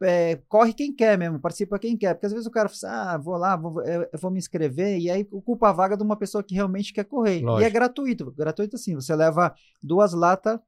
é, 0.00 0.36
corre 0.48 0.72
quem 0.72 0.94
quer 0.94 1.18
mesmo, 1.18 1.40
participa 1.40 1.78
quem 1.78 1.96
quer. 1.96 2.14
Porque 2.14 2.26
às 2.26 2.32
vezes 2.32 2.46
o 2.46 2.50
cara 2.50 2.68
fala 2.68 2.92
assim, 2.92 3.00
ah, 3.10 3.18
vou 3.18 3.36
lá, 3.36 3.56
vou, 3.56 3.82
eu, 3.84 4.02
eu 4.12 4.18
vou 4.20 4.30
me 4.30 4.38
inscrever, 4.38 4.98
e 4.98 5.10
aí 5.10 5.26
ocupa 5.32 5.68
a 5.68 5.72
vaga 5.72 5.96
de 5.96 6.02
uma 6.02 6.16
pessoa 6.16 6.42
que 6.42 6.54
realmente 6.54 6.92
quer 6.92 7.04
correr. 7.04 7.38
E 7.40 7.42
é 7.42 7.44
Lógico. 7.46 7.72
gratuito. 7.72 8.32
Gratuito 8.32 8.76
assim, 8.76 8.94
você 8.94 9.14
leva 9.14 9.54
duas 9.82 10.12
latas 10.12 10.58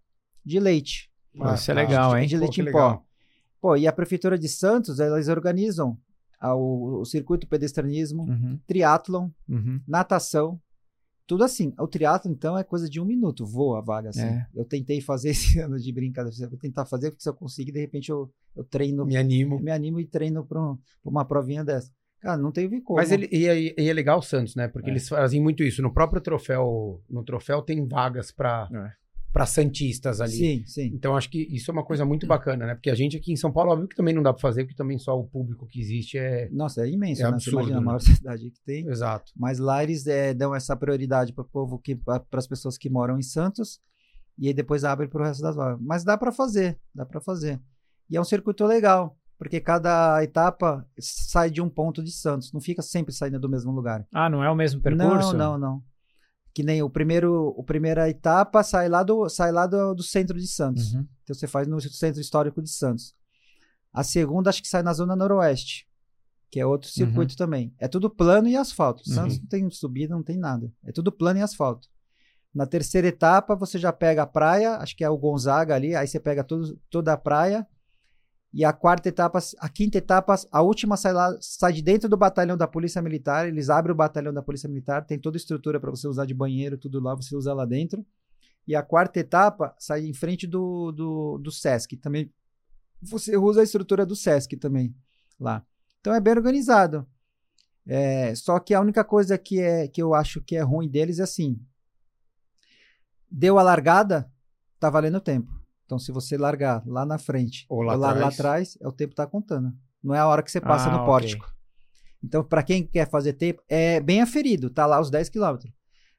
de 0.45 0.59
leite. 0.59 1.11
Pô, 1.37 1.53
isso 1.55 1.71
é 1.71 1.75
tá. 1.75 1.81
legal, 1.81 2.17
hein? 2.19 2.27
De 2.27 2.35
Pô, 2.35 2.41
leite 2.41 2.55
que 2.57 2.61
em 2.61 2.65
legal. 2.65 2.97
pó. 2.99 3.05
Pô, 3.61 3.77
e 3.77 3.87
a 3.87 3.93
Prefeitura 3.93 4.37
de 4.39 4.49
Santos, 4.49 5.01
elas 5.01 5.27
organizam 5.29 5.97
a- 6.45 6.55
o, 6.55 7.01
o 7.01 7.05
circuito 7.05 7.47
pedestrianismo, 7.49 8.23
Uhum. 8.25 8.59
triatlon, 8.67 9.29
Uhum. 9.49 9.81
natação, 9.87 10.61
tudo 11.27 11.43
assim. 11.45 11.73
O 11.79 11.87
triatlo, 11.89 12.31
então, 12.31 12.57
é 12.59 12.63
coisa 12.63 12.89
de 12.89 13.01
um 13.01 13.05
minuto, 13.05 13.47
voa 13.47 13.79
a 13.79 13.83
vaga, 13.83 14.11
assim. 14.11 14.21
É. 14.23 14.47
Eu 14.55 14.65
tentei 14.65 15.01
fazer 15.01 15.31
esse 15.57 15.59
ano 15.59 15.79
de 15.79 15.93
brincadeira, 15.93 16.49
vou 16.49 16.59
tentar 16.59 16.85
fazer, 16.85 17.11
porque 17.11 17.23
se 17.23 17.29
eu 17.29 17.35
conseguir, 17.35 17.73
de 17.73 17.81
repente 17.81 18.11
eu, 18.11 18.31
eu 18.55 18.63
treino, 18.65 19.05
Me 19.07 19.17
animo. 19.17 19.59
me 19.59 19.71
animo 19.71 19.99
e 20.01 20.07
treino 20.07 20.45
pra, 20.45 20.61
um- 20.63 20.79
uma 21.05 21.25
provinha 21.25 21.65
dessa. 21.65 21.91
Cara, 22.21 22.39
não 22.41 22.51
tem 22.53 22.69
como. 22.83 22.99
Mas 22.99 23.11
ele, 23.13 23.29
e, 23.31 23.47
é- 23.47 23.75
e 23.83 23.89
é 23.89 23.93
legal 23.93 24.19
o 24.19 24.23
Santos, 24.23 24.55
né? 24.55 24.67
Porque 24.69 24.89
É. 24.89 24.93
eles 24.93 25.09
fazem 25.09 25.43
muito 25.43 25.63
isso. 25.63 25.83
No 25.83 25.93
próprio 25.93 26.21
troféu, 26.23 27.03
no 27.09 27.23
troféu 27.23 27.61
tem 27.63 27.87
vagas 27.87 28.31
para 28.33 28.69
É. 28.73 29.04
para 29.35 29.47
santistas 29.47 30.21
ali. 30.21 30.31
Sim, 30.33 30.65
sim. 30.65 30.91
Então 30.95 31.17
acho 31.17 31.29
que 31.29 31.43
isso 31.51 31.69
é 31.69 31.73
uma 31.75 31.85
coisa 31.85 32.05
muito 32.05 32.25
bacana, 32.25 32.67
né? 32.67 32.75
Porque 32.77 32.89
a 32.89 32.95
gente 32.95 33.17
aqui 33.17 33.33
em 33.33 33.37
São 33.37 33.53
Paulo, 33.53 33.73
óbvio 33.73 33.89
que 33.89 33.97
também 33.97 34.15
não 34.15 34.23
dá 34.23 34.33
para 34.33 34.41
fazer, 34.41 34.63
porque 34.63 34.77
também 34.77 34.97
só 34.97 35.19
o 35.19 35.25
público 35.27 35.67
que 35.67 35.81
existe 35.81 36.17
é 36.17 36.49
Nossa, 36.53 36.87
é 36.87 36.89
imenso, 36.89 37.21
É 37.21 37.25
né? 37.25 37.31
absurdo, 37.31 37.57
Você 37.59 37.71
imagina 37.73 37.77
a 37.77 37.81
né? 37.81 37.85
maior 37.87 37.99
cidade 38.01 38.51
que 38.53 38.61
tem. 38.65 38.87
exato. 38.89 39.33
Mas 39.37 39.59
lá 39.59 39.83
eles 39.83 40.07
é, 40.07 40.33
dão 40.33 40.55
essa 40.55 40.77
prioridade 40.77 41.33
para 41.33 41.43
o 41.43 41.49
povo 41.49 41.81
que 41.81 41.97
para 41.97 42.23
as 42.33 42.47
pessoas 42.47 42.79
que 42.79 42.89
moram 42.89 43.19
em 43.19 43.23
Santos 43.23 43.81
e 44.39 44.47
aí 44.47 44.55
depois 44.55 44.85
abre 44.85 45.09
para 45.09 45.21
o 45.21 45.25
resto 45.27 45.43
das 45.43 45.57
vagas. 45.57 45.81
Mas 45.83 46.05
dá 46.05 46.17
para 46.17 46.31
fazer, 46.31 46.79
dá 46.95 47.05
para 47.05 47.21
fazer. 47.21 47.61
E 48.09 48.17
é 48.17 48.21
um 48.21 48.25
circuito 48.25 48.65
legal, 48.65 49.19
porque 49.37 49.61
cada 49.61 50.23
etapa 50.23 50.87
sai 51.01 51.51
de 51.51 51.61
um 51.61 51.69
ponto 51.69 52.05
de 52.05 52.13
Santos, 52.13 52.53
não 52.53 52.61
fica 52.61 52.83
sempre 52.83 53.13
saindo 53.13 53.41
do 53.41 53.49
mesmo 53.49 53.73
lugar. 53.73 54.07
Ah, 54.15 54.31
não 54.31 54.45
é 54.45 54.49
o 54.51 54.55
mesmo 54.55 54.81
percurso? 54.81 55.37
Não, 55.37 55.59
não, 55.59 55.59
não. 55.59 55.83
Que 56.55 56.63
nem 56.63 56.83
o 56.83 56.89
primeiro, 56.89 57.53
o 57.57 57.65
primeira 57.65 58.09
etapa 58.09 58.63
sai 58.63 58.89
lá 58.89 59.03
do 59.03 59.29
sai 59.29 59.51
lá 59.51 59.67
do, 59.67 59.93
do 59.93 60.03
centro 60.03 60.39
de 60.39 60.47
Santos. 60.47 60.95
Uhum. 60.95 61.07
Então 61.25 61.35
você 61.35 61.49
faz 61.49 61.67
no 61.67 61.81
centro 61.81 62.21
histórico 62.21 62.63
de 62.63 62.71
Santos. 62.71 63.15
A 63.93 64.03
segunda 64.05 64.51
acho 64.51 64.63
que 64.63 64.69
sai 64.69 64.83
na 64.83 64.93
zona 64.93 65.17
noroeste, 65.17 65.89
que 66.51 66.61
é 66.61 66.67
outro 66.67 66.89
circuito 66.89 67.37
também. 67.37 67.75
É 67.79 67.89
tudo 67.89 68.09
plano 68.09 68.49
e 68.49 68.57
asfalto. 68.57 69.09
Santos 69.09 69.39
não 69.41 69.47
tem 69.47 69.69
subida, 69.71 70.15
não 70.15 70.23
tem 70.23 70.39
nada. 70.39 70.73
É 70.85 70.93
tudo 70.93 71.11
plano 71.11 71.41
e 71.41 71.43
asfalto. 71.43 71.89
Na 72.55 72.67
terceira 72.67 73.09
etapa 73.09 73.57
você 73.57 73.79
já 73.79 73.93
pega 73.93 74.23
a 74.23 74.27
praia, 74.27 74.77
acho 74.77 74.97
que 74.97 75.03
é 75.03 75.11
o 75.11 75.19
Gonzaga 75.19 75.75
ali, 75.75 75.97
aí 75.97 76.07
você 76.07 76.21
pega 76.21 76.45
todo, 76.45 76.79
toda 76.89 77.13
a 77.13 77.17
praia. 77.17 77.67
E 78.57 78.65
a 78.65 78.73
quarta 78.73 79.09
etapa, 79.09 79.41
a 79.59 79.69
quinta 79.69 79.99
etapa, 79.99 80.37
a 80.53 80.63
última 80.63 80.97
sai 80.97 81.13
lá, 81.13 81.37
sai 81.41 81.73
de 81.73 81.83
dentro 81.83 82.09
do 82.09 82.17
batalhão 82.17 82.57
da 82.57 82.69
Polícia 82.69 83.03
Militar. 83.03 83.49
Eles 83.49 83.69
abrem 83.69 83.93
o 83.93 83.97
batalhão 83.97 84.33
da 84.33 84.45
Polícia 84.45 84.69
Militar, 84.69 85.05
tem 85.05 85.19
toda 85.19 85.37
a 85.37 85.39
estrutura 85.39 85.81
para 85.81 85.91
você 85.91 86.07
usar 86.07 86.25
de 86.25 86.33
banheiro, 86.33 86.79
tudo 86.79 87.01
lá, 87.01 87.17
você 87.17 87.35
usa 87.35 87.53
lá 87.53 87.65
dentro. 87.65 88.07
E 88.65 88.77
a 88.77 88.83
quarta 88.83 89.19
etapa 89.19 89.75
sai 89.77 90.07
em 90.07 90.15
frente 90.15 90.47
do, 90.47 90.93
do, 90.93 91.39
do 91.39 91.51
Sesc. 91.51 91.97
Também 91.97 92.33
você 93.03 93.37
usa 93.37 93.61
a 93.61 93.65
estrutura 93.65 94.07
do 94.07 94.15
Sesc 94.15 94.57
também 94.57 94.95
lá. 95.39 95.67
Então 96.01 96.15
é 96.15 96.21
bem 96.21 96.35
organizado. 96.35 97.05
É, 97.85 98.37
só 98.37 98.61
que 98.61 98.73
a 98.73 98.81
única 98.81 99.03
coisa 99.03 99.37
que, 99.37 99.61
é, 99.61 99.89
que 99.89 100.01
eu 100.01 100.15
acho 100.15 100.41
que 100.41 100.55
é 100.55 100.63
ruim 100.63 100.89
deles 100.89 101.19
é 101.19 101.25
assim: 101.25 101.61
deu 103.29 103.59
a 103.59 103.65
largada, 103.65 104.31
tá 104.79 104.89
valendo 104.89 105.21
tempo. 105.21 105.64
Então, 105.85 105.99
se 105.99 106.11
você 106.13 106.37
largar 106.39 106.83
lá 106.87 107.05
na 107.05 107.19
frente 107.19 107.67
Ou 107.69 107.83
lá 107.83 107.95
lá, 107.95 108.09
lá 108.09 108.29
atrás. 108.29 108.35
atrás, 108.35 108.79
é 108.81 108.89
o 108.89 108.93
tempo 108.93 109.11
que 109.11 109.17
tá 109.17 109.27
contando. 109.27 109.73
Não 110.03 110.15
é 110.15 110.19
a 110.19 110.27
hora 110.27 110.43
que 110.43 110.51
você 110.51 110.61
passa 110.61 110.89
Ah, 110.89 110.93
no 110.93 110.99
ok. 110.99 111.07
pórtico. 111.07 111.55
Então, 112.23 112.43
para 112.43 112.63
quem 112.63 112.87
quer 112.87 113.09
fazer 113.11 113.35
tempo, 113.35 113.63
é 113.69 114.01
bem 114.01 114.23
aferido, 114.23 114.71
tá 114.71 114.87
lá 114.87 114.99
os 115.01 115.11
10 115.11 115.29
quilômetros. 115.29 115.73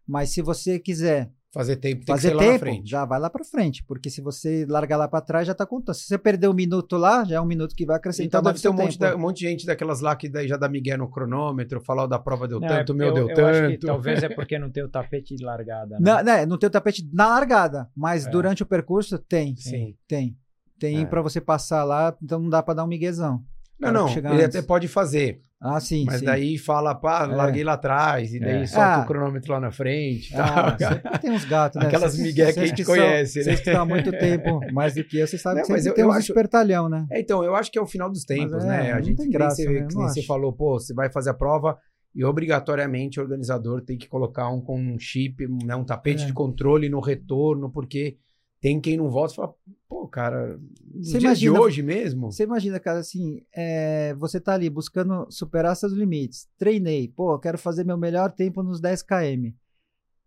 Mas 0.07 0.29
se 0.29 0.41
você 0.41 0.79
quiser 0.79 1.31
Fazer 1.55 1.77
tempo 1.77 2.05
tem 2.05 2.13
fazer 2.13 2.27
que 2.31 2.33
ser 2.33 2.35
lá 2.35 2.43
na 2.43 2.49
tempo, 2.51 2.59
frente. 2.65 2.89
já 2.89 3.05
vai 3.05 3.17
lá 3.17 3.29
para 3.29 3.43
frente, 3.45 3.81
porque 3.87 4.09
se 4.09 4.19
você 4.19 4.65
largar 4.67 4.97
lá 4.97 5.07
para 5.07 5.21
trás, 5.21 5.47
já 5.47 5.55
tá 5.55 5.65
contando. 5.65 5.95
Se 5.95 6.03
você 6.05 6.17
perder 6.17 6.49
um 6.49 6.53
minuto 6.53 6.97
lá, 6.97 7.23
já 7.23 7.37
é 7.37 7.39
um 7.41 7.45
minuto 7.45 7.73
que 7.73 7.85
vai 7.85 7.95
acrescentar 7.95 8.41
Então 8.41 8.51
deve 8.51 8.61
ter 8.61 8.67
um 8.67 8.73
monte, 8.73 8.99
tempo. 8.99 9.11
da- 9.11 9.15
um 9.15 9.19
monte 9.21 9.37
de 9.39 9.47
gente 9.47 9.65
daquelas 9.65 10.01
lá 10.01 10.15
que 10.17 10.27
daí 10.27 10.49
já 10.49 10.57
dá 10.57 10.67
migué 10.67 10.97
no 10.97 11.09
cronômetro, 11.09 11.79
falar 11.79 12.07
da 12.07 12.19
prova 12.19 12.45
deu 12.45 12.59
Não, 12.59 12.67
tanto, 12.67 12.91
é- 12.91 12.93
o 12.93 12.97
meu 12.97 13.07
eu, 13.07 13.13
deu 13.13 13.29
eu 13.37 13.45
acho 13.47 13.61
que 13.67 13.77
tanto. 13.77 13.87
talvez 13.87 14.21
é 14.23 14.27
porque 14.29 14.59
não 14.59 14.69
tem 14.69 14.83
o 14.83 14.89
tapete 14.89 15.33
de 15.33 15.45
largada. 15.45 15.97
Né? 15.97 16.01
Não, 16.01 16.23
né, 16.23 16.45
não 16.45 16.57
tem 16.57 16.67
o 16.67 16.71
tapete 16.71 17.09
na 17.13 17.27
largada, 17.29 17.89
mas 17.95 18.27
É. 18.27 18.29
durante 18.29 18.61
o 18.61 18.65
percurso 18.65 19.17
tem. 19.17 19.55
Sim. 19.55 19.95
Tem. 20.07 20.37
Tem 20.77 21.03
É. 21.03 21.05
para 21.05 21.21
você 21.21 21.39
passar 21.39 21.85
lá, 21.85 22.13
então 22.21 22.37
não 22.37 22.49
dá 22.49 22.61
para 22.61 22.73
dar 22.73 22.83
um 22.83 22.87
miguezão. 22.87 23.41
Não, 23.79 23.91
não, 23.91 24.09
ele 24.09 24.27
antes. 24.27 24.55
até 24.55 24.61
pode 24.61 24.87
fazer, 24.87 25.41
Ah, 25.61 25.79
sim, 25.79 26.05
mas 26.05 26.19
sim. 26.19 26.25
daí 26.25 26.57
fala, 26.57 26.93
pá, 26.95 27.23
É. 27.29 27.35
larguei 27.35 27.63
lá 27.63 27.73
atrás, 27.73 28.33
e 28.33 28.39
daí 28.39 28.61
É. 28.63 28.65
solta 28.67 28.95
Ah. 28.95 29.01
o 29.03 29.05
cronômetro 29.05 29.51
lá 29.51 29.59
na 29.59 29.71
frente. 29.71 30.31
e 30.31 30.35
Ah, 30.37 30.75
tal. 30.77 31.19
tem 31.19 31.31
uns 31.31 31.43
gatos, 31.45 31.81
né? 31.81 31.87
Aquelas 31.87 32.17
migué 32.17 32.53
que 32.53 32.59
a 32.59 32.65
gente 32.65 32.83
são- 32.83 32.95
conhece, 32.95 33.39
né? 33.39 33.43
Vocês 33.45 33.59
que 33.61 33.69
estão 33.69 33.81
há 33.81 33.85
muito 33.85 34.11
tempo 34.17 34.59
mais 34.73 34.93
do 34.95 35.03
que 35.03 35.17
eu, 35.17 35.27
vocês 35.27 35.41
sabem 35.41 35.59
Não, 35.59 35.67
que 35.67 35.71
mas 35.73 35.85
eu- 35.85 35.93
tem 35.93 36.03
eu 36.03 36.09
uns 36.09 36.15
acho- 36.17 36.31
espertalhão, 36.31 36.87
né? 36.89 37.05
É, 37.11 37.19
então, 37.19 37.43
eu 37.43 37.55
acho 37.55 37.71
que 37.71 37.77
é 37.79 37.81
o 37.81 37.85
final 37.87 38.09
dos 38.09 38.23
tempos, 38.25 38.63
é, 38.63 38.67
né? 38.67 38.91
A 38.93 39.01
gente 39.01 39.15
tem 39.15 39.15
que 39.15 39.21
nem 39.23 39.31
graça, 39.31 39.55
você, 39.57 39.65
né? 39.69 39.87
que 39.87 39.95
Não 39.95 40.01
nem 40.03 40.09
você 40.13 40.21
falou, 40.23 40.53
pô, 40.53 40.79
você 40.79 40.93
vai 40.93 41.11
fazer 41.11 41.31
a 41.31 41.33
prova 41.33 41.77
e 42.13 42.23
obrigatoriamente 42.23 43.19
o 43.19 43.23
organizador 43.23 43.81
tem 43.81 43.97
que 43.97 44.07
colocar 44.07 44.49
um 44.49 44.61
com 44.61 44.79
um 44.79 44.97
chip, 44.99 45.45
né, 45.65 45.75
um 45.75 45.83
tapete 45.83 46.23
É. 46.23 46.25
de 46.27 46.33
controle 46.33 46.87
no 46.89 46.99
retorno, 47.01 47.69
porque 47.71 48.17
tem 48.65 48.81
quem 48.81 48.97
não 48.97 49.11
volta 49.11 49.33
e 49.33 49.35
fala, 49.35 49.53
pô, 49.87 50.07
cara, 50.07 50.59
Você 50.99 51.19
imagina- 51.19 51.35
de 51.35 51.49
hoje 51.51 51.83
mesmo, 51.83 52.31
Você 52.31 52.43
imagina, 52.45 52.79
cara, 52.79 52.97
assim, 52.97 53.43
é, 53.55 54.15
você 54.15 54.39
tá 54.39 54.55
ali 54.55 54.67
buscando 54.71 55.27
superar 55.29 55.75
seus 55.75 55.93
limites. 55.93 56.47
Treinei, 56.57 57.07
pô, 57.07 57.37
quero 57.37 57.59
fazer 57.59 57.83
meu 57.83 57.95
melhor 57.95 58.31
tempo 58.31 58.63
nos 58.63 58.81
10 58.81 59.03
km. 59.03 59.53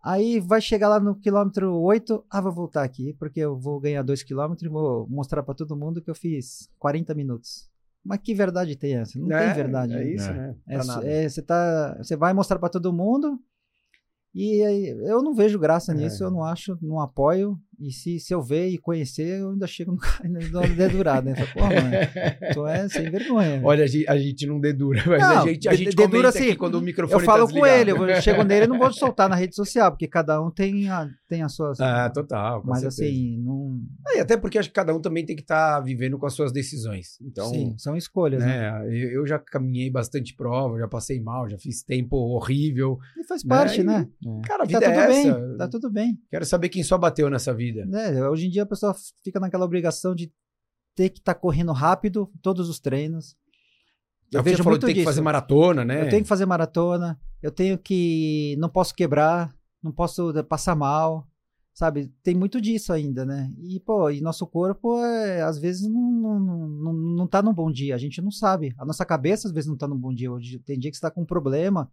Aí 0.01 0.39
vai 0.39 0.61
chegar 0.61 0.89
lá 0.89 1.01
no 1.01 1.17
quilômetro 1.17 1.75
8, 1.81 2.25
ah, 2.31 2.41
vou 2.41 2.53
voltar 2.53 2.85
aqui, 2.85 3.13
porque 3.19 3.41
eu 3.41 3.59
vou 3.59 3.81
ganhar 3.81 4.03
2 4.05 4.23
km 4.23 4.55
e 4.63 4.69
vou 4.69 5.09
mostrar 5.09 5.43
pra 5.43 5.53
todo 5.53 5.77
mundo 5.77 6.01
que 6.01 6.09
eu 6.09 6.15
fiz 6.15 6.71
40 6.79 7.17
minutos. 7.17 7.69
Mas 8.05 8.21
que 8.23 8.33
verdade 8.37 8.77
tem 8.77 8.95
essa? 8.95 9.19
Não 9.19 9.33
É, 9.37 9.47
tem 9.47 9.65
verdade. 9.65 9.95
É 9.95 10.15
isso, 10.15 10.31
né? 10.33 10.55
É, 10.69 10.77
nada. 10.79 11.05
é, 11.11 11.29
você, 11.29 11.43
tá, 11.43 11.97
você 12.01 12.15
vai 12.17 12.33
mostrar 12.33 12.61
pra 12.61 12.69
todo 12.69 12.93
mundo 12.93 13.41
E 14.35 14.63
aí, 14.63 14.89
eu 15.09 15.23
não 15.23 15.35
vejo 15.35 15.59
graça 15.59 15.91
É. 15.91 15.95
nisso, 15.97 16.23
eu 16.23 16.31
não 16.31 16.45
acho, 16.45 16.79
não 16.81 17.01
apoio. 17.01 17.59
E 17.81 17.93
se, 17.93 18.19
se 18.19 18.35
eu 18.35 18.43
ver 18.43 18.69
e 18.69 18.77
conhecer, 18.77 19.41
eu 19.41 19.51
ainda 19.51 19.67
chego 19.67 19.93
no 19.93 19.99
cara 19.99 20.27
e 20.27 20.49
dou 20.49 20.65
uma 20.65 20.75
dedurada, 20.75 21.31
né? 21.31 21.37
Falo, 21.37 21.49
Porra, 21.53 21.75
mano, 21.81 21.97
tu 22.53 22.67
é 22.67 22.89
sem 22.89 23.09
vergonha. 23.09 23.61
Olha, 23.63 23.85
a 23.85 23.87
gente, 23.87 24.09
a 24.09 24.19
gente 24.19 24.47
não 24.47 24.59
dedura, 24.59 25.01
mas 25.07 25.21
Não, 25.21 25.43
a 25.43 25.47
gente, 25.47 25.69
a 25.69 25.75
gente 25.75 25.95
dedura 25.95 26.29
assim, 26.29 26.57
quando 26.57 26.75
o 26.75 26.81
microfone 26.81 27.21
eu 27.21 27.25
falo 27.25 27.47
tá 27.47 27.53
com 27.53 27.65
ele, 27.65 27.93
eu, 27.93 28.21
chego 28.21 28.43
nele 28.43 28.65
e 28.65 28.69
não 28.69 28.79
vou 28.79 28.93
soltar 28.93 29.29
na 29.29 29.37
rede 29.37 29.55
social, 29.55 29.93
porque 29.93 30.09
cada 30.09 30.43
um 30.43 30.51
tem, 30.51 30.89
a, 30.89 31.09
tem 31.29 31.43
as 31.43 31.55
suas. 31.55 31.81
Ah, 31.81 32.11
total. 32.11 32.63
mas 32.65 32.81
certeza. 32.81 33.03
assim, 33.05 33.39
não. 33.39 33.81
E 34.17 34.19
até 34.19 34.37
porque 34.37 34.59
acho 34.59 34.69
que 34.69 34.75
cada 34.75 34.93
um 34.95 35.01
também 35.01 35.25
tem 35.25 35.37
que 35.37 35.43
estar 35.43 35.79
vivendo 35.81 36.19
com 36.19 36.27
as 36.27 36.33
suas 36.35 36.51
decisões. 36.51 37.17
Então, 37.23 37.49
sim, 37.49 37.75
são 37.79 37.97
escolhas, 37.97 38.41
né? 38.41 38.73
né, 38.73 38.87
eu, 38.89 39.11
eu 39.21 39.27
já 39.27 39.39
caminhei 39.39 39.89
bastante 39.89 40.35
prova, 40.35 40.79
já 40.79 40.89
passei 40.89 41.21
mal, 41.21 41.49
já 41.49 41.59
fiz 41.59 41.83
tempo 41.85 42.17
horrível. 42.17 42.99
E 43.17 43.25
faz 43.25 43.45
Né, 43.45 43.49
parte, 43.49 43.81
e- 43.81 43.85
né? 43.85 44.09
Cara, 44.45 44.65
a 44.65 44.67
tá 44.67 44.79
vida 44.79 44.81
tudo 44.81 45.01
é 45.01 45.07
bem, 45.07 45.29
essa. 45.29 45.57
tá 45.59 45.69
tudo 45.69 45.91
bem. 45.91 46.19
Quero 46.31 46.45
saber 46.45 46.69
quem 46.71 46.83
só 46.83 46.99
bateu 46.99 47.31
nessa 47.31 47.55
vida. 47.55 47.68
Né? 47.73 48.29
Hoje 48.29 48.47
em 48.47 48.51
dia 48.51 48.63
a 48.63 48.67
pessoa 48.67 48.95
fica 49.23 49.41
naquela 49.41 49.65
obrigação 49.65 50.15
de 50.15 50.33
ter 50.95 51.11
que 51.11 51.21
estar 51.21 51.35
correndo 51.35 51.73
rápido 51.73 52.31
todos 52.43 52.69
os 52.69 52.81
treinos. 52.81 53.37
É 54.33 54.37
Eu 54.37 54.43
você 54.43 54.51
vejo 54.51 54.65
falou, 54.65 54.73
muito 54.73 54.87
tem 54.87 54.95
que 54.95 55.05
fazer 55.05 55.21
maratona, 55.21 55.85
né? 55.85 56.03
Eu 56.03 56.09
tenho 56.09 56.23
que 56.23 56.29
fazer 56.29 56.47
maratona, 56.47 57.21
eu 57.43 57.51
tenho 57.51 57.79
que. 57.79 58.57
Não 58.59 58.69
posso 58.69 58.95
quebrar, 58.95 59.55
não 59.83 59.93
posso 59.93 60.37
eh, 60.37 60.43
passar 60.43 60.75
mal, 60.75 61.27
sabe? 61.73 62.13
Tem 62.25 62.35
muito 62.35 62.61
disso 62.61 62.93
ainda, 62.93 63.25
né? 63.25 63.53
E, 63.57 63.79
pô, 63.79 64.11
e 64.11 64.21
nosso 64.21 64.45
corpo, 64.47 64.99
é, 64.99 65.43
às 65.43 65.59
vezes, 65.59 65.89
não, 65.89 66.41
não, 66.41 66.69
não, 66.69 66.93
não, 66.93 67.27
tá 67.29 67.41
num 67.41 67.55
bom 67.55 67.71
dia, 67.71 67.95
a 67.95 67.99
gente 67.99 68.21
não 68.21 68.33
sabe. 68.33 68.75
A 68.77 68.85
nossa 68.85 69.05
cabeça, 69.07 69.47
às 69.47 69.55
vezes, 69.55 69.71
não 69.71 69.77
tá 69.77 69.87
num 69.87 69.97
bom 69.97 70.13
dia. 70.13 70.29
Tem 70.67 70.79
dia 70.79 70.91
que 70.91 70.97
você 70.97 71.01
tá 71.01 71.11
com 71.11 71.23
um 71.23 71.27
problema. 71.27 71.89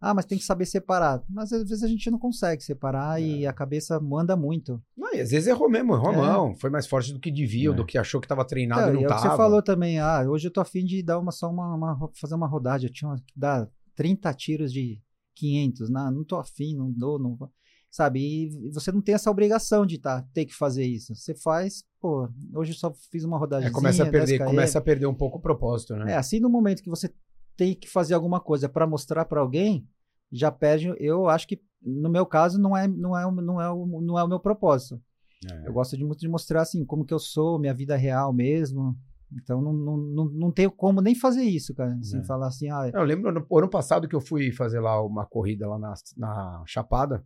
Ah, 0.00 0.14
mas 0.14 0.24
tem 0.24 0.38
que 0.38 0.44
saber 0.44 0.64
separar. 0.64 1.22
Mas 1.28 1.52
às 1.52 1.68
vezes 1.68 1.84
a 1.84 1.88
gente 1.88 2.10
não 2.10 2.18
consegue 2.18 2.62
separar 2.64 3.20
e 3.20 3.46
a 3.46 3.52
cabeça 3.52 4.00
manda 4.00 4.34
muito. 4.34 4.82
Não, 4.96 5.12
e 5.14 5.20
às 5.20 5.30
vezes 5.30 5.46
errou 5.46 5.68
mesmo, 5.68 5.94
errou 5.94 6.12
É. 6.12 6.16
mão. 6.16 6.54
Foi 6.54 6.70
mais 6.70 6.86
forte 6.86 7.12
do 7.12 7.20
que 7.20 7.30
devia, 7.30 7.68
É. 7.70 7.72
do 7.72 7.84
que 7.84 7.98
achou 7.98 8.18
que 8.20 8.24
estava 8.24 8.44
treinado 8.44 8.80
Então, 8.82 8.90
e 8.92 8.94
não 8.94 9.02
e 9.02 9.04
é 9.04 9.08
você 9.18 9.28
falou 9.36 9.62
também, 9.62 9.98
ah, 9.98 10.24
hoje 10.26 10.48
eu 10.48 10.52
tô 10.52 10.60
afim 10.60 10.84
de 10.86 11.02
dar 11.02 11.18
uma, 11.18 11.30
só 11.30 11.50
uma, 11.50 11.74
uma- 11.74 12.10
fazer 12.14 12.34
uma 12.34 12.46
rodagem, 12.46 12.88
eu 12.88 12.92
tinha 12.92 13.14
que 13.26 13.38
dar 13.38 13.68
30 13.94 14.32
tiros 14.32 14.72
de 14.72 14.98
500, 15.34 15.90
não, 15.90 16.10
não 16.10 16.24
tô 16.24 16.36
afim, 16.36 16.74
não 16.76 16.90
dou, 16.90 17.18
não 17.18 17.34
vou. 17.36 17.50
sabe, 17.92 18.20
e 18.20 18.70
você 18.72 18.92
não 18.92 19.02
tem 19.02 19.16
essa 19.16 19.28
obrigação 19.30 19.84
de 19.84 19.98
tá, 19.98 20.24
ter 20.32 20.44
que 20.46 20.54
fazer 20.54 20.84
isso, 20.84 21.12
você 21.14 21.34
faz, 21.34 21.82
pô, 22.00 22.28
hoje 22.54 22.70
eu 22.70 22.76
só 22.76 22.94
fiz 23.10 23.24
uma 23.24 23.36
rodagem, 23.36 23.68
É, 23.68 23.72
começa 23.72 24.04
a 24.04 24.06
perder, 24.06 24.44
começa 24.44 24.78
a 24.78 24.80
perder 24.80 25.06
um 25.06 25.14
pouco 25.14 25.38
o 25.38 25.40
propósito, 25.40 25.96
né? 25.96 26.12
É, 26.12 26.16
assim 26.16 26.38
no 26.38 26.48
momento 26.48 26.84
que 26.84 26.88
você 26.88 27.12
tem 27.60 27.74
que 27.74 27.86
fazer 27.86 28.14
alguma 28.14 28.40
coisa 28.40 28.70
para 28.70 28.86
mostrar 28.86 29.26
para 29.26 29.38
alguém, 29.42 29.86
já 30.32 30.50
perde, 30.50 30.94
eu 30.98 31.28
acho 31.28 31.46
que 31.46 31.60
no 31.82 32.08
meu 32.08 32.24
caso 32.24 32.58
não 32.58 32.74
é, 32.74 32.88
não 32.88 33.14
é, 33.18 33.26
o- 33.26 33.30
não 33.32 33.60
é, 33.60 33.70
o, 33.70 34.00
não 34.00 34.18
é 34.18 34.24
o 34.24 34.28
meu 34.28 34.40
propósito. 34.40 34.98
É. 35.44 35.68
Eu 35.68 35.72
gosto 35.74 35.94
de 35.94 36.02
muito 36.02 36.20
de 36.20 36.28
mostrar 36.28 36.62
assim, 36.62 36.86
como 36.86 37.04
que 37.04 37.12
eu 37.12 37.18
sou, 37.18 37.58
minha 37.58 37.74
vida 37.74 37.96
real 37.96 38.32
mesmo. 38.32 38.96
Então 39.30 39.60
não, 39.60 39.74
não, 39.74 39.96
não, 39.98 40.24
não 40.24 40.50
tenho 40.50 40.70
como 40.70 41.02
nem 41.02 41.14
fazer 41.14 41.42
isso, 41.42 41.74
cara. 41.74 41.94
Assim, 42.00 42.20
É. 42.20 42.24
falar 42.24 42.46
assim, 42.46 42.70
ah, 42.70 42.90
Eu 42.94 43.02
lembro 43.02 43.30
no 43.30 43.58
ano 43.58 43.68
passado 43.68 44.08
que 44.08 44.16
eu 44.16 44.20
fui 44.22 44.50
fazer 44.52 44.80
lá 44.80 45.02
uma 45.04 45.26
corrida 45.26 45.68
lá 45.68 45.78
na, 45.78 45.92
na 46.16 46.62
Chapada. 46.66 47.22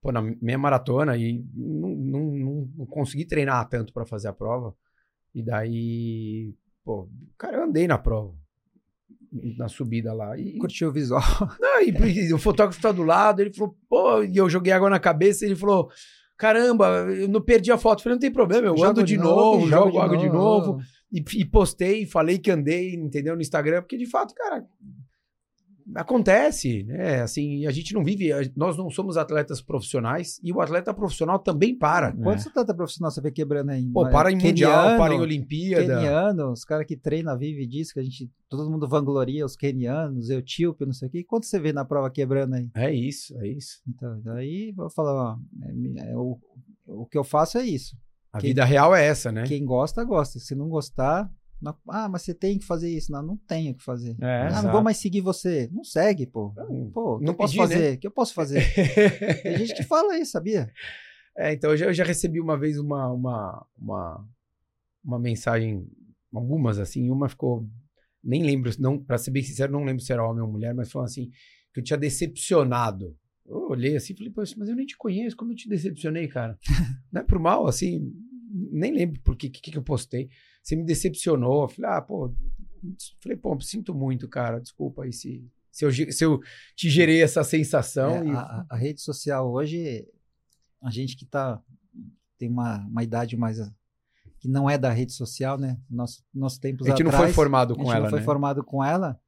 Pô, 0.00 0.10
na 0.12 0.22
meia 0.22 0.58
maratona 0.58 1.14
e 1.16 1.44
não, 1.54 1.90
não, 1.90 2.68
não- 2.78 2.86
consegui 2.86 3.26
treinar 3.26 3.68
tanto 3.68 3.92
pra 3.92 4.06
fazer 4.06 4.28
a 4.28 4.32
prova. 4.32 4.74
E 5.34 5.42
daí, 5.42 6.54
pô, 6.84 7.06
cara, 7.36 7.58
eu 7.58 7.64
andei 7.64 7.86
na 7.86 7.98
prova. 7.98 8.34
Na 9.56 9.68
subida 9.68 10.12
lá. 10.12 10.38
E, 10.38 10.58
curtiu 10.58 10.88
o 10.88 10.92
visual. 10.92 11.22
Não, 11.60 11.82
e, 11.82 12.32
o 12.32 12.38
fotógrafo 12.38 12.80
tá 12.80 12.92
do 12.92 13.02
lado, 13.02 13.40
ele 13.40 13.52
falou, 13.52 13.76
pô, 13.88 14.22
e 14.22 14.36
eu 14.36 14.48
joguei 14.48 14.72
água 14.72 14.88
na 14.88 15.00
cabeça, 15.00 15.44
ele 15.44 15.56
falou, 15.56 15.90
caramba, 16.36 16.86
eu 17.10 17.28
não 17.28 17.40
perdi 17.40 17.72
a 17.72 17.78
foto. 17.78 17.98
Eu 17.98 18.02
falei, 18.04 18.14
não 18.14 18.20
tem 18.20 18.32
problema, 18.32 18.68
eu 18.68 18.76
Jogo 18.76 18.90
ando 18.90 19.02
de 19.02 19.16
novo, 19.16 19.66
e 19.66 19.70
jogo 19.70 19.98
água 19.98 20.16
de 20.16 20.28
novo. 20.28 20.78
E, 21.12 21.24
e 21.34 21.44
postei, 21.44 22.06
falei 22.06 22.38
que 22.38 22.50
andei, 22.50 22.94
entendeu, 22.94 23.34
no 23.34 23.42
Instagram, 23.42 23.82
porque 23.82 23.96
de 23.96 24.06
fato, 24.06 24.34
cara, 24.34 24.64
acontece, 25.94 26.82
né? 26.84 27.22
Assim, 27.22 27.66
a 27.66 27.70
gente 27.70 27.92
não 27.94 28.04
vive, 28.04 28.30
nós 28.56 28.76
não 28.76 28.90
somos 28.90 29.16
atletas 29.16 29.60
profissionais 29.60 30.40
e 30.42 30.52
o 30.52 30.60
atleta 30.60 30.92
profissional 30.94 31.38
também 31.38 31.76
para. 31.76 32.12
Quantos 32.12 32.46
atleta 32.46 32.74
profissional 32.74 33.10
você 33.10 33.20
vê 33.20 33.30
quebrando 33.30 33.70
aí? 33.70 33.84
Pô, 33.90 34.08
para 34.08 34.30
em 34.30 34.36
mundial, 34.36 34.96
para 34.98 35.14
em 35.14 35.20
Olimpíada. 35.20 35.96
Keniano, 35.96 36.52
os 36.52 36.64
caras 36.64 36.86
que 36.86 36.96
treinam, 36.96 37.36
vivem 37.38 37.66
disso, 37.68 37.92
que 37.94 38.00
a 38.00 38.02
gente, 38.02 38.30
todo 38.48 38.70
mundo 38.70 38.88
vangloria 38.88 39.44
os 39.44 39.56
kenianos, 39.56 40.30
etíope, 40.30 40.86
não 40.86 40.92
sei 40.92 41.08
o 41.08 41.10
quê. 41.10 41.18
E 41.20 41.24
quanto 41.24 41.46
você 41.46 41.58
vê 41.58 41.72
na 41.72 41.84
prova 41.84 42.10
quebrando 42.10 42.54
aí? 42.54 42.68
É 42.74 42.92
isso, 42.92 43.36
é 43.38 43.48
isso. 43.48 43.80
Então, 43.88 44.20
daí 44.22 44.72
vou 44.76 44.90
falar, 44.90 45.12
ó, 45.14 45.36
é- 45.62 46.10
é 46.10 46.16
o, 46.16 46.38
o 46.86 47.06
que 47.06 47.18
eu 47.18 47.24
faço 47.24 47.58
é 47.58 47.64
isso. 47.64 47.96
A 48.32 48.38
Quem- 48.40 48.50
vida 48.50 48.64
real 48.64 48.94
é 48.94 49.04
essa, 49.06 49.30
né? 49.30 49.44
Quem 49.44 49.64
gosta, 49.64 50.02
gosta. 50.04 50.38
Se 50.40 50.54
não 50.54 50.68
gostar, 50.68 51.30
não- 51.60 51.76
ah, 51.88 52.08
mas 52.08 52.22
você 52.22 52.34
tem 52.34 52.58
que 52.58 52.64
fazer 52.64 52.90
isso. 52.90 53.10
Não, 53.10 53.22
não 53.22 53.36
tenho 53.36 53.74
que 53.74 53.82
fazer. 53.82 54.16
É, 54.20 54.42
ah, 54.42 54.46
exato. 54.46 54.64
não 54.64 54.72
vou 54.72 54.82
mais 54.82 54.96
seguir 54.98 55.20
você. 55.20 55.68
Não 55.72 55.84
segue, 55.84 56.26
pô. 56.26 56.52
Não, 56.56 56.90
Pô, 56.90 57.18
não 57.20 57.28
eu 57.32 57.34
posso 57.34 57.56
né? 57.56 57.62
fazer? 57.62 57.94
O 57.94 57.98
que 57.98 58.06
eu 58.06 58.10
posso 58.10 58.34
fazer? 58.34 58.62
Tem 59.42 59.58
gente 59.58 59.74
que 59.74 59.82
fala 59.82 60.18
isso, 60.18 60.32
sabia? 60.32 60.72
É, 61.36 61.52
então 61.52 61.70
eu 61.70 61.76
já, 61.76 61.86
eu 61.86 61.94
já 61.94 62.04
recebi 62.04 62.40
uma 62.40 62.56
vez 62.58 62.78
uma, 62.78 63.10
uma, 63.12 63.66
uma, 63.76 64.28
uma 65.04 65.18
mensagem, 65.18 65.86
algumas 66.32 66.78
assim, 66.78 67.10
uma 67.10 67.28
ficou, 67.28 67.68
nem 68.22 68.42
lembro, 68.42 68.70
não, 68.78 68.98
pra 69.02 69.18
ser 69.18 69.32
bem 69.32 69.42
sincero, 69.42 69.72
não 69.72 69.84
lembro 69.84 70.02
se 70.02 70.12
era 70.12 70.24
homem 70.24 70.42
ou 70.42 70.50
mulher, 70.50 70.74
mas 70.74 70.92
falou 70.92 71.06
assim, 71.06 71.30
que 71.72 71.80
eu 71.80 71.84
tinha 71.84 71.98
decepcionado. 71.98 73.16
Eu 73.44 73.68
olhei 73.68 73.96
assim 73.96 74.14
e 74.14 74.16
falei, 74.16 74.32
mas 74.56 74.68
eu 74.68 74.76
nem 74.76 74.86
te 74.86 74.96
conheço, 74.96 75.36
como 75.36 75.52
eu 75.52 75.56
te 75.56 75.68
decepcionei, 75.68 76.28
cara? 76.28 76.56
não 77.12 77.20
é 77.20 77.24
por 77.24 77.38
mal, 77.38 77.66
assim, 77.66 78.12
nem 78.70 78.92
lembro 78.92 79.20
por 79.22 79.36
que, 79.36 79.50
que, 79.50 79.70
que 79.72 79.76
eu 79.76 79.82
postei. 79.82 80.30
Você 80.64 80.74
me 80.74 80.82
decepcionou. 80.82 81.62
Eu 81.64 81.68
falei, 81.68 81.90
ah, 81.90 82.00
pô, 82.00 82.34
falei, 83.22 83.36
pô, 83.36 83.60
sinto 83.60 83.94
muito, 83.94 84.26
cara, 84.28 84.58
desculpa 84.60 85.04
aí 85.04 85.12
se, 85.12 85.46
se, 85.70 85.84
eu, 85.84 85.92
se 85.92 86.24
eu 86.24 86.40
te 86.74 86.88
gerei 86.88 87.22
essa 87.22 87.44
sensação. 87.44 88.10
É, 88.16 88.26
e... 88.26 88.30
a, 88.30 88.40
a- 88.40 88.66
a 88.70 88.76
rede 88.76 89.02
social 89.02 89.52
hoje, 89.52 90.08
a 90.82 90.90
gente 90.90 91.16
que 91.16 91.26
tá, 91.26 91.62
tem 92.38 92.48
uma, 92.48 92.78
uma 92.86 93.02
idade 93.02 93.36
mais. 93.36 93.60
a- 93.60 93.70
que 94.40 94.48
não 94.48 94.68
é 94.68 94.76
da 94.78 94.90
rede 94.90 95.12
social, 95.12 95.56
né? 95.58 95.78
Nosso, 95.88 96.22
nosso 96.34 96.58
tempos 96.60 96.86
a 96.86 96.90
gente 96.90 97.02
não 97.02 97.10
atrás, 97.10 97.26
foi 97.26 97.34
formado 97.34 97.72
a 97.74 97.76
com 97.76 97.82
gente 97.84 97.92
ela, 97.94 98.02
não 98.04 98.10
foi 98.10 98.18
né? 98.20 98.24
formado 98.24 98.64
com 98.64 98.82
ela, 98.84 99.20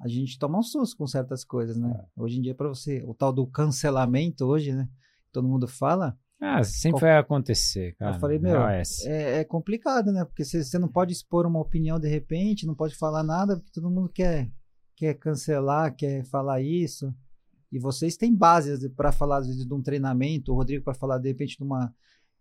a 0.00 0.08
gente 0.08 0.38
toma 0.38 0.58
um 0.58 0.62
susto 0.62 0.96
com 0.96 1.06
certas 1.06 1.44
coisas, 1.44 1.76
né? 1.76 1.92
É. 1.96 2.20
Hoje 2.22 2.38
em 2.38 2.42
dia, 2.42 2.54
para 2.54 2.68
você, 2.68 3.02
o 3.06 3.14
tal 3.14 3.32
do 3.32 3.46
cancelamento 3.46 4.44
hoje, 4.44 4.72
né? 4.72 4.88
Todo 5.32 5.46
mundo 5.48 5.66
fala, 5.68 6.16
Ah, 6.40 6.62
sempre 6.62 7.00
Qual- 7.00 7.10
vai 7.10 7.18
acontecer, 7.18 7.94
cara. 7.96 8.16
Eu 8.16 8.20
falei, 8.20 8.38
meu, 8.38 8.60
é 8.68 8.82
é, 9.04 9.38
é 9.40 9.44
complicado, 9.44 10.12
né? 10.12 10.24
Porque 10.24 10.44
você 10.44 10.78
não 10.78 10.88
pode 10.88 11.12
expor 11.12 11.46
uma 11.46 11.60
opinião 11.60 11.98
de 11.98 12.08
repente, 12.08 12.66
não 12.66 12.74
pode 12.74 12.94
falar 12.96 13.22
nada, 13.22 13.56
porque 13.56 13.72
todo 13.72 13.90
mundo 13.90 14.08
quer, 14.12 14.50
quer 14.96 15.14
cancelar, 15.14 15.94
quer 15.94 16.24
falar 16.24 16.60
isso. 16.60 17.14
E 17.72 17.78
vocês 17.78 18.16
têm 18.16 18.34
bases 18.34 18.86
para 18.94 19.10
falar, 19.10 19.38
às 19.38 19.46
vezes, 19.46 19.66
de 19.66 19.74
um 19.74 19.82
treinamento, 19.82 20.52
o 20.52 20.54
Rodrigo 20.54 20.84
para 20.84 20.94
falar, 20.94 21.18
de 21.18 21.28
repente, 21.28 21.56
de 21.56 21.64
uma, 21.64 21.92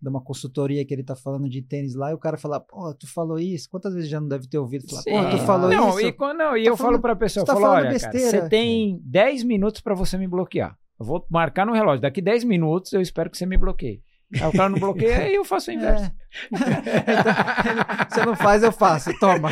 de 0.02 0.10
uma 0.10 0.22
consultoria 0.22 0.86
que 0.86 0.94
ele 0.94 1.04
tá 1.04 1.16
falando 1.16 1.48
de 1.50 1.62
tênis 1.62 1.96
lá, 1.96 2.12
e 2.12 2.14
o 2.14 2.20
cara 2.20 2.38
falar, 2.38 2.60
pô, 2.60 2.94
tu 2.94 3.08
falou 3.12 3.40
isso? 3.40 3.70
Quantas 3.70 3.94
vezes 3.94 4.10
já 4.10 4.20
não 4.20 4.28
deve 4.28 4.48
ter 4.48 4.58
ouvido? 4.60 4.86
Falar, 4.88 5.04
pô, 5.04 5.30
tu 5.38 5.44
falou 5.46 5.70
não, 5.72 5.90
isso? 5.98 6.08
E, 6.08 6.12
quando, 6.12 6.38
não, 6.40 6.58
e 6.58 6.64
Tá 6.66 6.70
eu 6.70 6.78
falo 6.78 6.90
falando- 6.90 7.02
pra 7.02 7.16
pessoa, 7.16 7.42
eu 7.42 7.46
tá 7.48 7.54
falo, 7.54 7.66
falando 7.66 7.86
olha, 7.88 8.00
cara, 8.00 8.12
besteira." 8.12 8.42
você 8.42 8.50
tem 8.50 9.00
10 9.04 9.44
minutos 9.44 9.82
pra 9.82 9.96
você 9.96 10.18
me 10.18 10.28
bloquear. 10.28 10.78
Eu 11.00 11.06
vou 11.06 11.26
marcar 11.30 11.66
no 11.66 11.74
relógio. 11.74 12.02
Daqui 12.02 12.22
10 12.22 12.44
minutos 12.44 12.94
eu 12.94 13.02
espero 13.02 13.30
que 13.30 13.38
você 13.38 13.46
me 13.46 13.58
bloqueie. 13.58 14.02
Aí 14.42 14.48
o 14.48 14.52
cara 14.52 14.70
não 14.70 14.80
bloqueia, 14.80 15.20
aí 15.20 15.36
eu 15.36 15.46
faço 15.46 15.70
o 15.70 15.74
inverso. 15.74 16.06
É. 16.06 16.24
Você 18.10 18.26
não 18.26 18.36
faz, 18.36 18.64
eu 18.64 18.72
faço, 18.72 19.12
toma. 19.20 19.50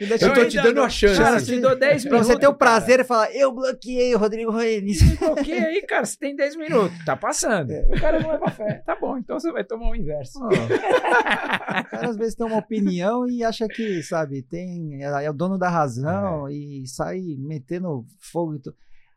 E 0.00 0.06
deixa 0.06 0.26
Eu 0.26 0.34
tô 0.34 0.46
te 0.46 0.56
dando 0.56 0.82
a 0.82 0.88
chance. 0.88 1.20
Cara, 1.20 1.42
te 1.42 1.60
dou 1.60 1.76
10 1.76 2.02
Pra 2.02 2.10
minutos. 2.12 2.26
você 2.26 2.38
ter 2.38 2.46
o 2.46 2.54
prazer 2.54 3.00
e 3.00 3.04
falar, 3.04 3.30
eu 3.34 3.52
bloqueei 3.52 4.14
o 4.14 4.18
Rodrigo. 4.18 4.52
Me 4.52 4.94
bloqueia 5.18 5.66
aí, 5.66 5.82
cara. 5.82 6.06
Você 6.06 6.16
tem 6.18 6.34
10 6.34 6.56
minutos. 6.56 7.04
Tá 7.04 7.14
passando. 7.16 7.70
O 7.70 8.00
cara 8.00 8.18
não 8.18 8.30
leva 8.30 8.50
fé. 8.50 8.82
Tá 8.86 8.96
bom, 8.98 9.18
então 9.18 9.38
você 9.38 9.52
vai 9.52 9.64
tomar 9.64 9.90
o 9.90 9.94
inverso. 9.94 10.38
Ó, 10.42 10.48
o 10.48 11.84
cara 11.84 12.08
às 12.08 12.16
vezes 12.16 12.34
tem 12.34 12.46
uma 12.46 12.58
opinião 12.58 13.28
e 13.28 13.44
acha 13.44 13.68
que, 13.68 14.02
sabe, 14.02 14.42
tem, 14.42 15.02
é, 15.04 15.24
é 15.24 15.30
o 15.30 15.34
dono 15.34 15.58
da 15.58 15.68
razão 15.68 16.48
e 16.48 16.84
sai 16.86 17.20
metendo 17.38 18.06
fogo 18.20 18.54
e 18.54 18.60
tudo. 18.60 18.76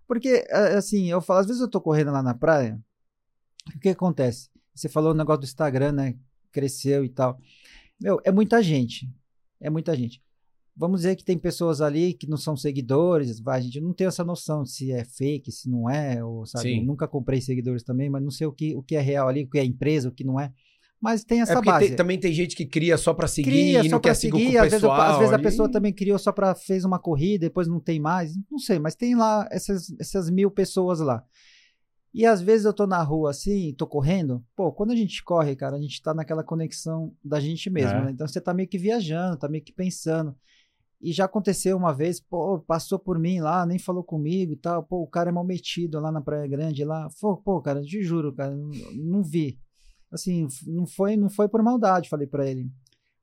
Porque, 0.10 0.44
assim, 0.76 1.06
eu 1.06 1.22
falo, 1.22 1.42
às 1.42 1.46
vezes 1.46 1.62
eu 1.62 1.70
tô 1.70 1.80
correndo 1.80 2.12
lá 2.12 2.24
na 2.24 2.34
praia, 2.34 2.82
o 3.76 3.80
que 3.80 3.90
acontece? 3.90 4.50
Você 4.74 4.90
falou 4.90 5.12
o 5.12 5.14
negócio 5.14 5.42
do 5.42 5.46
Instagram, 5.46 5.92
né? 5.92 6.16
Cresceu 6.52 7.06
e 7.06 7.10
tal. 7.10 7.40
Meu, 8.02 8.20
é 8.24 8.32
muita 8.32 8.64
gente. 8.64 9.08
É 9.60 9.70
muita 9.70 9.96
gente. 9.96 10.20
Vamos 10.76 11.02
dizer 11.02 11.16
que 11.16 11.24
tem 11.24 11.38
pessoas 11.38 11.80
ali 11.80 12.16
que 12.16 12.28
não 12.28 12.38
são 12.38 12.58
seguidores, 12.58 13.40
vai, 13.40 13.60
a 13.60 13.62
gente 13.62 13.80
não 13.80 13.94
tem 13.94 14.08
essa 14.08 14.24
noção 14.24 14.66
se 14.66 14.92
é 14.92 15.06
fake, 15.06 15.52
se 15.52 15.70
não 15.70 15.88
é, 15.88 16.24
ou 16.24 16.44
sabe, 16.44 16.82
nunca 16.82 17.08
comprei 17.08 17.40
seguidores 17.40 17.84
também, 17.84 18.10
mas 18.10 18.24
não 18.24 18.32
sei 18.32 18.48
o 18.48 18.52
que, 18.52 18.76
o 18.76 18.82
que 18.82 18.96
é 18.96 19.02
real 19.02 19.28
ali, 19.28 19.44
o 19.44 19.48
que 19.48 19.60
é 19.60 19.64
empresa, 19.64 20.10
o 20.10 20.12
que 20.12 20.24
não 20.24 20.40
é. 20.40 20.52
Mas 21.02 21.24
tem 21.24 21.42
essa 21.42 21.54
É 21.54 21.62
base. 21.62 21.88
tem- 21.88 21.96
também 21.96 22.20
tem 22.20 22.34
gente 22.34 22.56
que 22.56 22.66
cria 22.66 22.98
só 22.98 23.14
pra 23.14 23.26
seguir 23.28 23.50
Cria 23.50 23.80
e 23.82 23.84
só 23.86 23.92
não 23.96 24.00
quer 24.02 24.14
seguir 24.16 24.38
seguir, 24.38 24.52
com 24.52 24.58
o 24.58 24.58
às 24.58 24.64
vezes, 24.64 24.82
pessoal. 24.82 25.02
às 25.02 25.18
vezes 25.20 25.34
a 25.34 25.40
pessoa 25.40 25.72
também 25.72 25.94
criou 25.94 26.20
só 26.20 26.32
pra 26.34 26.54
fez 26.54 26.84
uma 26.84 27.00
corrida, 27.00 27.46
depois 27.46 27.68
não 27.70 27.80
tem 27.80 28.00
mais, 28.02 28.34
não 28.52 28.60
sei, 28.60 28.80
mas 28.80 28.96
tem 28.96 29.16
lá 29.16 29.48
essas, 29.50 29.94
essas 30.00 30.30
mil 30.30 30.52
pessoas 30.52 31.00
lá. 31.00 31.24
E 32.14 32.26
às 32.26 32.42
vezes 32.42 32.66
eu 32.66 32.74
tô 32.74 32.86
na 32.88 33.02
rua 33.02 33.30
assim, 33.30 33.74
tô 33.78 33.88
correndo. 33.88 34.44
Pô, 34.56 34.72
quando 34.74 34.92
a 34.92 34.96
gente 34.96 35.24
corre, 35.24 35.56
cara, 35.56 35.78
a 35.78 35.82
gente 35.82 36.02
tá 36.02 36.14
naquela 36.14 36.44
conexão 36.44 37.14
da 37.24 37.40
gente 37.40 37.70
mesmo, 37.70 37.98
É. 38.00 38.06
né? 38.06 38.12
Então 38.12 38.28
você 38.28 38.42
tá 38.42 38.54
meio 38.54 38.68
que 38.68 38.78
viajando, 38.80 39.38
tá 39.38 39.48
meio 39.48 39.64
que 39.64 39.72
pensando. 39.72 40.36
E 41.02 41.14
já 41.14 41.26
aconteceu 41.26 41.78
uma 41.78 41.94
vez, 41.94 42.20
pô, 42.20 42.60
passou 42.60 43.00
por 43.00 43.18
mim 43.18 43.40
lá, 43.40 43.66
nem 43.66 43.80
falou 43.80 44.04
comigo 44.04 44.52
e 44.52 44.58
tal. 44.58 44.84
Pô, 44.84 45.02
o 45.04 45.08
cara 45.08 45.30
é 45.30 45.32
mal 45.32 45.46
metido 45.46 45.98
lá 46.00 46.12
na 46.12 46.20
Praia 46.20 46.46
Grande 46.48 46.84
lá. 46.84 47.08
Pô, 47.22 47.38
pô 47.38 47.62
cara, 47.62 47.82
te 47.82 48.04
juro, 48.04 48.34
cara, 48.34 48.54
não, 48.54 48.70
não 48.96 49.24
vi. 49.24 49.58
Assim, 50.12 50.48
não 50.66 50.86
foi, 50.88 51.16
não 51.16 51.30
foi 51.30 51.48
por 51.48 51.62
maldade, 51.62 52.10
falei 52.10 52.28
pra 52.28 52.50
ele. 52.50 52.70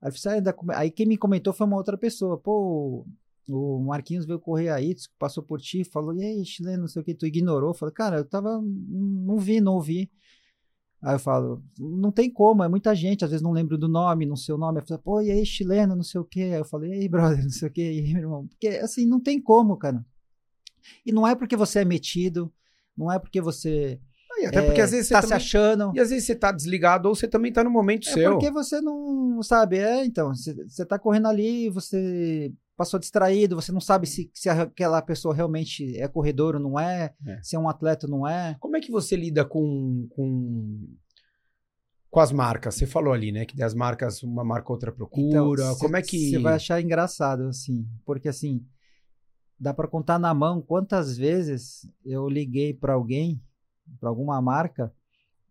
Aí, 0.00 0.12
falei, 0.12 0.36
"Ah, 0.36 0.38
ainda 0.38 0.52
come-" 0.52 0.74
aí 0.74 0.90
quem 0.90 1.06
me 1.06 1.16
comentou 1.16 1.52
foi 1.52 1.66
uma 1.66 1.76
outra 1.76 1.96
pessoa. 1.98 2.38
Pô, 2.38 3.04
o 3.48 3.80
Marquinhos 3.80 4.26
veio 4.26 4.40
correr 4.40 4.70
aí, 4.70 4.94
passou 5.18 5.42
por 5.42 5.60
ti, 5.60 5.84
falou, 5.84 6.14
e 6.14 6.22
aí, 6.24 6.44
chileno, 6.44 6.82
não 6.82 6.88
sei 6.88 7.02
o 7.02 7.04
que, 7.04 7.14
tu 7.14 7.26
ignorou. 7.26 7.74
Falei, 7.74 7.94
cara, 7.94 8.18
eu 8.18 8.24
tava, 8.24 8.60
não 8.60 9.38
vi, 9.38 9.60
não 9.60 9.74
ouvi. 9.74 10.10
Aí 11.02 11.14
eu 11.14 11.18
falo, 11.18 11.62
não 11.78 12.10
tem 12.10 12.30
como, 12.30 12.64
é 12.64 12.68
muita 12.68 12.94
gente, 12.94 13.24
às 13.24 13.30
vezes 13.30 13.42
não 13.42 13.52
lembro 13.52 13.78
do 13.78 13.88
nome, 13.88 14.26
não 14.26 14.36
sei 14.36 14.54
o 14.54 14.58
nome. 14.58 14.80
Eu 14.80 14.86
falo, 14.86 15.00
pô, 15.00 15.20
e 15.20 15.30
aí, 15.30 15.44
chileno, 15.46 15.94
não 15.94 16.02
sei 16.02 16.20
o 16.20 16.24
que. 16.24 16.42
Aí 16.42 16.54
eu 16.54 16.64
falei, 16.64 16.92
aí, 16.92 17.08
brother, 17.08 17.42
não 17.44 17.50
sei 17.50 17.68
o 17.68 17.72
que, 17.72 17.82
e 17.82 18.00
aí, 18.00 18.12
meu 18.12 18.22
irmão. 18.22 18.46
Porque, 18.48 18.68
assim, 18.68 19.06
não 19.06 19.20
tem 19.20 19.40
como, 19.40 19.76
cara. 19.76 20.04
E 21.04 21.12
não 21.12 21.26
é 21.26 21.34
porque 21.34 21.56
você 21.56 21.80
é 21.80 21.84
metido, 21.84 22.52
não 22.96 23.10
é 23.12 23.18
porque 23.18 23.40
você 23.40 24.00
E 24.38 24.46
até 24.46 24.58
é, 24.58 24.62
porque 24.62 24.80
às 24.80 24.90
vezes 24.90 25.06
você 25.08 25.14
tá 25.14 25.22
se 25.22 25.28
também- 25.28 25.36
achando. 25.36 25.92
E 25.94 26.00
às 26.00 26.10
vezes 26.10 26.26
você 26.26 26.34
tá 26.34 26.52
desligado 26.52 27.08
ou 27.08 27.14
você 27.14 27.26
também 27.26 27.52
tá 27.52 27.62
no 27.64 27.70
momento 27.70 28.08
É 28.08 28.12
seu. 28.12 28.32
porque 28.32 28.50
você 28.50 28.80
não 28.80 29.42
sabe, 29.42 29.78
é, 29.78 30.04
então, 30.04 30.34
você 30.34 30.54
você 30.64 30.84
tá 30.84 30.98
correndo 30.98 31.28
ali, 31.28 31.68
você 31.70 32.52
passou 32.76 33.00
distraído, 33.00 33.56
você 33.56 33.72
não 33.72 33.80
sabe 33.80 34.06
se, 34.06 34.30
se 34.34 34.50
aquela 34.50 35.00
pessoa 35.00 35.34
realmente 35.34 35.96
é 35.98 36.06
corredor 36.08 36.54
ou 36.56 36.60
não 36.60 36.78
é, 36.78 37.14
É. 37.26 37.40
se 37.42 37.56
é 37.56 37.58
um 37.58 37.68
atleta 37.68 38.06
ou 38.06 38.10
não 38.10 38.28
é. 38.28 38.54
Como 38.60 38.76
é 38.76 38.80
que 38.80 38.90
você 38.92 39.16
lida 39.16 39.44
com, 39.46 40.06
com, 40.10 40.86
com 42.10 42.20
as 42.20 42.30
marcas? 42.32 42.74
Você 42.74 42.86
falou 42.86 43.14
ali, 43.14 43.32
né? 43.32 43.46
Que 43.46 43.56
das 43.56 43.72
marcas, 43.74 44.22
uma 44.22 44.44
marca 44.44 44.70
outra 44.72 44.92
procura. 44.92 45.26
Então, 45.62 45.74
cê- 45.74 45.80
Como 45.80 45.96
é 45.96 46.02
que. 46.02 46.30
Você 46.30 46.38
vai 46.38 46.54
achar 46.54 46.80
engraçado, 46.82 47.44
assim, 47.44 47.86
porque 48.04 48.28
assim, 48.28 48.62
dá 49.58 49.72
pra 49.72 49.88
contar 49.88 50.18
na 50.18 50.34
mão 50.34 50.60
quantas 50.60 51.16
vezes 51.16 51.88
eu 52.04 52.28
liguei 52.28 52.74
pra 52.74 52.92
alguém, 52.92 53.40
pra 54.00 54.08
alguma 54.08 54.40
marca, 54.40 54.92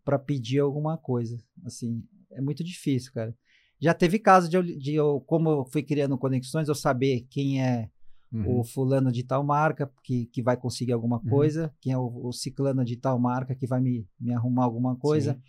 pra 0.03 0.19
pedir 0.19 0.59
alguma 0.59 0.97
coisa, 0.97 1.37
assim, 1.65 2.03
é 2.31 2.41
muito 2.41 2.63
difícil, 2.63 3.11
cara. 3.13 3.35
Já 3.79 3.93
teve 3.93 4.19
caso 4.19 4.49
de 4.49 4.57
eu, 4.57 4.63
de 4.63 4.93
eu, 4.95 5.21
como 5.21 5.49
eu 5.49 5.65
fui 5.65 5.83
criando 5.83 6.17
conexões, 6.17 6.67
eu 6.67 6.75
saber 6.75 7.25
quem 7.29 7.63
é 7.63 7.89
Uhum. 8.31 8.59
o 8.59 8.63
fulano 8.65 9.11
de 9.11 9.23
tal 9.23 9.43
marca 9.43 9.89
que, 10.03 10.25
que 10.25 10.41
vai 10.41 10.57
conseguir 10.57 10.91
alguma 10.91 11.19
Uhum. 11.19 11.29
coisa, 11.29 11.73
quem 11.79 11.93
é 11.93 11.97
o, 11.97 12.27
o 12.27 12.33
ciclano 12.33 12.83
de 12.83 12.97
tal 12.97 13.17
marca 13.17 13.55
que 13.55 13.65
vai 13.65 13.79
me, 13.79 14.05
me 14.19 14.33
arrumar 14.33 14.65
alguma 14.65 14.95
coisa. 14.95 15.33
Sim. 15.33 15.41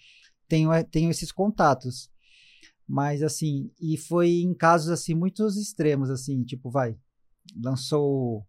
Tenho, 0.47 0.73
eh, 0.73 0.85
tenho 0.85 1.11
esses 1.11 1.33
contatos. 1.33 2.11
Mas 2.87 3.23
assim, 3.23 3.71
e 3.81 3.97
foi 3.97 4.29
em 4.43 4.55
casos 4.55 4.91
assim 4.91 5.15
muito 5.15 5.45
extremos 5.49 6.11
assim, 6.11 6.45
tipo, 6.45 6.71
vai, 6.71 6.97
lançou 7.57 8.47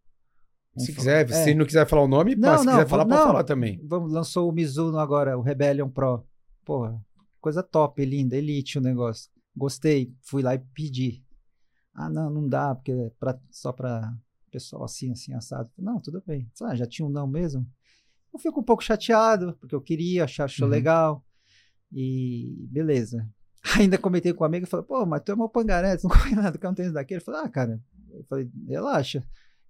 Se 0.78 0.94
quiser, 0.94 1.30
é. 1.30 1.34
se 1.44 1.54
não 1.54 1.66
quiser 1.66 1.88
falar 1.88 2.04
o 2.04 2.08
nome, 2.08 2.36
Não, 2.36 2.50
mas 2.50 2.62
se 2.62 2.66
não, 2.66 2.74
quiser 2.74 2.88
falar, 2.88 3.06
pode 3.06 3.22
falar 3.22 3.44
também. 3.44 3.80
Vamos, 3.84 4.12
lançou 4.12 4.50
o 4.50 4.52
Mizuno 4.52 5.00
agora, 5.00 5.38
o 5.38 5.42
Rebellion 5.42 5.90
Pro. 5.90 6.26
Porra, 6.64 7.00
coisa 7.42 7.64
top, 7.64 8.04
linda, 8.06 8.36
elite 8.38 8.78
o 8.78 8.82
negócio. 8.82 9.32
Gostei, 9.56 10.14
fui 10.22 10.42
lá 10.44 10.54
e 10.56 10.60
pedi. 10.60 11.24
Ah, 11.94 12.10
não, 12.10 12.30
não 12.30 12.48
dá, 12.48 12.76
porque 12.76 12.92
é 12.92 13.12
pra, 13.20 13.40
só 13.50 13.72
pra 13.72 14.14
pessoal 14.52 14.84
assim, 14.84 15.12
assim, 15.12 15.34
assado. 15.34 15.70
Não, 15.78 16.00
tudo 16.00 16.22
bem. 16.26 16.50
Ah, 16.62 16.76
já 16.76 16.86
tinha 16.86 17.06
um 17.08 17.10
não 17.10 17.28
mesmo? 17.28 17.66
Eu 18.34 18.40
fico 18.40 18.60
um 18.60 18.64
pouco 18.64 18.84
chateado, 18.84 19.56
porque 19.60 19.74
eu 19.74 19.82
queria, 19.82 20.26
achar, 20.26 20.46
achou 20.46 20.66
Uhum. 20.68 20.72
legal. 20.72 21.26
E 21.92 22.68
beleza. 22.70 23.28
Ainda 23.80 23.98
comentei 23.98 24.34
com 24.34 24.44
um 24.44 24.48
amigo 24.48 24.66
e 24.66 24.70
falei, 24.70 24.86
pô, 24.86 25.06
mas 25.06 25.22
tu 25.24 25.32
é 25.32 25.36
meu 25.36 25.50
pangaré, 25.50 25.98
tu 25.98 26.04
não 26.04 26.12
corre 26.12 26.36
nada, 26.36 26.58
quer 26.58 26.70
um 26.70 26.74
tênis 26.74 26.94
daquele? 26.94 27.18
Ele 27.18 27.26
falou, 27.26 27.42
ah, 27.42 27.50
cara, 27.50 27.82
eu 28.12 28.24
falei, 28.26 28.50
relaxa. 28.68 29.24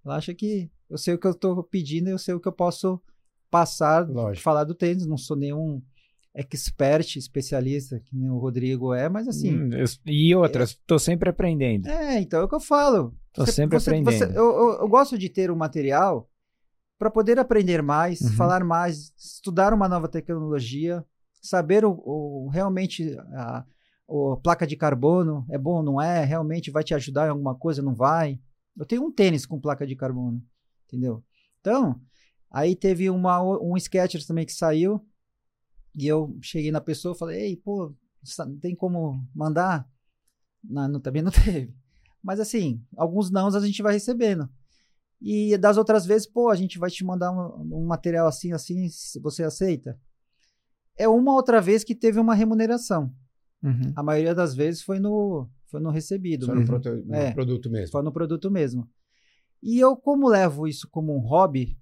Relaxa 0.04 0.34
que 0.34 0.70
eu 0.90 0.98
sei 0.98 1.14
o 1.14 1.18
que 1.18 1.26
eu 1.26 1.34
tô 1.34 1.62
pedindo 1.62 2.08
e 2.08 2.12
eu 2.12 2.18
sei 2.18 2.34
o 2.34 2.40
que 2.40 2.48
eu 2.48 2.52
posso 2.52 3.00
passar 3.50 4.08
Lógico. 4.08 4.42
falar 4.42 4.64
do 4.64 4.74
tênis, 4.74 5.06
não 5.06 5.16
sou 5.16 5.36
nenhum 5.36 5.82
expert, 6.34 7.16
especialista, 7.16 7.98
que 8.00 8.14
nem 8.16 8.30
o 8.30 8.38
Rodrigo 8.38 8.92
é, 8.94 9.08
mas 9.08 9.26
assim. 9.26 9.54
Hum, 9.56 9.70
eu- 9.72 9.86
e 10.06 10.34
outras, 10.34 10.78
tô 10.86 10.98
sempre 10.98 11.28
aprendendo. 11.30 11.88
É, 11.88 12.20
então 12.20 12.40
é 12.40 12.44
o 12.44 12.48
que 12.48 12.54
eu 12.54 12.60
falo. 12.60 13.14
Tô 13.32 13.46
sempre 13.46 13.76
aprendendo. 13.78 14.32
eu, 14.34 14.44
eu- 14.44 14.78
eu 14.80 14.88
gosto 14.88 15.16
de 15.18 15.28
ter 15.28 15.50
um 15.50 15.56
material 15.56 16.30
para 16.98 17.10
poder 17.10 17.38
aprender 17.38 17.82
mais, 17.82 18.20
Uhum. 18.20 18.32
falar 18.32 18.64
mais, 18.64 19.12
estudar 19.16 19.72
uma 19.72 19.88
nova 19.88 20.08
tecnologia, 20.08 21.04
saber 21.40 21.84
o, 21.84 21.92
o- 22.04 22.48
realmente 22.52 23.16
a, 23.34 23.64
o 24.06 24.36
placa 24.36 24.66
de 24.66 24.76
carbono 24.76 25.46
é 25.50 25.56
bom 25.58 25.76
ou 25.76 25.82
não 25.82 26.00
é, 26.02 26.24
realmente 26.24 26.70
vai 26.70 26.82
te 26.82 26.94
ajudar 26.94 27.26
em 27.26 27.30
alguma 27.30 27.54
coisa, 27.54 27.80
não 27.82 27.94
vai. 27.94 28.38
Eu 28.76 28.84
tenho 28.84 29.04
um 29.04 29.12
tênis 29.12 29.46
com 29.46 29.60
placa 29.60 29.86
de 29.86 29.94
carbono, 29.96 30.42
entendeu? 30.88 31.22
Então, 31.60 32.00
aí 32.50 32.74
teve 32.74 33.08
uma, 33.10 33.40
um 33.60 33.76
Skechers 33.76 34.26
também 34.26 34.44
que 34.46 34.52
saiu 34.52 35.04
e 35.94 36.06
eu 36.06 36.36
cheguei 36.42 36.70
na 36.72 36.80
pessoa 36.80 37.14
e 37.14 37.18
falei, 37.18 37.40
ei, 37.40 37.56
pô, 37.56 37.94
sa- 38.24 38.48
tem 38.60 38.74
como 38.74 39.24
mandar? 39.34 39.88
Não, 40.64 40.88
não- 40.88 41.00
também 41.00 41.22
não 41.22 41.30
teve. 41.66 41.74
Mas 42.22 42.40
assim, 42.40 42.82
alguns 42.96 43.30
nãos 43.30 43.54
a 43.54 43.60
gente 43.64 43.82
vai 43.82 43.92
recebendo. 43.94 44.48
E 45.20 45.56
das 45.58 45.76
outras 45.76 46.06
vezes, 46.06 46.26
pô, 46.26 46.48
a 46.48 46.54
gente 46.56 46.78
vai 46.78 46.90
te 46.90 47.04
mandar 47.04 47.32
um, 47.32 47.76
um 47.80 47.86
material 47.86 48.26
assim, 48.28 48.52
assim, 48.52 48.88
se 48.88 49.18
você 49.20 49.42
aceita. 49.42 49.98
É 50.96 51.08
uma 51.08 51.32
outra 51.32 51.60
vez 51.60 51.84
que 51.84 51.94
teve 51.94 52.18
uma 52.20 52.34
remuneração. 52.34 53.12
Uhum. 53.62 53.92
A 53.96 54.02
maioria 54.02 54.34
das 54.34 54.54
vezes 54.54 54.82
foi 54.82 55.00
no, 55.00 55.48
foi 55.66 55.80
no 55.80 55.90
recebido. 55.90 56.46
Só 56.46 56.54
no, 56.54 56.64
proto- 56.64 57.02
no 57.04 57.14
É. 57.14 57.32
produto 57.32 57.68
mesmo. 57.70 57.90
Foi 57.90 58.02
no 58.02 58.12
produto 58.12 58.50
mesmo. 58.50 58.88
E 59.62 59.78
eu, 59.78 59.96
como 59.96 60.28
levo 60.28 60.66
isso 60.66 60.88
como 60.90 61.14
um 61.14 61.20
hobby, 61.20 61.78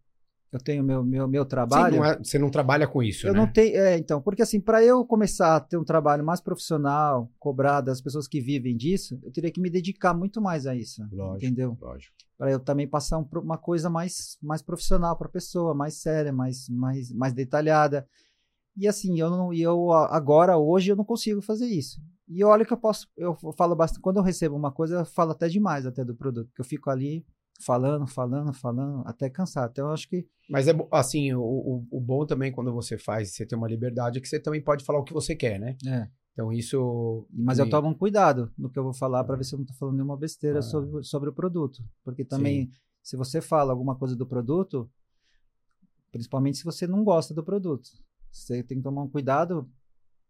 eu 0.53 0.59
tenho 0.61 0.83
meu, 0.83 1.05
meu, 1.05 1.29
meu 1.29 1.45
trabalho. 1.45 1.97
não 1.97 2.05
é- 2.05 2.17
você 2.19 2.39
não 2.39 2.51
trabalha 2.51 2.87
com 2.87 3.03
isso, 3.03 3.27
Eu 3.27 3.35
né? 3.35 3.41
não 3.41 3.47
tenho. 3.47 3.77
É, 3.77 3.99
então, 3.99 4.23
porque 4.23 4.43
assim, 4.43 4.61
para 4.61 4.83
eu 4.83 5.05
começar 5.05 5.57
a 5.57 5.61
ter 5.61 5.77
um 5.77 5.85
trabalho 5.85 6.25
mais 6.25 6.41
profissional, 6.41 7.31
cobrar 7.39 7.81
das 7.81 8.01
pessoas 8.01 8.27
que 8.27 8.41
vivem 8.41 8.77
disso, 8.77 9.19
eu 9.23 9.31
teria 9.31 9.51
que 9.51 9.61
me 9.61 9.69
dedicar 9.69 10.15
muito 10.15 10.41
mais 10.41 10.67
a 10.67 10.75
isso. 10.75 11.03
Lógico. 11.13 11.45
Entendeu? 11.45 11.77
Lógico. 11.81 12.15
Para 12.39 12.51
eu 12.51 12.61
também 12.61 12.87
passar 12.89 13.19
um 13.19 13.29
uma 13.43 13.59
coisa 13.59 13.91
mais, 13.91 14.39
mais 14.43 14.63
profissional 14.63 15.17
para 15.17 15.27
a 15.27 15.31
pessoa, 15.31 15.75
mais 15.75 15.95
séria, 16.01 16.33
mais, 16.33 16.69
mais, 16.69 17.13
mais 17.13 17.33
detalhada. 17.35 18.07
E 18.77 18.87
assim, 18.87 19.19
eu 19.19 19.31
não, 19.31 19.53
eu 19.53 19.91
agora, 19.93 20.57
hoje, 20.59 20.91
eu 20.93 20.97
não 20.97 21.05
consigo 21.05 21.41
fazer 21.43 21.67
isso. 21.67 22.01
E 22.29 22.43
olha 22.45 22.65
que 22.65 22.73
eu 22.73 22.77
posso, 22.77 23.09
eu 23.17 23.35
falo 23.57 23.75
bastante, 23.75 24.03
quando 24.03 24.17
eu 24.19 24.23
recebo 24.23 24.55
uma 24.57 24.71
coisa, 24.73 24.97
eu 24.97 25.05
falo 25.05 25.31
até 25.31 25.49
demais 25.49 25.87
até 25.87 26.05
do 26.05 26.15
produto, 26.15 26.51
que 26.55 26.61
eu 26.61 26.65
fico 26.65 26.91
ali 26.91 27.25
falando, 27.61 28.07
falando, 28.07 28.53
falando, 28.53 29.03
até 29.07 29.29
cansar. 29.31 29.69
Então 29.71 29.87
eu 29.89 29.93
acho 29.93 30.09
que 30.09 30.27
Mas 30.49 30.69
é 30.69 30.73
assim, 30.93 31.33
o, 31.33 31.41
o, 31.43 31.87
o 31.91 32.01
bom 32.01 32.25
também 32.27 32.53
quando 32.53 32.73
você 32.73 32.99
faz, 32.99 33.33
você 33.33 33.47
tem 33.47 33.57
uma 33.57 33.69
liberdade, 33.69 34.19
é 34.19 34.21
que 34.21 34.29
você 34.29 34.39
também 34.41 34.61
pode 34.61 34.85
falar 34.85 34.99
o 34.99 35.05
que 35.05 35.13
você 35.13 35.35
quer, 35.35 35.59
né? 35.59 35.77
é. 35.87 36.09
Então 36.33 36.53
isso. 36.53 37.27
Mas 37.33 37.59
eu 37.59 37.69
tomo 37.71 37.89
um 37.89 37.95
cuidado 37.95 38.53
no 38.59 38.69
que 38.69 38.79
eu 38.79 38.85
vou 38.85 38.93
falar 38.93 39.25
para 39.25 39.37
ver 39.37 39.45
se 39.45 39.55
eu 39.55 39.57
não 39.57 39.65
estou 39.65 39.75
falando 39.79 39.95
nenhuma 39.95 40.19
besteira 40.19 40.59
Ah. 40.59 40.63
sobre, 40.63 41.03
sobre 41.03 41.31
o 41.31 41.33
produto. 41.33 41.83
Porque 42.05 42.27
também, 42.27 42.71
se 43.03 43.17
você 43.17 43.41
fala 43.41 43.73
alguma 43.73 43.97
coisa 43.97 44.15
do 44.15 44.27
produto, 44.27 44.87
principalmente 46.13 46.59
se 46.59 46.65
você 46.65 46.87
não 46.87 47.03
gosta 47.05 47.33
do 47.33 47.43
produto, 47.43 47.89
você 48.31 48.63
tem 48.63 48.77
que 48.77 48.85
tomar 48.85 49.03
um 49.03 49.09
cuidado, 49.09 49.67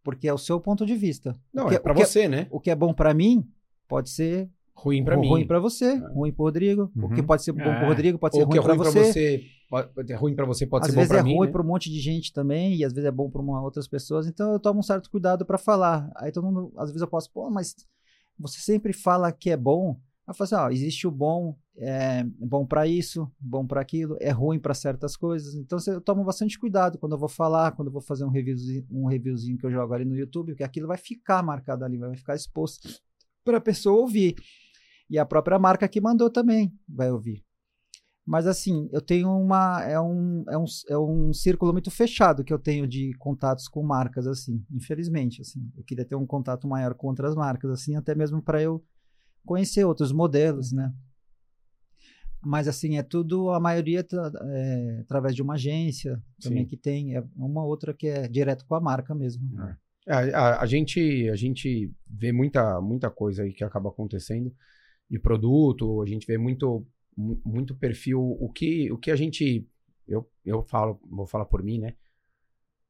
porque 0.05 0.29
é 0.29 0.33
o 0.33 0.39
seu 0.39 0.61
ponto 0.61 0.87
de 0.87 0.95
vista. 0.95 1.37
Não, 1.53 1.69
que, 1.69 1.75
é 1.75 1.79
pra 1.81 1.93
o 1.93 1.97
que 1.97 2.05
você, 2.05 2.29
né? 2.29 2.47
o 2.53 2.61
que 2.61 2.71
é 2.71 2.75
bom 2.77 2.95
para 2.95 3.13
mim 3.13 3.45
pode 3.89 4.11
ser 4.11 4.49
Ruim 4.77 5.03
pra 5.03 5.17
mim. 5.17 5.29
ruim 5.29 5.47
para 5.47 5.59
você, 5.59 5.95
ruim 5.97 6.33
para 6.33 6.45
Rodrigo. 6.45 6.93
O 6.95 7.09
que 7.09 7.21
Uhum. 7.23 7.27
pode 7.27 7.43
ser 7.43 7.53
bom 7.53 7.59
para 7.63 7.83
É. 7.85 7.89
Rodrigo 7.89 8.19
pode 8.19 8.37
ser 8.37 8.43
Ou 8.43 8.47
o 8.47 8.51
que 8.51 8.59
ruim 8.59 8.61
é 8.61 8.67
para 8.67 8.75
ruim 8.75 8.83
pra 8.93 9.03
você. 9.03 9.13
você. 9.13 9.45
pode- 9.71 10.13
é 10.13 10.17
ruim 10.17 10.35
pra 10.37 10.45
você, 10.45 10.67
pode 10.67 10.83
às 10.85 10.91
ser 10.91 10.95
bom 10.95 11.01
vezes 11.01 11.09
pra 11.11 11.19
é 11.21 11.23
mim. 11.23 11.35
ruim 11.37 11.47
né? 11.47 11.53
para 11.53 11.63
um 11.63 11.67
monte 11.67 11.91
de 11.91 11.99
gente 11.99 12.33
também, 12.33 12.77
e 12.77 12.85
às 12.85 12.93
vezes 12.93 13.09
é 13.09 13.11
bom 13.11 13.31
para 13.31 13.41
outras 13.43 13.89
pessoas. 13.89 14.27
Então 14.29 14.53
eu 14.53 14.61
tomo 14.61 14.81
um 14.81 14.83
certo 14.83 15.11
cuidado 15.11 15.45
para 15.47 15.59
falar. 15.59 16.11
Aí 16.17 16.31
todo 16.31 16.45
mundo, 16.45 16.73
às 16.77 16.91
vezes 16.91 17.01
eu 17.03 17.09
posso, 17.09 17.31
pô, 17.33 17.51
mas 17.51 17.75
você 18.39 18.61
sempre 18.61 18.93
fala 18.93 19.33
que 19.33 19.51
é 19.51 19.57
bom. 19.57 19.97
Aí 20.27 20.31
eu 20.33 20.35
falo 20.35 20.45
assim, 20.45 20.55
ó, 20.57 20.69
existe 20.71 21.07
o 21.07 21.11
bom, 21.11 21.57
é 21.79 22.25
bom 22.39 22.67
para 22.67 22.87
isso, 22.87 23.31
bom 23.41 23.67
para 23.67 23.81
aquilo, 23.81 24.17
é 24.21 24.31
ruim 24.31 24.59
para 24.59 24.75
certas 24.75 25.17
coisas. 25.17 25.55
Então 25.55 25.79
eu 25.87 26.01
tomo 26.01 26.23
bastante 26.23 26.59
cuidado 26.59 26.99
quando 26.99 27.13
eu 27.13 27.19
vou 27.19 27.29
falar, 27.29 27.73
quando 27.73 27.89
eu 27.89 27.93
vou 27.93 28.03
fazer 28.03 28.25
um 28.25 28.29
reviewzinho, 28.31 28.85
um 28.91 29.07
reviewzinho 29.07 29.57
que 29.57 29.65
eu 29.65 29.71
jogo 29.71 29.95
ali 29.95 30.05
no 30.05 30.17
YouTube, 30.17 30.53
porque 30.53 30.65
aquilo 30.65 30.87
vai 30.87 30.99
ficar 30.99 31.43
marcado 31.43 31.85
ali, 31.85 31.97
vai 31.97 32.15
ficar 32.17 32.35
exposto 32.37 32.89
para 33.45 33.59
a 33.59 33.61
pessoa 33.61 34.01
ouvir. 34.01 34.35
E 35.09 35.19
a 35.19 35.25
própria 35.27 35.59
marca 35.59 35.89
que 35.89 36.01
mandou 36.01 36.31
também 36.31 36.73
vai 36.89 37.11
ouvir. 37.11 37.45
Mas 38.25 38.47
assim, 38.47 38.89
eu 38.93 39.01
tenho 39.01 39.29
uma. 39.31 39.83
É 39.85 40.01
um, 40.01 40.45
é, 40.49 40.59
um, 40.59 40.65
é 40.89 40.99
um 40.99 41.33
círculo 41.33 41.73
muito 41.73 41.93
fechado 41.93 42.43
que 42.43 42.53
eu 42.53 42.59
tenho 42.59 42.87
de 42.87 43.13
contatos 43.19 43.69
com 43.69 43.85
marcas, 43.85 44.27
assim, 44.27 44.65
infelizmente. 44.73 45.41
Assim. 45.41 45.71
Eu 45.77 45.85
queria 45.85 46.05
ter 46.05 46.17
um 46.17 46.27
contato 46.27 46.67
maior 46.67 46.95
com 46.95 47.07
outras 47.07 47.37
marcas, 47.37 47.71
assim, 47.71 47.95
até 47.95 48.17
mesmo 48.17 48.43
para 48.43 48.61
eu 48.61 48.85
conhecer 49.45 49.85
outros 49.85 50.11
modelos, 50.11 50.73
né? 50.73 50.93
Mas 52.43 52.69
assim, 52.69 52.97
é 52.97 53.03
tudo, 53.03 53.51
a 53.51 53.59
maioria 53.59 54.05
tra- 54.05 54.31
é, 54.41 54.99
através 55.01 55.35
de 55.35 55.43
uma 55.43 55.55
agência 55.55 56.23
também 56.41 56.65
Sim. 56.65 56.69
que 56.69 56.77
tem, 56.77 57.17
é 57.17 57.25
uma 57.37 57.65
outra 57.65 57.93
que 57.95 58.07
é 58.07 58.29
direto 58.29 58.65
com 58.67 58.75
a 58.75 58.81
marca 58.81 59.15
mesmo. 59.15 59.49
É, 60.07 60.13
A, 60.13 60.19
a- 60.19 60.63
a 60.63 60.67
gente, 60.67 61.29
a 61.29 61.35
gente 61.37 61.93
vê 62.09 62.31
muita, 62.33 62.81
muita 62.81 63.11
coisa 63.11 63.43
aí 63.43 63.53
que 63.53 63.65
acaba 63.65 63.89
acontecendo 63.89 64.53
de 65.09 65.19
produto, 65.19 66.03
a 66.03 66.07
gente 66.07 66.27
vê 66.27 66.37
muito, 66.39 66.87
mu- 67.17 67.41
muito 67.45 67.75
perfil. 67.77 68.21
O 68.41 68.51
que, 68.51 68.91
o 68.93 68.99
que 68.99 69.11
a 69.11 69.17
gente. 69.17 69.67
Eu, 70.07 70.29
eu 70.45 70.63
falo, 70.63 71.01
vou 71.09 71.27
falar 71.27 71.47
por 71.47 71.63
mim, 71.63 71.79
né? 71.79 71.95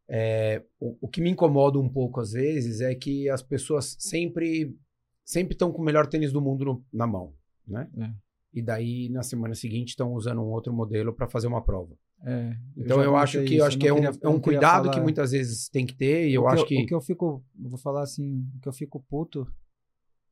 É, 0.08 0.62
o, 0.78 0.96
o 1.00 1.08
que 1.08 1.20
me 1.20 1.30
incomoda 1.30 1.78
um 1.78 1.88
pouco 1.88 2.20
às 2.20 2.32
vezes 2.32 2.80
é 2.80 2.94
que 2.94 3.28
as 3.28 3.42
pessoas 3.42 3.96
sempre 3.98 4.76
sempre 5.24 5.54
estão 5.54 5.72
com 5.72 5.82
o 5.82 5.84
melhor 5.84 6.06
tênis 6.06 6.32
do 6.32 6.40
mundo 6.40 6.64
no- 6.64 6.84
na 6.92 7.06
mão, 7.08 7.34
né? 7.66 7.90
É. 7.98 8.10
E 8.54 8.62
daí 8.62 9.08
na 9.08 9.24
semana 9.24 9.54
seguinte 9.56 9.88
estão 9.88 10.12
usando 10.14 10.40
um 10.40 10.46
outro 10.52 10.72
modelo 10.72 11.12
para 11.12 11.26
fazer 11.28 11.48
uma 11.48 11.60
prova. 11.60 11.98
É, 12.22 12.56
Então 12.76 13.02
eu, 13.02 13.16
acho 13.16 13.32
que, 13.44 13.54
eu 13.54 13.56
isso, 13.56 13.64
acho 13.64 13.76
não 13.76 13.80
que 13.80 13.88
é 13.88 13.92
um, 13.92 13.96
queria- 13.96 14.18
é 14.22 14.28
um 14.28 14.40
cuidado 14.40 14.82
falar- 14.84 14.94
que 14.94 15.00
muitas 15.00 15.32
vezes 15.32 15.68
tem 15.68 15.84
que 15.84 15.94
ter, 15.94 16.28
e 16.28 16.34
eu 16.34 16.44
o 16.44 16.48
acho 16.48 16.64
que, 16.64 16.76
que. 16.76 16.82
O 16.84 16.86
que 16.86 16.94
eu 16.94 17.00
fico, 17.00 17.44
eu 17.60 17.68
vou 17.68 17.78
falar 17.78 18.02
assim, 18.02 18.46
o 18.56 18.60
que 18.60 18.68
eu 18.68 18.72
fico 18.72 19.00
puto 19.08 19.46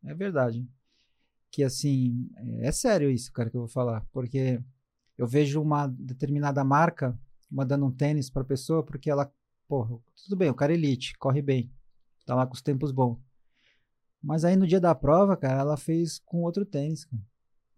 é 0.05 0.15
verdade. 0.15 0.65
Que 1.55 1.63
assim, 1.63 2.29
é 2.63 2.73
sério 2.73 3.09
isso, 3.09 3.31
cara, 3.33 3.49
que 3.49 3.57
eu 3.57 3.61
vou 3.61 3.69
falar. 3.69 4.05
Porque 4.11 4.61
eu 5.17 5.25
vejo 5.25 5.63
uma 5.63 5.87
determinada 5.87 6.65
marca 6.65 7.17
mandando 7.49 7.87
um 7.87 7.93
tênis 7.93 8.29
pra 8.29 8.43
pessoa 8.43 8.83
porque 8.83 9.09
ela, 9.09 9.33
porra, 9.69 9.97
tudo 10.25 10.35
bem, 10.37 10.51
o 10.51 10.55
cara 10.55 10.73
é 10.73 10.75
elite, 10.75 11.17
corre 11.17 11.41
bem, 11.41 11.71
tá 12.27 12.35
lá 12.35 12.45
com 12.45 12.55
os 12.55 12.61
tempos 12.61 12.91
bons. 12.91 13.19
Mas 14.21 14.45
aí 14.45 14.57
no 14.57 14.67
dia 14.67 14.81
da 14.81 14.97
prova, 14.97 15.37
cara, 15.37 15.61
ela 15.61 15.77
fez 15.77 16.19
com 16.27 16.43
outro 16.43 16.65
tênis, 16.65 17.05
cara, 17.05 17.23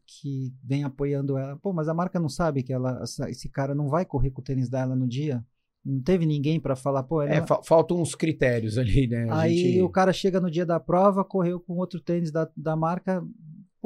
que 0.07 0.55
vem 0.64 0.83
apoiando 0.83 1.37
ela. 1.37 1.55
Pô, 1.57 1.70
mas 1.70 1.87
a 1.87 1.93
marca 1.93 2.18
não 2.18 2.31
sabe 2.31 2.62
que 2.62 2.72
ela, 2.72 3.03
esse 3.29 3.51
cara 3.51 3.74
não 3.74 3.91
vai 3.91 4.07
correr 4.07 4.31
com 4.31 4.41
o 4.41 4.45
tênis 4.45 4.70
dela 4.70 4.97
no 4.97 5.07
dia. 5.07 5.45
Não 5.85 6.01
teve 6.01 6.24
ninguém 6.24 6.59
pra 6.59 6.74
falar, 6.74 7.03
pô, 7.03 7.22
ele 7.22 7.35
É, 7.35 7.47
fa- 7.47 7.62
faltam 7.62 8.01
uns 8.01 8.14
critérios 8.14 8.79
ali, 8.79 9.07
né? 9.07 9.29
A 9.31 9.41
Aí 9.41 9.59
gente- 9.59 9.83
o 9.83 9.91
cara 9.91 10.14
chega 10.14 10.41
no 10.41 10.51
dia 10.51 10.64
da 10.64 10.81
prova, 10.81 11.22
correu 11.22 11.61
com 11.61 11.74
outro 11.74 12.01
tênis 12.01 12.31
da, 12.31 12.51
da 12.57 12.74
marca. 12.74 13.22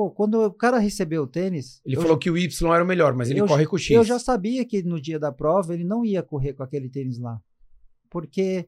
Pô, 0.00 0.10
quando 0.10 0.42
o 0.46 0.50
cara 0.50 0.78
recebeu 0.78 1.24
o 1.24 1.26
tênis. 1.26 1.82
Ele 1.84 1.94
falou 1.96 2.12
já- 2.12 2.18
que 2.20 2.30
o 2.30 2.38
Y 2.38 2.72
era 2.74 2.82
o 2.82 2.86
melhor, 2.86 3.14
mas 3.14 3.28
ele 3.28 3.42
eu, 3.42 3.46
corre 3.46 3.66
com 3.66 3.76
o 3.76 3.78
X. 3.78 3.90
Eu 3.90 4.02
já 4.02 4.18
sabia 4.18 4.64
que 4.64 4.82
no 4.82 4.98
dia 4.98 5.18
da 5.18 5.30
prova 5.30 5.74
ele 5.74 5.84
não 5.84 6.02
ia 6.06 6.22
correr 6.22 6.54
com 6.54 6.62
aquele 6.62 6.88
tênis 6.88 7.18
lá. 7.18 7.38
Porque 8.08 8.66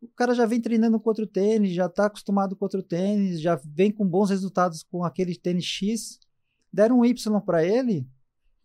o 0.00 0.08
cara 0.08 0.32
já 0.34 0.46
vem 0.46 0.58
treinando 0.58 0.98
com 0.98 1.10
outro 1.10 1.26
tênis, 1.26 1.74
já 1.74 1.90
tá 1.90 2.06
acostumado 2.06 2.56
com 2.56 2.64
outro 2.64 2.82
tênis, 2.82 3.38
já 3.38 3.60
vem 3.66 3.90
com 3.90 4.08
bons 4.08 4.30
resultados 4.30 4.82
com 4.82 5.04
aquele 5.04 5.36
tênis 5.36 5.66
X. 5.66 6.18
Deram 6.72 7.00
um 7.00 7.04
Y 7.04 7.38
para 7.42 7.62
ele. 7.62 8.08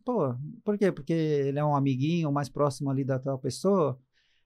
Pô, 0.05 0.33
por 0.63 0.77
quê? 0.77 0.93
Porque 0.93 1.11
ele 1.11 1.59
é 1.59 1.65
um 1.65 1.75
amiguinho 1.75 2.31
mais 2.31 2.47
próximo 2.47 2.89
ali 2.89 3.03
da 3.03 3.19
tal 3.19 3.37
pessoa. 3.37 3.99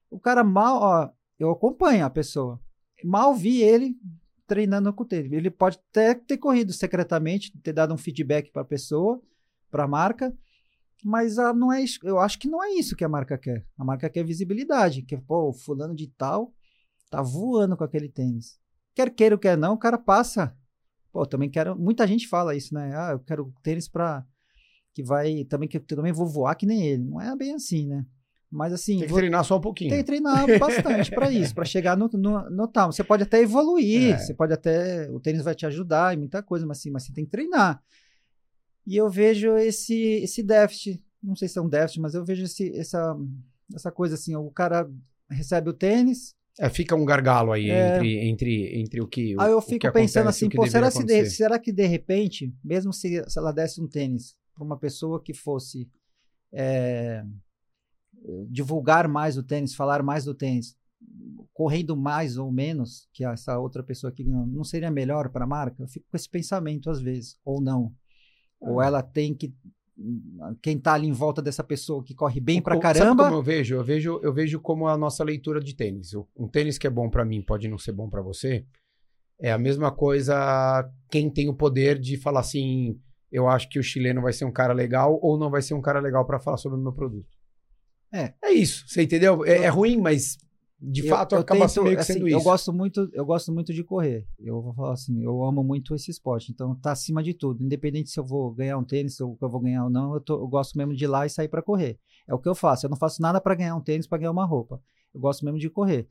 O 0.09 0.19
cara 0.19 0.43
mal, 0.43 0.81
ó, 0.81 1.09
eu 1.37 1.51
acompanho 1.51 2.07
a 2.07 2.09
pessoa. 2.09 2.59
Mal 3.03 3.35
vi 3.35 3.61
ele 3.61 3.95
treinando 4.47 4.93
com 4.93 5.03
o 5.03 5.05
tênis. 5.05 5.31
Ele 5.31 5.49
pode 5.49 5.79
até 5.89 6.13
ter 6.13 6.37
corrido 6.37 6.71
secretamente, 6.73 7.51
ter 7.59 7.73
dado 7.73 7.93
um 7.93 7.97
feedback 7.97 8.51
para 8.51 8.61
a 8.61 8.65
pessoa, 8.65 9.21
para 9.69 9.83
a 9.83 9.87
marca, 9.87 10.33
mas 11.03 11.37
ah, 11.37 11.53
não 11.53 11.71
é 11.71 11.81
isso. 11.81 11.99
Eu 12.03 12.19
acho 12.19 12.39
que 12.39 12.47
não 12.47 12.63
é 12.63 12.71
isso 12.73 12.95
que 12.95 13.03
a 13.03 13.09
marca 13.09 13.37
quer. 13.37 13.65
A 13.77 13.83
marca 13.83 14.09
quer 14.09 14.23
visibilidade, 14.23 15.01
que 15.01 15.17
pô, 15.17 15.49
o 15.49 15.53
fulano 15.53 15.95
de 15.95 16.07
tal 16.07 16.53
tá 17.09 17.21
voando 17.21 17.77
com 17.77 17.83
aquele 17.83 18.09
tênis. 18.09 18.59
Quer 18.93 19.09
queira 19.13 19.35
ou 19.35 19.39
quer 19.39 19.57
não, 19.57 19.73
o 19.73 19.77
cara 19.77 19.97
passa. 19.97 20.55
Pô, 21.11 21.25
também 21.25 21.49
quero. 21.49 21.77
Muita 21.77 22.07
gente 22.07 22.27
fala 22.27 22.55
isso, 22.55 22.73
né? 22.73 22.91
Ah, 22.95 23.11
eu 23.11 23.19
quero 23.19 23.53
tênis 23.61 23.87
para 23.87 24.25
que 24.93 25.03
vai 25.03 25.43
também 25.45 25.67
que 25.67 25.79
também 25.79 26.13
vou 26.13 26.27
voar 26.27 26.55
que 26.55 26.65
nem 26.65 26.87
ele. 26.87 27.03
Não 27.03 27.21
é 27.21 27.35
bem 27.35 27.53
assim, 27.53 27.87
né? 27.87 28.05
Mas 28.55 28.71
assim, 28.71 28.93
Tem 28.99 29.01
que 29.05 29.09
vou- 29.09 29.17
treinar 29.19 29.43
só 29.43 29.57
um 29.57 29.61
pouquinho. 29.61 29.89
tem 29.89 29.99
que 29.99 30.05
treinar 30.05 30.45
bastante 30.57 31.11
para 31.11 31.29
isso, 31.29 31.53
para 31.53 31.65
chegar 31.65 31.97
no, 31.97 32.07
no, 32.13 32.49
no 32.49 32.67
tal. 32.67 32.91
Você 32.91 33.03
pode 33.03 33.23
até 33.23 33.41
evoluir, 33.41 34.13
É. 34.13 34.17
você 34.17 34.33
pode 34.33 34.53
até. 34.53 35.09
O 35.11 35.19
tênis 35.19 35.43
vai 35.43 35.53
te 35.53 35.65
ajudar 35.65 36.13
em 36.13 36.17
muita 36.17 36.41
coisa, 36.41 36.65
mas, 36.65 36.77
assim, 36.79 36.89
mas 36.89 37.03
você 37.03 37.11
tem 37.13 37.25
que 37.25 37.31
treinar. 37.31 37.83
E 38.87 38.95
eu 38.95 39.09
vejo 39.09 39.57
esse, 39.57 39.95
esse 40.23 40.41
déficit, 40.41 41.03
não 41.21 41.35
sei 41.35 41.47
se 41.47 41.57
é 41.57 41.61
um 41.61 41.67
déficit, 41.67 41.99
mas 41.99 42.13
eu 42.15 42.23
vejo 42.23 42.45
esse, 42.45 42.71
essa, 42.77 43.17
essa 43.73 43.91
coisa 43.91 44.15
assim: 44.15 44.35
o 44.35 44.49
cara 44.49 44.89
recebe 45.29 45.69
o 45.69 45.73
tênis, 45.73 46.33
É, 46.57 46.69
fica 46.69 46.95
um 46.95 47.03
gargalo 47.03 47.51
aí 47.51 47.69
É. 47.69 47.97
entre, 47.97 48.19
entre, 48.29 48.79
entre 48.79 49.01
o 49.01 49.07
que. 49.07 49.35
o- 49.35 49.41
aí 49.41 49.51
eu 49.51 49.59
fico 49.61 49.91
pensando 49.91 50.29
acontece 50.29 50.45
e 50.45 50.47
assim: 50.47 50.55
pô, 50.55 50.65
será, 50.67 50.89
se 50.89 51.03
de, 51.03 51.29
será 51.29 51.59
que 51.59 51.73
de 51.73 51.85
repente, 51.85 52.53
mesmo 52.63 52.93
se, 52.93 53.21
se 53.27 53.37
ela 53.37 53.51
desse 53.51 53.81
um 53.81 53.87
tênis 53.87 54.33
para 54.53 54.63
uma 54.63 54.77
pessoa 54.77 55.21
que 55.21 55.33
fosse 55.33 55.89
é, 56.53 57.21
divulgar 58.49 59.07
mais 59.07 59.37
o 59.37 59.43
tênis, 59.43 59.75
falar 59.75 60.01
mais 60.03 60.25
do 60.25 60.33
tênis, 60.33 60.75
correndo 61.53 61.95
mais 61.95 62.37
ou 62.37 62.51
menos 62.51 63.07
que 63.13 63.23
essa 63.23 63.57
outra 63.59 63.81
pessoa 63.83 64.11
que 64.11 64.23
ganhou, 64.23 64.45
não 64.47 64.63
seria 64.63 64.91
melhor 64.91 65.29
para 65.29 65.45
a 65.45 65.47
marca? 65.47 65.81
Eu 65.83 65.87
fico 65.87 66.05
com 66.09 66.17
esse 66.17 66.29
pensamento 66.29 66.89
às 66.89 67.01
vezes, 67.01 67.37
ou 67.45 67.61
não. 67.61 67.91
Ou 68.59 68.79
Ah. 68.79 68.85
ela 68.85 69.01
tem 69.03 69.33
que. 69.33 69.53
Quem 70.61 70.77
tá 70.77 70.93
ali 70.93 71.07
em 71.07 71.13
volta 71.13 71.41
dessa 71.41 71.63
pessoa 71.63 72.03
que 72.03 72.13
corre 72.13 72.41
bem 72.41 72.61
pra 72.61 72.77
O- 72.77 72.81
Sabe 72.81 72.99
caramba. 72.99 73.23
como 73.25 73.35
eu 73.37 73.43
vejo? 73.43 73.75
Eu 73.75 73.83
vejo, 73.83 74.19
eu 74.21 74.33
vejo 74.33 74.59
como 74.59 74.87
a 74.87 74.97
nossa 74.97 75.23
leitura 75.23 75.61
de 75.61 75.73
tênis. 75.73 76.11
Um 76.35 76.47
tênis 76.49 76.77
que 76.77 76.85
é 76.85 76.89
bom 76.89 77.09
pra 77.09 77.23
mim 77.23 77.41
pode 77.41 77.67
não 77.69 77.77
ser 77.77 77.93
bom 77.93 78.09
pra 78.09 78.21
você. 78.21 78.65
É 79.39 79.51
a 79.53 79.57
mesma 79.57 79.91
coisa 79.91 80.89
quem 81.09 81.29
tem 81.29 81.47
o 81.47 81.53
poder 81.53 81.97
de 81.99 82.17
falar 82.17 82.41
assim, 82.41 82.99
eu 83.31 83.47
acho 83.47 83.69
que 83.69 83.79
o 83.79 83.83
chileno 83.83 84.21
vai 84.21 84.33
ser 84.33 84.43
um 84.45 84.51
cara 84.51 84.73
legal 84.73 85.17
ou 85.21 85.37
não 85.37 85.49
vai 85.49 85.61
ser 85.61 85.73
um 85.73 85.81
cara 85.81 85.99
legal 86.01 86.25
pra 86.25 86.39
falar 86.39 86.57
sobre 86.57 86.77
o 86.77 86.81
meu 86.81 86.91
produto. 86.93 87.34
É. 88.13 88.33
É 88.43 88.51
isso, 88.51 88.85
você 88.87 89.03
entendeu? 89.03 89.43
É, 89.45 89.63
é 89.63 89.67
ruim, 89.67 89.97
mas 89.97 90.37
de 90.79 91.01
Eu- 91.01 91.09
fato 91.09 91.35
eu 91.35 91.39
acaba 91.39 91.67
tento, 91.67 91.83
meio 91.83 91.95
que 91.95 92.01
assim, 92.01 92.13
sendo 92.13 92.27
Eu 92.27 92.37
isso. 92.37 92.43
gosto 92.43 92.71
muito, 92.73 93.09
eu 93.13 93.25
gosto 93.25 93.51
muito 93.51 93.73
de 93.73 93.83
correr. 93.83 94.27
Eu 94.39 94.61
vou 94.61 94.73
falar 94.73 94.93
assim, 94.93 95.21
eu 95.23 95.43
amo 95.43 95.63
muito 95.63 95.95
esse 95.95 96.11
esporte. 96.11 96.51
Então 96.51 96.75
tá 96.75 96.91
acima 96.91 97.23
de 97.23 97.33
tudo, 97.33 97.63
independente 97.63 98.09
se 98.09 98.19
eu 98.19 98.25
vou 98.25 98.51
ganhar 98.53 98.77
um 98.77 98.83
tênis, 98.83 99.15
se 99.15 99.23
eu, 99.23 99.37
eu 99.41 99.49
vou 99.49 99.59
ganhar 99.59 99.83
ou 99.85 99.89
não, 99.89 100.13
eu, 100.13 100.21
tô- 100.21 100.35
eu 100.41 100.47
gosto 100.47 100.77
mesmo 100.77 100.93
de 100.95 101.03
ir 101.03 101.07
lá 101.07 101.25
e 101.25 101.29
sair 101.29 101.47
para 101.47 101.61
correr. 101.61 101.97
É 102.27 102.33
o 102.33 102.39
que 102.39 102.47
eu 102.49 102.55
faço. 102.55 102.85
Eu 102.85 102.89
não 102.89 102.97
faço 102.97 103.21
nada 103.21 103.39
para 103.41 103.55
ganhar 103.55 103.75
um 103.75 103.81
tênis, 103.81 104.07
para 104.07 104.17
ganhar 104.19 104.31
uma 104.31 104.45
roupa. 104.45 104.81
Eu 105.13 105.19
gosto 105.19 105.43
mesmo 105.45 105.59
de 105.59 105.69
correr. 105.69 106.07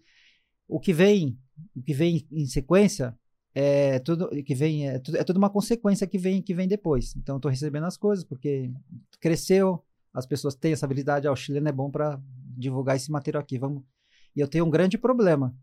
O 0.66 0.80
que 0.80 0.92
vem, 0.92 1.38
o 1.76 1.82
que 1.82 1.92
vem 1.92 2.26
em 2.32 2.47
sequência 2.47 3.14
é 3.55 3.99
tudo 4.01 4.28
que 4.42 4.55
vem 4.55 4.88
é 4.88 4.99
tudo, 4.99 5.16
é 5.18 5.24
uma 5.38 5.51
consequência 5.51 6.07
que 6.07 6.18
vem 6.18 6.42
que 6.42 6.55
vem 6.55 6.66
depois. 6.66 7.14
Então 7.16 7.36
eu 7.36 7.40
tô 7.40 7.49
recebendo 7.49 7.84
as 7.84 7.97
coisas 7.97 8.24
porque 8.24 8.72
cresceu, 9.20 9.84
as 10.15 10.25
pessoas 10.25 10.55
têm 10.55 10.73
essa 10.73 10.87
habilidade, 10.87 11.27
ah, 11.27 11.33
o 11.33 11.37
chileno 11.37 11.69
é 11.69 11.73
bom 11.73 11.91
para 11.91 12.19
divulgar 12.57 12.97
esse 12.97 13.11
material 13.11 13.43
aqui. 13.43 13.59
Vamos 13.59 13.83
e 14.37 14.41
eu 14.41 14.49
tenho 14.49 14.65
um 14.65 14.71
grande 14.71 14.99
problema 14.99 15.55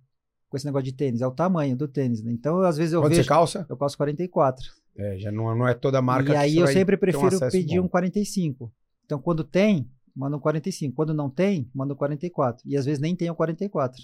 com 0.49 0.57
esse 0.57 0.65
negócio 0.65 0.85
de 0.85 0.93
tênis, 0.93 1.21
é 1.21 1.27
o 1.27 1.31
tamanho 1.31 1.75
do 1.75 1.87
tênis. 1.87 2.21
Né? 2.21 2.31
Então, 2.31 2.59
às 2.61 2.77
vezes 2.77 2.93
eu 2.93 3.01
Quando 3.01 3.11
vejo. 3.11 3.23
você 3.23 3.27
calça, 3.29 3.65
Eu 3.69 3.77
calço 3.77 3.97
44. 3.97 4.65
é, 4.97 5.17
já 5.17 5.31
não, 5.31 5.55
não 5.55 5.67
é 5.67 5.73
toda 5.73 6.01
marca 6.01 6.29
e 6.29 6.31
que 6.31 6.37
aí 6.37 6.53
você 6.55 6.61
eu 6.61 6.67
sempre 6.67 6.95
um 6.95 6.99
prefiro 6.99 7.27
acesso 7.27 7.51
pedir 7.51 7.79
bom. 7.79 7.85
um 7.85 7.89
45. 7.89 8.71
Então, 9.05 9.19
quando 9.19 9.43
tem, 9.43 9.89
manda 10.15 10.35
um 10.35 10.39
45. 10.39 10.93
Quando 10.95 11.13
não 11.13 11.29
tem, 11.29 11.69
manda 11.73 11.93
um 11.93 11.97
44. 11.97 12.67
E 12.67 12.77
às 12.77 12.85
vezes 12.85 12.99
nem 12.99 13.15
tem 13.15 13.29
o 13.29 13.35
44. 13.35 14.01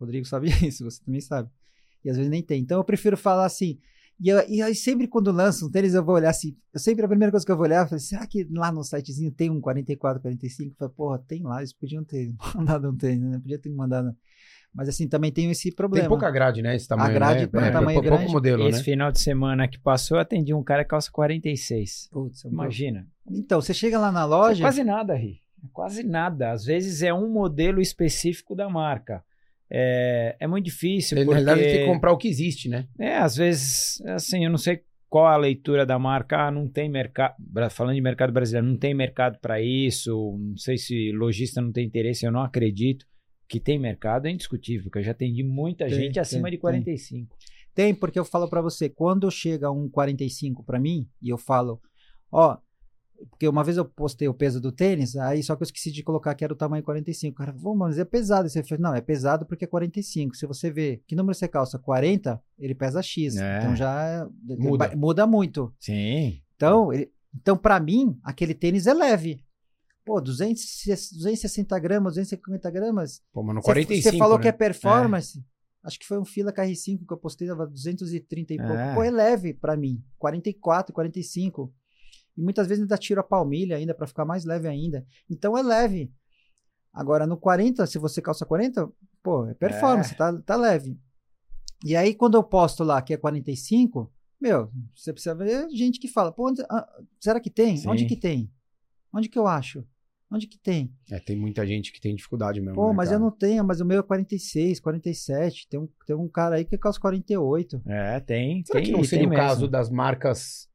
Rodrigo 0.00 0.26
sabe 0.26 0.48
isso, 0.66 0.84
você 0.84 1.02
também 1.04 1.20
sabe. 1.20 1.48
E 2.04 2.10
às 2.10 2.16
vezes 2.16 2.30
nem 2.30 2.42
tem. 2.42 2.60
Então 2.60 2.78
eu 2.78 2.84
prefiro 2.84 3.16
falar 3.16 3.46
assim. 3.46 3.78
E, 4.18 4.28
eu- 4.30 4.48
e 4.48 4.62
aí 4.62 4.74
sempre 4.74 5.06
quando 5.06 5.30
lançam 5.30 5.68
um 5.68 5.70
tênis, 5.70 5.92
eu 5.94 6.04
vou 6.04 6.14
olhar 6.14 6.30
assim. 6.30 6.56
Eu 6.72 6.80
sempre 6.80 7.04
a 7.04 7.08
primeira 7.08 7.30
coisa 7.30 7.44
que 7.44 7.52
eu 7.52 7.56
vou 7.56 7.66
olhar, 7.66 7.84
eu 7.84 7.88
falo, 7.88 8.00
será 8.00 8.26
que 8.26 8.44
lá 8.50 8.72
no 8.72 8.82
sitezinho 8.82 9.30
tem 9.30 9.50
um 9.50 9.60
44, 9.60 10.20
45? 10.22 10.70
Eu 10.72 10.76
falo, 10.78 10.90
porra, 10.92 11.18
tem 11.26 11.42
lá, 11.42 11.58
eles 11.58 11.72
podiam 11.72 12.02
ter 12.04 12.32
mandado 12.54 12.88
um 12.90 12.96
tênis, 12.96 13.28
né? 13.30 13.38
Podia 13.38 13.58
ter 13.58 13.70
mandado. 13.70 14.14
Mas 14.74 14.88
assim, 14.90 15.08
também 15.08 15.32
tem 15.32 15.50
esse 15.50 15.70
problema. 15.74 16.02
Tem 16.04 16.08
pouca 16.10 16.30
grade, 16.30 16.60
né? 16.60 16.76
Esse 16.76 16.86
tamanho, 16.86 17.14
grade 17.14 17.48
né? 17.50 17.60
um 17.60 17.64
É, 17.64 17.70
tamanho 17.70 18.00
pouco 18.02 18.16
grande. 18.16 18.32
modelo, 18.32 18.68
Esse 18.68 18.78
né? 18.78 18.84
final 18.84 19.10
de 19.10 19.20
semana 19.20 19.66
que 19.68 19.78
passou, 19.78 20.18
eu 20.18 20.20
atendi 20.20 20.52
um 20.52 20.62
cara 20.62 20.82
que 20.84 20.90
calça 20.90 21.10
46. 21.10 22.08
Putz, 22.12 22.44
Imagina. 22.44 23.06
Então, 23.30 23.60
você 23.60 23.72
chega 23.72 23.98
lá 23.98 24.12
na 24.12 24.22
É 24.22 24.24
loja. 24.24 24.62
quase 24.64 24.84
nada, 24.84 25.14
Ri. 25.14 25.40
É 25.64 25.68
quase 25.72 26.02
nada. 26.02 26.52
Às 26.52 26.64
vezes 26.64 27.02
é 27.02 27.12
um 27.12 27.30
modelo 27.32 27.80
específico 27.80 28.54
da 28.54 28.68
marca. 28.68 29.24
É, 29.70 30.36
é 30.38 30.46
muito 30.46 30.64
difícil. 30.64 31.16
Porque... 31.16 31.30
Na 31.30 31.36
verdade, 31.36 31.62
tem 31.62 31.78
que 31.80 31.86
comprar 31.86 32.12
o 32.12 32.16
que 32.16 32.28
existe, 32.28 32.68
né? 32.68 32.86
É, 32.98 33.16
às 33.16 33.36
vezes, 33.36 34.00
assim, 34.06 34.44
eu 34.44 34.50
não 34.50 34.58
sei 34.58 34.80
qual 35.08 35.26
a 35.26 35.36
leitura 35.36 35.84
da 35.84 35.98
marca. 35.98 36.46
Ah, 36.46 36.50
não 36.50 36.68
tem 36.68 36.88
mercado. 36.88 37.34
Falando 37.70 37.94
de 37.94 38.00
mercado 38.00 38.32
brasileiro, 38.32 38.66
não 38.66 38.76
tem 38.76 38.94
mercado 38.94 39.38
para 39.40 39.60
isso. 39.60 40.36
Não 40.38 40.56
sei 40.56 40.76
se 40.76 41.12
lojista 41.12 41.60
não 41.60 41.72
tem 41.72 41.86
interesse, 41.86 42.26
eu 42.26 42.32
não 42.32 42.42
acredito. 42.42 43.06
Que 43.48 43.60
tem 43.60 43.78
mercado 43.78 44.26
é 44.26 44.30
indiscutível, 44.30 44.84
porque 44.84 44.98
eu 44.98 45.04
já 45.04 45.12
atendi 45.12 45.44
muita 45.44 45.86
Tem, 45.86 45.94
gente 45.94 46.18
acima 46.18 46.48
tem, 46.48 46.52
de 46.52 46.58
45. 46.58 47.36
Tem, 47.72 47.94
porque 47.94 48.18
eu 48.18 48.24
falo 48.24 48.48
pra 48.48 48.60
você, 48.60 48.88
quando 48.88 49.30
chega 49.30 49.70
um 49.70 49.88
45 49.88 50.64
pra 50.64 50.80
mim, 50.80 51.06
e 51.22 51.28
eu 51.28 51.38
falo, 51.38 51.80
ó, 52.32 52.58
porque 53.30 53.48
uma 53.48 53.62
vez 53.64 53.76
eu 53.76 53.84
postei 53.84 54.28
o 54.28 54.34
peso 54.34 54.60
do 54.60 54.70
tênis, 54.72 55.16
aí 55.16 55.42
só 55.42 55.56
que 55.56 55.62
eu 55.62 55.64
esqueci 55.66 55.90
de 55.90 56.02
colocar 56.02 56.34
que 56.34 56.44
era 56.44 56.52
o 56.52 56.56
tamanho 56.56 56.82
45. 56.82 57.32
O 57.34 57.36
cara, 57.36 57.52
"Vô, 57.52 57.74
mas 57.74 57.98
é 57.98 58.04
pesado. 58.04 58.44
Aí 58.44 58.50
Você 58.50 58.62
fala, 58.62 58.80
não, 58.80 58.94
é 58.94 59.00
pesado 59.00 59.46
porque 59.46 59.64
é 59.64 59.68
45. 59.68 60.36
Se 60.36 60.46
você 60.46 60.70
vê 60.70 61.02
que 61.06 61.14
número 61.16 61.34
você 61.34 61.48
calça 61.48 61.78
40, 61.78 62.40
ele 62.58 62.74
pesa 62.74 63.02
X. 63.02 63.36
É. 63.36 63.58
Então 63.58 63.76
já 63.76 64.28
Muda. 64.42 64.94
muda 64.96 65.26
muito. 65.26 65.72
Sim. 65.80 66.40
Então, 66.56 66.92
ele- 66.92 67.10
Então, 67.34 67.56
para 67.56 67.78
mim, 67.78 68.18
aquele 68.24 68.54
tênis 68.54 68.86
é 68.86 68.94
leve. 68.94 69.44
Pô, 70.04 70.20
200, 70.20 70.62
260 71.12 71.78
gramas, 71.78 72.14
250 72.14 72.70
gramas. 72.70 73.20
Pô, 73.32 73.42
mas 73.42 73.56
no 73.56 73.60
45, 73.60 74.10
Você 74.12 74.16
falou 74.18 74.36
né? 74.38 74.42
que 74.42 74.48
é 74.48 74.52
performance. 74.52 75.44
Acho 75.84 75.98
que 75.98 76.06
foi 76.06 76.18
um 76.18 76.24
fila 76.24 76.52
KR5 76.52 77.04
que 77.06 77.12
eu 77.12 77.16
postei, 77.18 77.46
tava 77.46 77.66
230 77.66 78.54
e 78.54 78.56
pouco. 78.56 78.72
É. 78.72 78.94
Pô, 78.94 79.02
é 79.02 79.10
leve 79.10 79.52
pra 79.52 79.76
mim. 79.76 80.02
44, 80.18 80.92
45. 80.94 81.72
E 82.36 82.42
muitas 82.42 82.66
vezes 82.66 82.82
ainda 82.82 82.98
tiro 82.98 83.20
a 83.20 83.24
palmilha 83.24 83.76
ainda 83.76 83.94
pra 83.94 84.06
ficar 84.06 84.24
mais 84.24 84.44
leve 84.44 84.68
ainda. 84.68 85.06
Então 85.30 85.56
é 85.56 85.62
leve. 85.62 86.12
Agora 86.92 87.26
no 87.26 87.36
40, 87.36 87.86
se 87.86 87.98
você 87.98 88.22
calça 88.22 88.46
40, 88.46 88.90
pô, 89.22 89.46
é 89.46 89.54
performance, 89.54 90.14
Tá, 90.14 90.32
tá 90.42 90.56
leve. 90.56 90.98
E 91.84 91.94
aí 91.94 92.14
quando 92.14 92.34
eu 92.36 92.42
posto 92.42 92.82
lá 92.82 93.02
que 93.02 93.12
é 93.12 93.16
45, 93.16 94.10
meu, 94.40 94.70
você 94.94 95.12
precisa 95.12 95.34
ver 95.34 95.68
gente 95.70 95.98
que 95.98 96.08
fala, 96.08 96.32
pô, 96.32 96.48
onde- 96.50 96.62
ah, 96.70 96.86
será 97.20 97.38
que 97.40 97.50
tem? 97.50 97.76
Sim. 97.76 97.88
Onde 97.88 98.06
que 98.06 98.16
tem? 98.16 98.50
Onde 99.12 99.28
que 99.28 99.38
eu 99.38 99.46
acho? 99.46 99.84
Onde 100.30 100.46
que 100.48 100.58
tem? 100.58 100.92
É, 101.10 101.20
tem 101.20 101.36
muita 101.36 101.64
gente 101.66 101.92
que 101.92 102.00
tem 102.00 102.14
dificuldade 102.14 102.60
mesmo. 102.60 102.74
Pô, 102.74 102.88
né, 102.88 102.94
mas 102.96 103.08
cara? 103.10 103.20
eu 103.20 103.24
não 103.24 103.30
tenho, 103.30 103.64
mas 103.64 103.80
o 103.80 103.84
meu 103.84 104.00
é 104.00 104.02
46, 104.02 104.80
47. 104.80 105.68
Tem 105.68 105.78
um, 105.78 105.88
tem 106.04 106.16
um 106.16 106.28
cara 106.28 106.56
aí 106.56 106.64
que 106.64 106.76
calça 106.76 106.98
48. 106.98 107.80
É, 107.86 108.18
tem. 108.20 108.64
Será 108.64 108.80
tem, 108.80 108.86
que 108.86 108.90
não 108.92 109.00
tem 109.00 109.08
seria 109.08 109.26
o 109.26 109.30
mesmo. 109.30 109.42
caso 109.44 109.68
das 109.68 109.88
marcas 109.88 110.68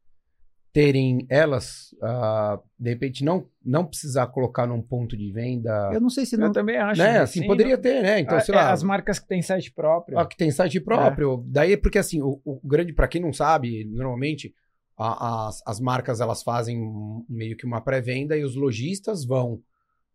terem 0.74 1.26
elas, 1.30 1.93
ah, 2.01 2.59
de 2.80 2.89
repente, 2.89 3.24
não, 3.26 3.45
não 3.63 3.86
precisar 3.86 4.28
colocar 4.28 4.65
num 4.65 4.82
ponto 4.82 5.17
de 5.17 5.32
venda? 5.32 5.89
Eu 5.93 5.99
não 5.99 6.09
sei 6.09 6.26
se 6.26 6.36
Eu 6.36 6.39
não. 6.39 6.51
também 6.51 6.78
acho. 6.78 7.01
né? 7.01 7.13
que 7.13 7.17
Assim, 7.19 7.41
sim, 7.41 7.47
poderia 7.47 7.76
não- 7.76 7.82
ter, 7.82 8.01
né? 8.01 8.19
Então, 8.22 8.38
Ah, 8.38 8.41
sei 8.41 8.55
é, 8.55 8.57
lá. 8.57 8.72
As 8.72 8.82
marcas 8.84 9.19
que 9.19 9.28
têm 9.28 9.41
site 9.41 9.72
próprio. 9.74 10.17
Ah, 10.17 10.26
que 10.26 10.38
tem 10.38 10.49
site 10.51 10.80
próprio. 10.80 11.43
Daí 11.47 11.74
é 11.74 11.78
porque, 11.78 11.97
assim, 11.99 12.22
o, 12.22 12.39
o 12.45 12.59
grande, 12.63 12.93
para 12.93 13.07
quem 13.07 13.22
não 13.22 13.34
sabe, 13.34 13.84
normalmente 13.86 14.53
a- 14.97 15.47
as, 15.49 15.61
as 15.65 15.80
marcas 15.82 16.22
elas 16.22 16.41
fazem 16.41 16.80
meio 17.28 17.57
que 17.57 17.65
uma 17.65 17.82
pré-venda 17.82 18.38
e 18.38 18.43
os 18.43 18.55
lojistas 18.55 19.26
vão 19.26 19.61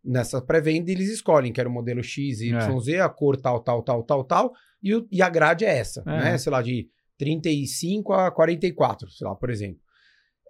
nessa 0.03 0.41
pré-venda 0.41 0.91
e 0.91 0.95
eles 0.95 1.11
escolhem, 1.11 1.53
quero 1.53 1.69
o 1.69 1.73
modelo 1.73 2.03
X, 2.03 2.41
Y, 2.41 2.81
Z, 2.81 3.01
a 3.01 3.09
cor 3.09 3.37
tal, 3.37 3.61
tal, 3.61 3.83
tal, 3.83 4.03
tal, 4.05 4.25
tal, 4.25 4.53
e, 4.83 4.95
o- 4.95 5.07
e 5.11 5.21
a 5.21 5.29
grade 5.29 5.65
é 5.65 5.77
essa, 5.77 6.03
É. 6.07 6.11
né? 6.11 6.39
Sei 6.39 6.51
lá, 6.53 6.63
de 6.63 6.89
35 7.19 8.13
a 8.13 8.31
44, 8.31 9.11
sei 9.11 9.27
lá, 9.27 9.35
por 9.35 9.51
exemplo. 9.51 9.81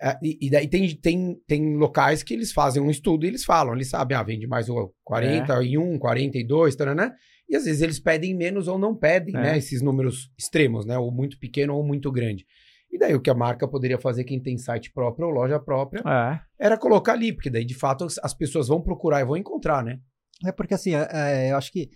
É, 0.01 0.19
e, 0.23 0.39
e 0.47 0.51
daí 0.51 0.69
tem, 0.69 0.95
tem, 0.97 1.37
tem 1.47 1.77
locais 1.77 2.23
que 2.23 2.35
eles 2.35 2.53
fazem 2.53 2.83
um 2.83 2.91
estudo 2.91 3.25
e 3.25 3.29
eles 3.29 3.45
falam, 3.45 3.75
eles 3.75 3.89
sabem, 3.89 4.17
ah, 4.17 4.23
vende 4.23 4.47
mais 4.47 4.69
o 4.69 4.93
41, 5.05 5.99
42, 5.99 6.77
né? 6.95 7.13
E 7.49 7.57
às 7.57 7.65
vezes 7.65 7.81
eles 7.81 7.99
pedem 8.01 8.35
menos 8.35 8.69
ou 8.69 8.79
não 8.79 8.95
pedem, 8.95 9.35
É. 9.37 9.41
né? 9.41 9.59
Esses 9.59 9.81
números 9.81 10.31
extremos, 10.39 10.85
né? 10.85 10.99
Ou 10.99 11.11
muito 11.11 11.39
pequeno 11.39 11.75
ou 11.75 11.83
muito 11.85 12.11
grande. 12.13 12.45
E 12.93 12.99
daí 12.99 13.15
o 13.15 13.21
que 13.21 13.31
a 13.31 13.35
marca 13.35 13.67
poderia 13.69 13.99
fazer, 13.99 14.25
quem 14.25 14.41
tem 14.43 14.57
site 14.59 14.93
próprio 14.93 15.27
ou 15.29 15.33
loja 15.33 15.59
própria, 15.59 16.03
É. 16.07 16.41
era 16.59 16.77
colocar 16.79 17.13
ali, 17.13 17.33
porque 17.33 17.51
daí 17.51 17.65
de 17.65 17.75
fato 17.75 18.05
as- 18.05 18.19
as 18.23 18.35
pessoas 18.35 18.69
vão 18.69 18.81
procurar 18.83 19.21
e 19.21 19.25
vão 19.25 19.37
encontrar, 19.37 19.83
né? 19.85 19.99
É 20.45 20.53
porque 20.53 20.75
assim, 20.75 20.95
é, 20.95 21.09
é, 21.13 21.51
eu 21.53 21.57
acho 21.57 21.73
que 21.73 21.89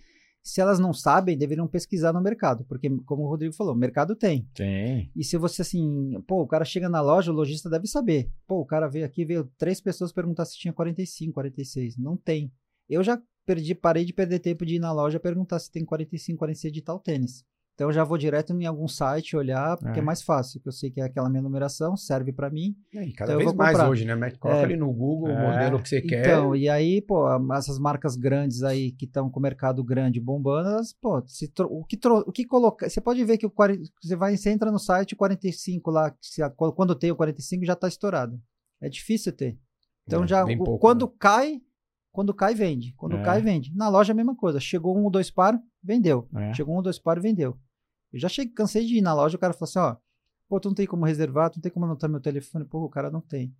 se 0.43 0.59
elas 0.59 0.79
não 0.79 0.93
sabem, 0.93 1.37
deveriam 1.37 1.67
pesquisar 1.67 2.11
no 2.11 2.21
mercado. 2.21 2.65
Porque, 2.65 2.89
como 3.05 3.23
o 3.23 3.27
Rodrigo 3.27 3.53
falou, 3.53 3.73
o 3.73 3.77
mercado 3.77 4.15
tem. 4.15 4.47
Tem. 4.53 5.11
E 5.15 5.23
se 5.23 5.37
você 5.37 5.61
assim, 5.61 6.19
pô, 6.27 6.41
o 6.41 6.47
cara 6.47 6.65
chega 6.65 6.89
na 6.89 7.01
loja, 7.01 7.31
o 7.31 7.35
lojista 7.35 7.69
deve 7.69 7.87
saber. 7.87 8.29
Pô, 8.47 8.59
o 8.59 8.65
cara 8.65 8.87
veio 8.87 9.05
aqui, 9.05 9.23
veio 9.23 9.49
três 9.57 9.79
pessoas 9.79 10.11
perguntar 10.11 10.45
se 10.45 10.57
tinha 10.57 10.73
45, 10.73 11.33
46. 11.33 11.97
Não 11.97 12.17
tem. 12.17 12.51
Eu 12.89 13.03
já 13.03 13.21
perdi, 13.45 13.75
parei 13.75 14.03
de 14.03 14.13
perder 14.13 14.39
tempo 14.39 14.65
de 14.65 14.75
ir 14.75 14.79
na 14.79 14.91
loja 14.91 15.19
perguntar 15.19 15.59
se 15.59 15.71
tem 15.71 15.85
45, 15.85 16.37
46 16.37 16.73
de 16.73 16.81
tal 16.81 16.99
tênis. 16.99 17.45
Então 17.81 17.89
eu 17.89 17.93
já 17.95 18.03
vou 18.03 18.15
direto 18.15 18.53
em 18.53 18.63
algum 18.67 18.87
site 18.87 19.35
olhar, 19.35 19.75
porque 19.75 19.97
é, 19.97 20.03
É. 20.03 20.05
mais 20.05 20.21
fácil, 20.21 20.61
que 20.61 20.67
eu 20.67 20.71
sei 20.71 20.91
que 20.91 21.01
é 21.01 21.03
aquela 21.05 21.27
minha 21.27 21.41
numeração, 21.41 21.97
serve 21.97 22.31
pra 22.31 22.47
mim. 22.47 22.75
E 22.93 22.99
aí, 22.99 23.11
cada 23.11 23.31
Então 23.31 23.33
eu 23.33 23.37
vez 23.39 23.49
vou 23.49 23.57
mais 23.57 23.71
comprar. 23.75 23.89
hoje, 23.89 24.05
né? 24.05 24.15
Mete- 24.15 24.37
Coloca 24.37 24.59
É. 24.59 24.63
ali 24.65 24.77
no 24.77 24.93
Google 24.93 25.29
o 25.29 25.31
É. 25.31 25.51
modelo 25.51 25.81
que 25.81 25.89
você 25.89 25.99
quer. 25.99 26.27
Então, 26.27 26.55
e 26.55 26.69
aí, 26.69 27.01
pô, 27.01 27.25
essas 27.55 27.79
marcas 27.79 28.15
grandes 28.15 28.61
aí 28.61 28.91
que 28.91 29.05
estão 29.05 29.31
com 29.31 29.39
o 29.39 29.41
mercado 29.41 29.83
grande 29.83 30.19
bombando, 30.19 30.69
elas, 30.69 30.93
pô, 30.93 31.23
o 31.71 31.83
que 31.83 31.97
o 32.27 32.31
que 32.31 32.45
coloca, 32.45 32.87
você 32.87 33.01
pode 33.01 33.23
ver 33.25 33.39
que 33.39 33.47
o 33.47 33.49
40, 33.49 33.81
você 33.99 34.15
vai, 34.15 34.37
você 34.37 34.51
entra 34.51 34.71
no 34.71 34.77
site, 34.77 35.15
o 35.15 35.17
45 35.17 35.89
lá, 35.89 36.15
se 36.21 36.39
quando 36.75 36.93
tem 36.93 37.09
o 37.09 37.15
45 37.15 37.65
já 37.65 37.75
tá 37.75 37.87
estourado. 37.87 38.39
É 38.79 38.89
difícil 38.89 39.33
ter. 39.33 39.57
Então 40.05 40.23
É, 40.23 40.27
já 40.27 40.45
o- 40.45 40.55
pouco, 40.55 40.77
quando 40.77 41.07
né? 41.07 41.11
cai, 41.19 41.59
quando 42.11 42.31
cai 42.31 42.53
vende, 42.53 42.93
quando 42.95 43.15
É. 43.17 43.23
cai 43.23 43.41
vende. 43.41 43.73
Na 43.75 43.89
loja 43.89 44.13
a 44.13 44.15
mesma 44.15 44.35
coisa, 44.35 44.59
chegou 44.59 44.95
um 44.95 45.09
dois 45.09 45.31
par, 45.31 45.59
vendeu. 45.83 46.27
É. 46.35 46.53
Chegou 46.53 46.77
um 46.77 46.81
dois 46.83 46.99
par, 46.99 47.19
vendeu. 47.19 47.57
Eu 48.11 48.19
já 48.19 48.29
cheguei, 48.29 48.53
cansei 48.53 48.85
de 48.85 48.97
ir 48.97 49.01
na 49.01 49.13
loja, 49.13 49.35
o 49.37 49.39
cara 49.39 49.53
falou 49.53 49.69
assim, 49.69 49.79
ó, 49.79 49.95
pô, 50.49 50.59
tu 50.59 50.67
não 50.69 50.75
tem 50.75 50.85
como 50.87 51.05
reservar, 51.05 51.49
tu 51.49 51.57
não 51.57 51.61
tem 51.61 51.71
como 51.71 51.85
anotar 51.85 52.09
meu 52.09 52.19
telefone, 52.19 52.65
pô, 52.65 52.83
o 52.83 52.89
cara 52.89 53.09
não 53.09 53.21
tem. 53.21 53.55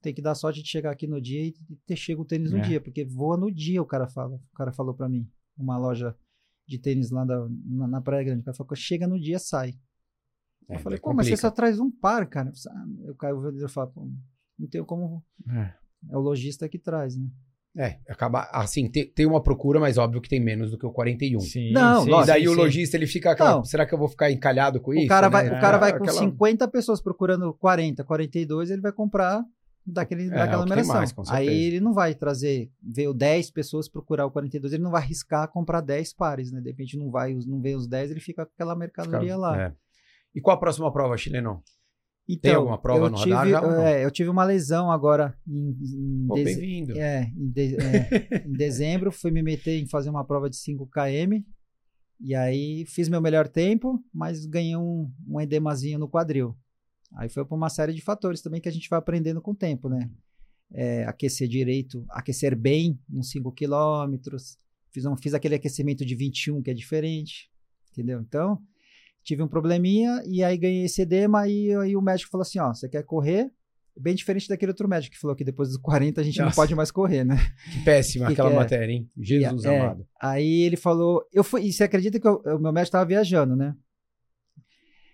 Tem 0.00 0.14
que 0.14 0.22
dar 0.22 0.34
sorte 0.34 0.62
de 0.62 0.68
chegar 0.68 0.90
aqui 0.90 1.06
no 1.06 1.20
dia 1.20 1.44
e 1.46 1.54
ter 1.86 1.96
chego 1.96 2.22
o 2.22 2.24
tênis 2.24 2.50
no 2.52 2.58
É. 2.58 2.62
dia, 2.62 2.80
porque 2.80 3.04
voa 3.04 3.36
no 3.36 3.50
dia, 3.52 3.82
o 3.82 3.86
cara 3.86 4.08
fala. 4.08 4.36
O 4.36 4.56
cara 4.56 4.72
falou 4.72 4.94
pra 4.94 5.08
mim, 5.08 5.30
uma 5.56 5.76
loja 5.76 6.16
de 6.66 6.78
tênis 6.78 7.10
lá 7.10 7.24
da- 7.24 7.46
na, 7.66 7.86
na 7.86 8.00
Praia 8.00 8.24
Grande. 8.24 8.40
O 8.40 8.44
cara 8.44 8.56
falou 8.56 8.74
chega 8.74 9.06
no 9.06 9.20
dia, 9.20 9.38
sai. 9.38 9.78
É, 10.68 10.76
eu 10.76 10.78
falei, 10.78 10.98
pô, 10.98 11.12
mas 11.12 11.26
você 11.26 11.32
complica. 11.32 11.36
só 11.36 11.50
traz 11.50 11.78
um 11.78 11.90
par, 11.90 12.26
cara. 12.28 12.48
Eu 12.48 12.72
ah, 12.72 12.86
Eu 13.08 13.14
caio 13.16 13.36
o 13.36 13.42
vendedor 13.42 13.68
fala, 13.68 13.88
pô, 13.88 14.08
não 14.58 14.68
tem 14.68 14.82
como. 14.84 15.22
É. 15.48 15.74
É 16.08 16.16
o 16.16 16.20
lojista 16.20 16.66
que 16.68 16.78
traz, 16.78 17.14
né? 17.16 17.28
É, 17.76 17.98
acaba 18.08 18.48
assim, 18.52 18.88
te- 18.90 19.04
tem 19.06 19.26
uma 19.26 19.40
procura, 19.42 19.78
mas 19.78 19.96
óbvio 19.96 20.20
que 20.20 20.28
tem 20.28 20.40
menos 20.40 20.72
do 20.72 20.78
que 20.78 20.84
o 20.84 20.90
41. 20.92 21.38
Sim, 21.40 21.70
Não, 21.72 22.02
sim, 22.04 22.10
E 22.12 22.26
daí 22.26 22.42
sim, 22.42 22.48
o 22.48 22.50
sim. 22.50 22.56
logista 22.56 22.96
ele 22.96 23.06
fica 23.06 23.30
aquela, 23.30 23.52
Não. 23.56 23.64
será 23.64 23.86
que 23.86 23.94
eu 23.94 23.98
vou 23.98 24.08
ficar 24.08 24.30
encalhado 24.30 24.80
com 24.80 24.92
isso? 24.92 25.04
o 25.04 25.08
cara 25.08 25.28
né? 25.28 25.32
vai, 25.32 25.46
o 25.46 25.60
cara 25.60 25.76
É, 25.76 25.80
vai 25.80 25.90
com 25.96 26.02
Aquela- 26.04 26.18
50 26.18 26.66
pessoas 26.66 27.00
procurando 27.00 27.54
40, 27.54 28.02
42, 28.02 28.70
ele 28.70 28.80
vai 28.82 28.90
comprar 28.92 29.44
daquele, 29.86 30.24
É, 30.26 30.30
daquela 30.30 30.64
tem 30.66 30.70
numeração. 30.82 30.94
mais, 30.96 31.14
Aí 31.30 31.46
ele 31.48 31.78
não 31.80 31.92
vai 31.94 32.12
trazer, 32.14 32.70
veio 32.82 33.14
10 33.14 33.52
pessoas 33.52 33.88
procurar 33.88 34.26
o 34.26 34.30
42, 34.32 34.72
ele 34.72 34.82
não 34.82 34.90
vai 34.90 35.02
arriscar 35.02 35.46
comprar 35.48 35.80
10 35.80 36.12
pares, 36.12 36.50
né? 36.50 36.60
De 36.60 36.70
repente 36.70 36.98
não 36.98 37.08
vai, 37.10 37.34
os- 37.34 37.46
não 37.46 37.60
vê 37.60 37.76
os 37.76 37.86
10, 37.86 38.10
ele 38.10 38.20
fica 38.20 38.44
com 38.44 38.52
aquela 38.52 38.74
mercadoria 38.74 39.36
lá. 39.36 39.66
É. 39.68 39.72
E 40.34 40.40
qual 40.40 40.56
a 40.56 40.60
próxima 40.60 40.92
prova, 40.92 41.16
chileno? 41.16 41.62
Então, 42.34 42.56
alguma 42.56 42.78
prova 42.78 43.06
eu 43.06 43.10
no 43.10 43.16
tive, 43.18 43.30
radar 43.34 43.48
já 43.62 43.88
é, 43.88 44.04
eu 44.04 44.10
tive 44.10 44.28
uma 44.28 44.44
lesão 44.44 44.90
agora 44.90 45.36
em, 45.46 45.76
em 45.82 46.26
Pô, 46.26 46.34
bem-vindo. 46.34 46.98
é, 46.98 47.24
em, 47.36 47.50
de- 47.50 47.76
é, 47.76 48.42
em 48.46 48.52
dezembro, 48.52 49.10
fui 49.10 49.30
me 49.30 49.42
meter 49.42 49.78
em 49.80 49.86
fazer 49.86 50.10
uma 50.10 50.24
prova 50.24 50.48
de 50.48 50.56
5 50.56 50.86
km. 50.86 51.42
E 52.22 52.34
aí 52.34 52.84
fiz 52.86 53.08
meu 53.08 53.20
melhor 53.20 53.48
tempo, 53.48 54.02
mas 54.12 54.44
ganhei 54.44 54.76
um, 54.76 55.10
um 55.26 55.40
edemazinho 55.40 55.98
no 55.98 56.08
quadril. 56.08 56.54
Aí 57.14 57.28
foi 57.28 57.44
por 57.44 57.56
uma 57.56 57.70
série 57.70 57.92
de 57.94 58.02
fatores 58.02 58.40
também 58.42 58.60
que 58.60 58.68
a 58.68 58.72
gente 58.72 58.88
vai 58.88 58.98
aprendendo 58.98 59.40
com 59.40 59.52
o 59.52 59.56
tempo, 59.56 59.88
né? 59.88 60.10
É, 60.72 61.04
aquecer 61.04 61.48
direito, 61.48 62.04
aquecer 62.10 62.54
bem 62.56 63.00
uns 63.12 63.30
5 63.30 63.50
quilômetros. 63.52 64.56
Fiz, 64.92 65.04
um, 65.06 65.16
fiz 65.16 65.34
aquele 65.34 65.54
aquecimento 65.54 66.04
de 66.04 66.14
21 66.14 66.62
que 66.62 66.70
é 66.70 66.74
diferente, 66.74 67.50
entendeu? 67.90 68.20
Então, 68.20 68.60
tive 69.30 69.42
um 69.44 69.48
probleminha 69.48 70.22
e 70.26 70.42
aí 70.42 70.58
ganhei 70.58 70.84
esse 70.86 71.02
edema 71.02 71.46
e 71.46 71.72
aí 71.76 71.96
o 71.96 72.02
médico 72.02 72.30
falou 72.32 72.42
assim, 72.42 72.58
ó, 72.58 72.74
você 72.74 72.88
quer 72.88 73.04
correr? 73.04 73.48
Bem 73.96 74.14
diferente 74.14 74.48
daquele 74.48 74.70
outro 74.72 74.88
médico 74.88 75.14
que 75.14 75.20
falou 75.20 75.36
que 75.36 75.44
depois 75.44 75.68
dos 75.68 75.76
40 75.78 76.20
a 76.20 76.24
gente 76.24 76.38
não 76.38 76.46
Nossa. 76.46 76.56
pode 76.56 76.74
mais 76.74 76.90
correr, 76.90 77.22
né? 77.24 77.36
Que 77.72 77.84
péssima 77.84 78.26
Que 78.28 78.32
aquela 78.32 78.48
que 78.50 78.54
é? 78.56 78.58
matéria, 78.58 78.92
hein? 78.92 79.08
Jesus 79.16 79.64
É, 79.64 79.78
amado. 79.80 80.04
Aí 80.20 80.62
ele 80.62 80.76
falou, 80.76 81.22
eu 81.32 81.44
fui, 81.44 81.62
e 81.62 81.72
você 81.72 81.84
acredita 81.84 82.18
que 82.18 82.26
eu- 82.26 82.42
o 82.44 82.58
meu 82.58 82.72
médico 82.72 82.88
estava 82.88 83.04
viajando, 83.04 83.54
né? 83.54 83.74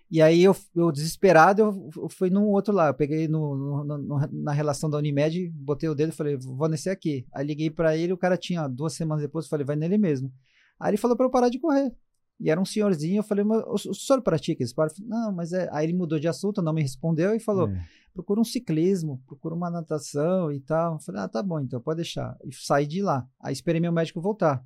E 0.09 0.21
aí 0.21 0.41
eu, 0.41 0.55
eu 0.73 0.89
desesperado, 0.91 1.61
eu, 1.61 1.89
eu 2.03 2.09
fui 2.09 2.29
num 2.29 2.45
outro 2.45 2.73
lá, 2.73 2.87
eu 2.87 2.93
peguei 2.93 3.27
no, 3.27 3.83
no- 3.83 3.97
no- 3.97 4.29
na 4.31 4.53
relação 4.53 4.89
da 4.89 4.97
Unimed, 4.97 5.49
botei 5.53 5.89
o 5.89 5.95
dedo 5.95 6.13
e 6.13 6.15
falei, 6.15 6.37
vou 6.37 6.69
nesse 6.69 6.89
aqui. 6.89 7.25
Aí 7.33 7.45
liguei 7.45 7.69
pra 7.69 7.95
ele, 7.97 8.13
o 8.13 8.17
cara 8.17 8.37
tinha 8.37 8.67
duas 8.69 8.93
semanas 8.93 9.21
depois, 9.21 9.45
eu 9.45 9.49
falei, 9.49 9.65
vai 9.65 9.75
nele 9.75 9.97
mesmo. 9.97 10.31
Aí 10.79 10.91
ele 10.91 10.97
falou 10.97 11.17
pra 11.17 11.25
eu 11.25 11.29
parar 11.29 11.49
de 11.49 11.59
correr. 11.59 11.91
E 12.39 12.49
era 12.51 12.61
um 12.61 12.65
senhorzinho, 12.65 13.17
eu 13.19 13.23
falei, 13.23 13.43
mas 13.43 13.63
o, 13.63 13.91
o 13.91 13.95
senhor 13.95 14.21
pratica 14.21 14.61
esse 14.61 14.69
esporte? 14.71 15.03
Não, 15.03 15.31
mas 15.31 15.53
é. 15.53 15.67
Aí 15.71 15.85
ele 15.87 15.93
mudou 15.93 16.19
de 16.19 16.27
assunto, 16.27 16.61
não 16.61 16.73
me 16.73 16.81
respondeu 16.83 17.33
e 17.33 17.39
falou, 17.39 17.67
É. 17.67 17.85
procura 18.13 18.39
um 18.39 18.43
ciclismo, 18.43 19.21
procura 19.25 19.55
uma 19.55 19.69
natação 19.71 20.51
e 20.51 20.59
tal. 20.59 20.93
Eu 20.93 20.99
falei, 20.99 21.21
ah, 21.21 21.27
tá 21.27 21.41
bom, 21.41 21.59
então 21.59 21.81
pode 21.81 21.97
deixar. 21.97 22.37
E 22.45 22.53
saí 22.53 22.85
de 22.85 23.01
lá. 23.01 23.27
Aí 23.39 23.53
esperei 23.53 23.81
meu 23.81 23.91
médico 23.91 24.21
voltar. 24.21 24.63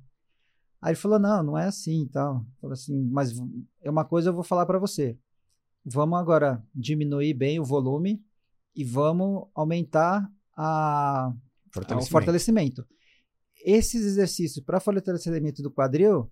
Aí 0.82 0.90
ele 0.90 0.96
falou, 0.96 1.18
não, 1.18 1.42
não 1.42 1.56
é 1.58 1.64
assim 1.66 2.02
e 2.02 2.08
tal. 2.08 2.44
Falou 2.60 2.74
assim, 2.74 3.00
mas 3.10 3.32
é 3.80 3.90
uma 3.90 4.04
coisa 4.04 4.28
eu 4.30 4.34
vou 4.34 4.44
falar 4.44 4.66
para 4.66 4.78
você. 4.78 5.16
Vamos 5.84 6.18
agora 6.18 6.62
diminuir 6.74 7.32
bem 7.34 7.58
o 7.58 7.64
volume 7.64 8.22
e 8.76 8.84
vamos 8.84 9.46
aumentar 9.54 10.30
a, 10.56 11.32
o 11.32 11.72
Fortalecimento. 11.72 12.10
fortalecimento. 12.12 12.86
Esses 13.64 14.04
exercícios 14.04 14.62
para 14.64 14.78
fortalecimento 14.80 15.62
do 15.62 15.70
quadril 15.70 16.30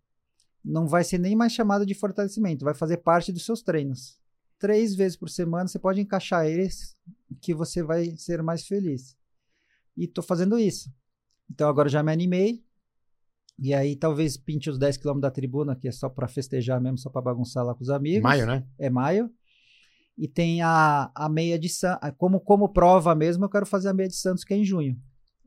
não 0.65 0.87
vai 0.87 1.05
ser 1.05 1.19
nem 1.19 1.35
mais 1.35 1.53
chamado 1.53 1.87
de 1.87 1.95
fortalecimento, 1.95 2.65
vai 2.65 2.75
fazer 2.75 2.99
parte 2.99 3.33
dos 3.33 3.45
seus 3.45 3.63
treinos. 3.63 4.19
Três 4.59 4.95
vezes 4.95 5.17
por 5.17 5.31
semana 5.31 5.67
você 5.67 5.79
pode 5.79 6.01
encaixar 6.01 6.47
eles 6.47 6.97
que 7.41 7.55
você 7.55 7.83
vai 7.83 8.15
ser 8.17 8.43
mais 8.43 8.67
feliz. 8.67 9.17
E 9.97 10.07
tô 10.07 10.23
fazendo 10.23 10.59
isso. 10.59 10.93
Então 11.51 11.69
agora 11.69 11.89
já 11.89 12.03
me 12.03 12.13
animei. 12.13 12.63
E 13.59 13.75
aí 13.75 13.97
talvez 13.97 14.37
pinte 14.37 14.71
os 14.71 14.79
10 14.79 14.99
km 14.99 15.19
da 15.19 15.31
tribuna, 15.31 15.77
que 15.77 15.89
é 15.89 15.93
só 15.93 16.09
para 16.09 16.29
festejar 16.29 16.81
mesmo, 16.81 16.99
só 16.99 17.11
para 17.11 17.23
bagunçar 17.23 17.65
lá 17.65 17.75
com 17.75 17.83
os 17.83 17.91
amigos. 17.91 18.23
Maio, 18.23 18.47
né? 18.47 18.67
É 18.79 18.89
maio. 18.89 19.31
E 20.17 20.29
tem 20.29 20.61
a, 20.61 21.11
a 21.15 21.29
meia 21.29 21.59
de 21.59 21.69
Santos. 21.69 22.11
Como, 22.19 22.41
como 22.41 22.69
prova 22.69 23.15
mesmo, 23.15 23.45
eu 23.45 23.49
quero 23.49 23.65
fazer 23.65 23.89
a 23.89 23.95
meia 23.95 24.09
de 24.09 24.17
Santos, 24.17 24.45
que 24.45 24.53
é 24.53 24.57
em 24.59 24.65
junho. 24.65 25.01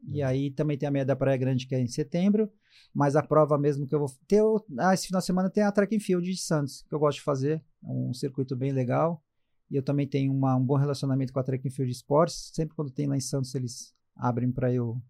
E 0.08 0.22
Uhum. 0.22 0.28
aí 0.28 0.52
também 0.52 0.78
tem 0.78 0.88
a 0.88 0.92
meia 0.92 1.06
da 1.06 1.16
Praia 1.16 1.38
Grande, 1.38 1.66
que 1.68 1.74
é 1.76 1.80
em 1.80 1.88
setembro. 1.88 2.52
Mas 2.94 3.16
a 3.16 3.24
prova 3.24 3.58
mesmo 3.58 3.88
que 3.88 3.96
eu 3.96 4.00
vou 4.00 4.10
ter. 4.28 4.38
eu- 4.40 4.64
Ah, 4.78 4.94
esse 4.94 5.08
final 5.08 5.20
de 5.20 5.26
semana 5.26 5.50
tem 5.50 5.64
a 5.64 5.72
Track 5.72 5.96
and 5.96 6.00
Field 6.00 6.30
de 6.30 6.38
Santos, 6.42 6.84
que 6.88 6.94
eu 6.94 7.00
gosto 7.00 7.18
de 7.18 7.24
fazer. 7.24 7.64
É 7.84 7.88
um 7.90 8.14
circuito 8.14 8.56
bem 8.56 8.72
legal. 8.72 9.24
E 9.72 9.76
eu 9.76 9.82
também 9.84 10.08
tenho 10.08 10.32
uma- 10.32 10.56
um 10.56 10.64
bom 10.64 10.76
relacionamento 10.76 11.34
com 11.34 11.40
a 11.40 11.44
Track 11.44 11.68
and 11.68 11.72
Field 11.72 11.92
Sports. 11.92 12.52
Sempre 12.54 12.76
quando 12.76 12.92
tem 12.92 13.08
lá 13.08 13.16
em 13.18 13.22
Santos, 13.22 13.56
eles 13.56 13.94
abrem 14.16 14.52
para 14.52 14.72
eu, 14.72 15.02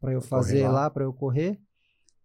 pra 0.00 0.12
eu 0.12 0.20
fazer 0.22 0.62
lá. 0.64 0.70
lá, 0.84 0.90
para 0.90 1.04
eu 1.04 1.12
correr. 1.12 1.60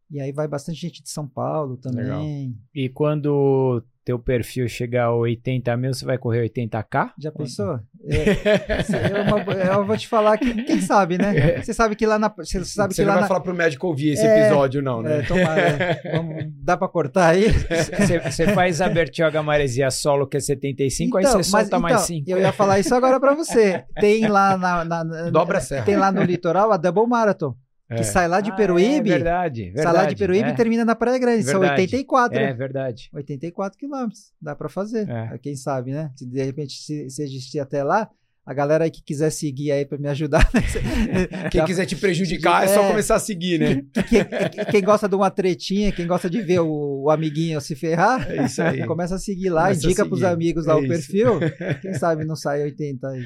E 0.10 0.20
aí 0.22 0.32
vai 0.32 0.48
bastante 0.48 0.80
gente 0.80 1.02
de 1.04 1.10
São 1.10 1.28
Paulo 1.28 1.76
também. 1.78 2.56
E 2.74 2.88
quando 2.88 3.84
teu 4.06 4.20
perfil 4.20 4.68
chegar 4.70 5.06
a 5.06 5.16
80 5.16 5.76
mil, 5.76 5.92
você 5.94 6.06
vai 6.06 6.16
correr 6.18 6.44
80k? 6.48 7.10
Já 7.20 7.32
pensou? 7.32 7.80
É, 8.08 9.18
é 9.18 9.22
uma- 9.34 9.54
eu 9.80 9.84
vou 9.86 9.98
te 9.98 10.08
falar 10.08 10.38
que 10.38 10.54
quem 10.64 10.80
sabe, 10.80 11.18
né? 11.18 11.60
Você 11.64 11.74
sabe 11.74 11.96
que 11.96 12.06
lá 12.06 12.20
na. 12.20 12.30
Você 12.30 12.64
sabe 12.64 12.94
Você 12.94 13.02
que 13.02 13.06
não 13.06 13.10
lá 13.10 13.14
vai 13.16 13.22
na. 13.24 13.28
falar 13.28 13.40
pro 13.40 13.54
médico 13.56 13.88
ouvir 13.88 14.12
esse 14.12 14.24
É, 14.26 14.46
episódio, 14.46 14.82
não, 14.82 15.02
né? 15.02 15.20
É, 15.20 15.22
tomara, 15.24 15.60
é. 15.62 16.12
Vamos- 16.12 16.46
dá 16.64 16.78
pra 16.78 16.88
cortar 16.88 17.30
aí? 17.30 17.46
Você, 17.50 18.20
você 18.20 18.48
faz 18.54 18.80
a 18.80 18.88
Bertioga 18.90 19.42
Maresia 19.42 19.90
solo, 19.90 20.28
que 20.28 20.38
é 20.38 20.40
75, 20.40 21.18
aí 21.18 21.24
Então, 21.26 21.42
você 21.42 21.50
solta 21.50 21.80
mas, 21.80 21.82
mais 21.82 21.94
então, 21.96 22.06
5. 22.06 22.30
Eu 22.30 22.40
ia 22.40 22.52
falar 22.52 22.80
isso 22.80 22.94
agora 22.94 23.20
pra 23.20 23.34
você. 23.34 23.84
Tem 24.00 24.28
lá 24.28 24.56
na. 24.56 24.86
na- 24.86 25.04
na- 25.04 25.30
Dobra 25.32 25.58
a 25.58 25.62
serra. 25.62 25.84
Tem 25.86 25.96
lá 25.96 26.12
no 26.12 26.22
litoral 26.22 26.72
a 26.72 26.78
Double 26.78 27.08
Marathon. 27.08 27.56
É. 27.90 27.96
Que 27.98 28.04
sai 28.04 28.28
lá 28.28 28.42
de 28.42 28.50
Ah, 28.52 28.56
Peruíbe. 28.56 29.10
É 29.12 29.14
verdade, 29.16 29.64
verdade. 29.66 29.84
sai 29.84 29.94
lá 29.94 30.06
de 30.06 30.16
Peruíbe 30.16 30.50
é, 30.50 30.52
e 30.52 30.56
termina 30.56 30.84
na 30.84 30.96
Praia 30.96 31.20
Grande. 31.20 31.44
São 31.44 31.60
Verdade. 31.60 31.82
84. 31.82 32.40
É 32.40 32.54
verdade. 32.54 33.10
84 33.14 33.78
quilômetros. 33.78 34.32
Dá 34.42 34.56
pra 34.56 34.68
fazer. 34.70 35.08
É. 35.10 35.38
Quem 35.38 35.56
sabe, 35.56 35.92
né? 35.92 36.12
Se 36.16 36.26
de 36.26 36.44
repente 36.44 36.74
se, 36.82 37.10
se 37.10 37.22
existir 37.24 37.60
até 37.60 37.84
lá, 37.84 38.10
a 38.44 38.54
galera 38.54 38.84
aí 38.86 38.92
que 38.92 39.04
quiser 39.04 39.30
seguir 39.32 39.72
aí 39.72 39.86
pra 39.86 39.98
me 40.00 40.08
ajudar. 40.08 40.50
né? 40.54 41.50
Quem 41.52 41.64
quiser 41.66 41.86
te 41.86 41.96
prejudicar 41.96 42.64
é 42.64 42.68
só 42.68 42.84
É. 42.84 42.88
começar 42.88 43.16
a 43.16 43.20
seguir, 43.20 43.60
né? 43.60 43.84
quem, 44.10 44.66
quem 44.72 44.82
gosta 44.84 45.08
de 45.08 45.16
uma 45.16 45.30
tretinha, 45.32 45.92
quem 45.92 46.08
gosta 46.08 46.30
de 46.30 46.42
ver 46.42 46.60
o, 46.62 47.04
o 47.04 47.10
amiguinho 47.12 47.60
se 47.62 47.76
ferrar, 47.76 48.28
É 48.32 48.86
começa 48.88 49.16
a 49.16 49.20
seguir 49.20 49.50
lá, 49.50 49.64
Começa 49.64 49.86
indica 49.86 50.06
pros 50.06 50.20
seguir. 50.20 50.32
amigos 50.32 50.66
lá 50.66 50.74
É 50.74 50.78
o 50.78 50.80
isso. 50.80 50.88
perfil. 50.88 51.40
Quem 51.82 51.94
sabe 51.96 52.26
não 52.26 52.36
sai 52.36 52.64
80 52.64 53.08
aí. 53.08 53.24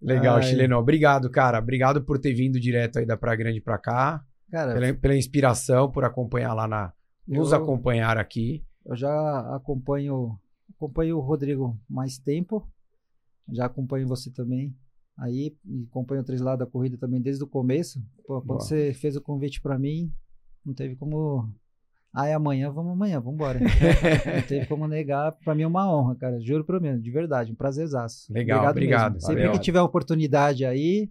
Legal, 0.00 0.36
Ai. 0.36 0.42
Chileno. 0.44 0.76
Obrigado, 0.78 1.28
cara. 1.30 1.58
Obrigado 1.58 2.02
por 2.02 2.18
ter 2.18 2.32
vindo 2.32 2.58
direto 2.58 2.98
aí 2.98 3.06
da 3.06 3.16
Praia 3.16 3.36
Grande 3.36 3.60
pra 3.60 3.78
cá. 3.78 4.24
Cara, 4.50 4.74
Pela, 4.74 4.94
pela 4.94 5.16
inspiração, 5.16 5.90
por 5.90 6.04
acompanhar 6.04 6.54
lá 6.54 6.66
na. 6.66 6.92
Nos 7.26 7.52
Eu- 7.52 7.58
acompanhar 7.58 8.16
aqui. 8.18 8.64
eu 8.84 8.96
já 8.96 9.54
acompanho, 9.54 10.36
acompanho 10.74 11.16
o 11.18 11.20
Rodrigo 11.20 11.78
mais 11.88 12.18
tempo. 12.18 12.66
Já 13.52 13.66
acompanho 13.66 14.08
você 14.08 14.30
também. 14.30 14.74
Aí, 15.18 15.54
acompanho 15.90 16.22
o 16.22 16.24
Três 16.24 16.40
Lados 16.40 16.64
da 16.66 16.70
Corrida 16.70 16.96
também 16.96 17.20
desde 17.20 17.44
o 17.44 17.46
começo. 17.46 18.00
Pô, 18.26 18.40
quando 18.40 18.46
Boa. 18.46 18.60
você 18.60 18.94
fez 18.94 19.14
o 19.16 19.20
convite 19.20 19.60
pra 19.60 19.78
mim, 19.78 20.10
não 20.64 20.72
teve 20.72 20.96
como. 20.96 21.52
Ah, 22.12 22.26
é 22.26 22.34
amanhã, 22.34 22.70
vamos 22.70 22.92
amanhã, 22.92 23.20
vamos 23.20 23.34
embora. 23.34 23.60
não 24.34 24.42
teve 24.42 24.66
como 24.66 24.88
negar. 24.88 25.32
Pra 25.44 25.54
mim 25.54 25.62
é 25.62 25.66
uma 25.66 25.88
honra, 25.92 26.16
cara. 26.16 26.40
Juro 26.40 26.64
pra 26.64 26.80
mim, 26.80 26.98
de 27.00 27.10
verdade, 27.10 27.52
um 27.52 27.54
prazerzaço. 27.54 28.32
Legal, 28.32 28.68
obrigado. 28.68 29.14
mesmo. 29.14 29.26
Sempre 29.26 29.50
que 29.50 29.58
tiver 29.60 29.80
oportunidade 29.80 30.64
aí, 30.64 31.08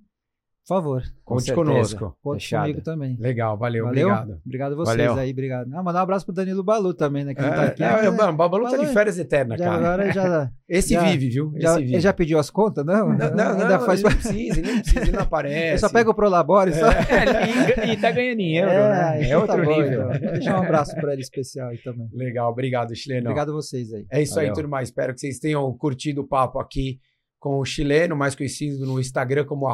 por 0.70 0.76
favor, 0.76 1.04
Conte 1.26 1.52
conosco. 1.52 2.16
conte 2.22 2.44
Fechado. 2.44 2.62
comigo 2.62 2.82
também. 2.82 3.18
Legal, 3.20 3.58
valeu, 3.58 3.86
Valeu? 3.86 4.08
obrigado. 4.08 4.42
Obrigado 4.46 4.74
a 4.74 4.76
vocês 4.76 4.98
Valeu. 4.98 5.16
aí, 5.16 5.32
obrigado. 5.32 5.74
Ah, 5.74 5.82
mandar 5.82 6.00
um 6.00 6.04
abraço 6.04 6.26
pro 6.28 6.36
Danilo 6.36 6.64
Balu 6.64 6.94
também, 6.94 7.26
né? 7.26 7.34
Que 7.34 7.42
não 7.42 7.50
tá 7.50 7.64
aqui. 7.64 7.84
É, 7.84 7.88
é, 7.88 8.02
né? 8.04 8.10
mano, 8.12 8.34
o 8.34 8.36
Babalu 8.36 8.70
tá 8.70 8.78
de 8.78 8.86
férias 8.86 9.18
eterna, 9.18 9.58
Já, 9.58 9.66
cara. 9.66 9.78
agora 9.78 10.12
já, 10.12 10.52
Esse 10.70 10.94
já- 10.94 11.02
vive, 11.04 11.28
viu? 11.30 11.52
Esse 11.56 11.62
já, 11.64 11.76
vive. 11.78 11.94
ele 11.94 12.00
já 12.02 12.14
pediu 12.14 12.38
as 12.38 12.52
contas, 12.52 12.86
não? 12.86 13.10
Não, 13.10 13.18
não, 13.36 13.52
Ainda 13.54 13.78
não, 13.80 13.86
faz... 13.86 14.00
ele 14.00 14.10
não 14.10 14.16
precisa, 14.16 14.60
ele 14.60 14.72
não 14.72 14.80
precisa, 14.82 15.02
ele 15.02 15.12
não 15.12 15.22
aparece. 15.22 15.74
Eu 15.74 15.80
só 15.80 15.90
pego 15.90 16.12
o 16.12 16.14
Prolabore 16.14 16.72
só. 16.74 16.88
É, 16.92 17.88
e, 17.88 17.92
e 17.94 17.98
tá 17.98 18.12
ganhando 18.12 18.40
em 18.40 18.58
euro, 18.58 18.72
né? 18.72 19.22
É 19.22 19.26
então 19.26 19.42
outro 19.42 19.58
tá 19.58 19.64
bom, 19.64 19.82
nível. 19.82 20.02
então. 20.12 20.20
Vou 20.20 20.32
deixar 20.34 20.60
um 20.60 20.64
abraço 20.64 20.96
pra 20.96 21.14
ele 21.14 21.22
especial 21.24 21.70
aí 21.70 21.80
também. 21.80 22.08
Legal, 22.14 22.52
obrigado, 22.52 22.96
Chileno. 22.96 23.22
Obrigado 23.22 23.50
a 23.50 23.54
vocês 23.54 23.92
aí. 23.92 24.06
É 24.12 24.22
isso 24.22 24.40
aí, 24.40 24.48
Valeu. 24.50 24.62
turma. 24.62 24.84
Espero 24.84 25.16
que 25.16 25.20
vocês 25.20 25.40
tenham 25.40 25.72
curtido 25.74 26.22
o 26.22 26.28
papo 26.28 26.60
aqui 26.60 27.00
com 27.40 27.60
o 27.60 27.66
chileno, 27.66 28.16
mais 28.16 28.36
conhecido 28.36 28.86
no 28.86 29.00
Instagram 29.00 29.46
como 29.46 29.68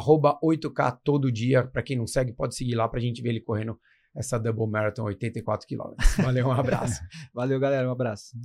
8K 0.44 1.00
todo 1.04 1.32
dia. 1.32 1.64
Para 1.66 1.82
quem 1.82 1.98
não 1.98 2.06
segue, 2.06 2.32
pode 2.32 2.56
seguir 2.56 2.76
lá 2.76 2.88
para 2.88 3.00
a 3.00 3.02
gente 3.02 3.22
ver 3.22 3.30
ele 3.30 3.42
correndo 3.42 3.78
essa 4.16 4.38
Double 4.40 4.68
Marathon 4.68 5.04
84 5.04 5.68
quilômetros. 5.68 6.16
Valeu, 6.18 6.48
um 6.48 6.52
abraço. 6.52 7.02
Valeu, 7.34 7.60
galera, 7.60 7.88
um 7.88 7.92
abraço. 7.92 8.38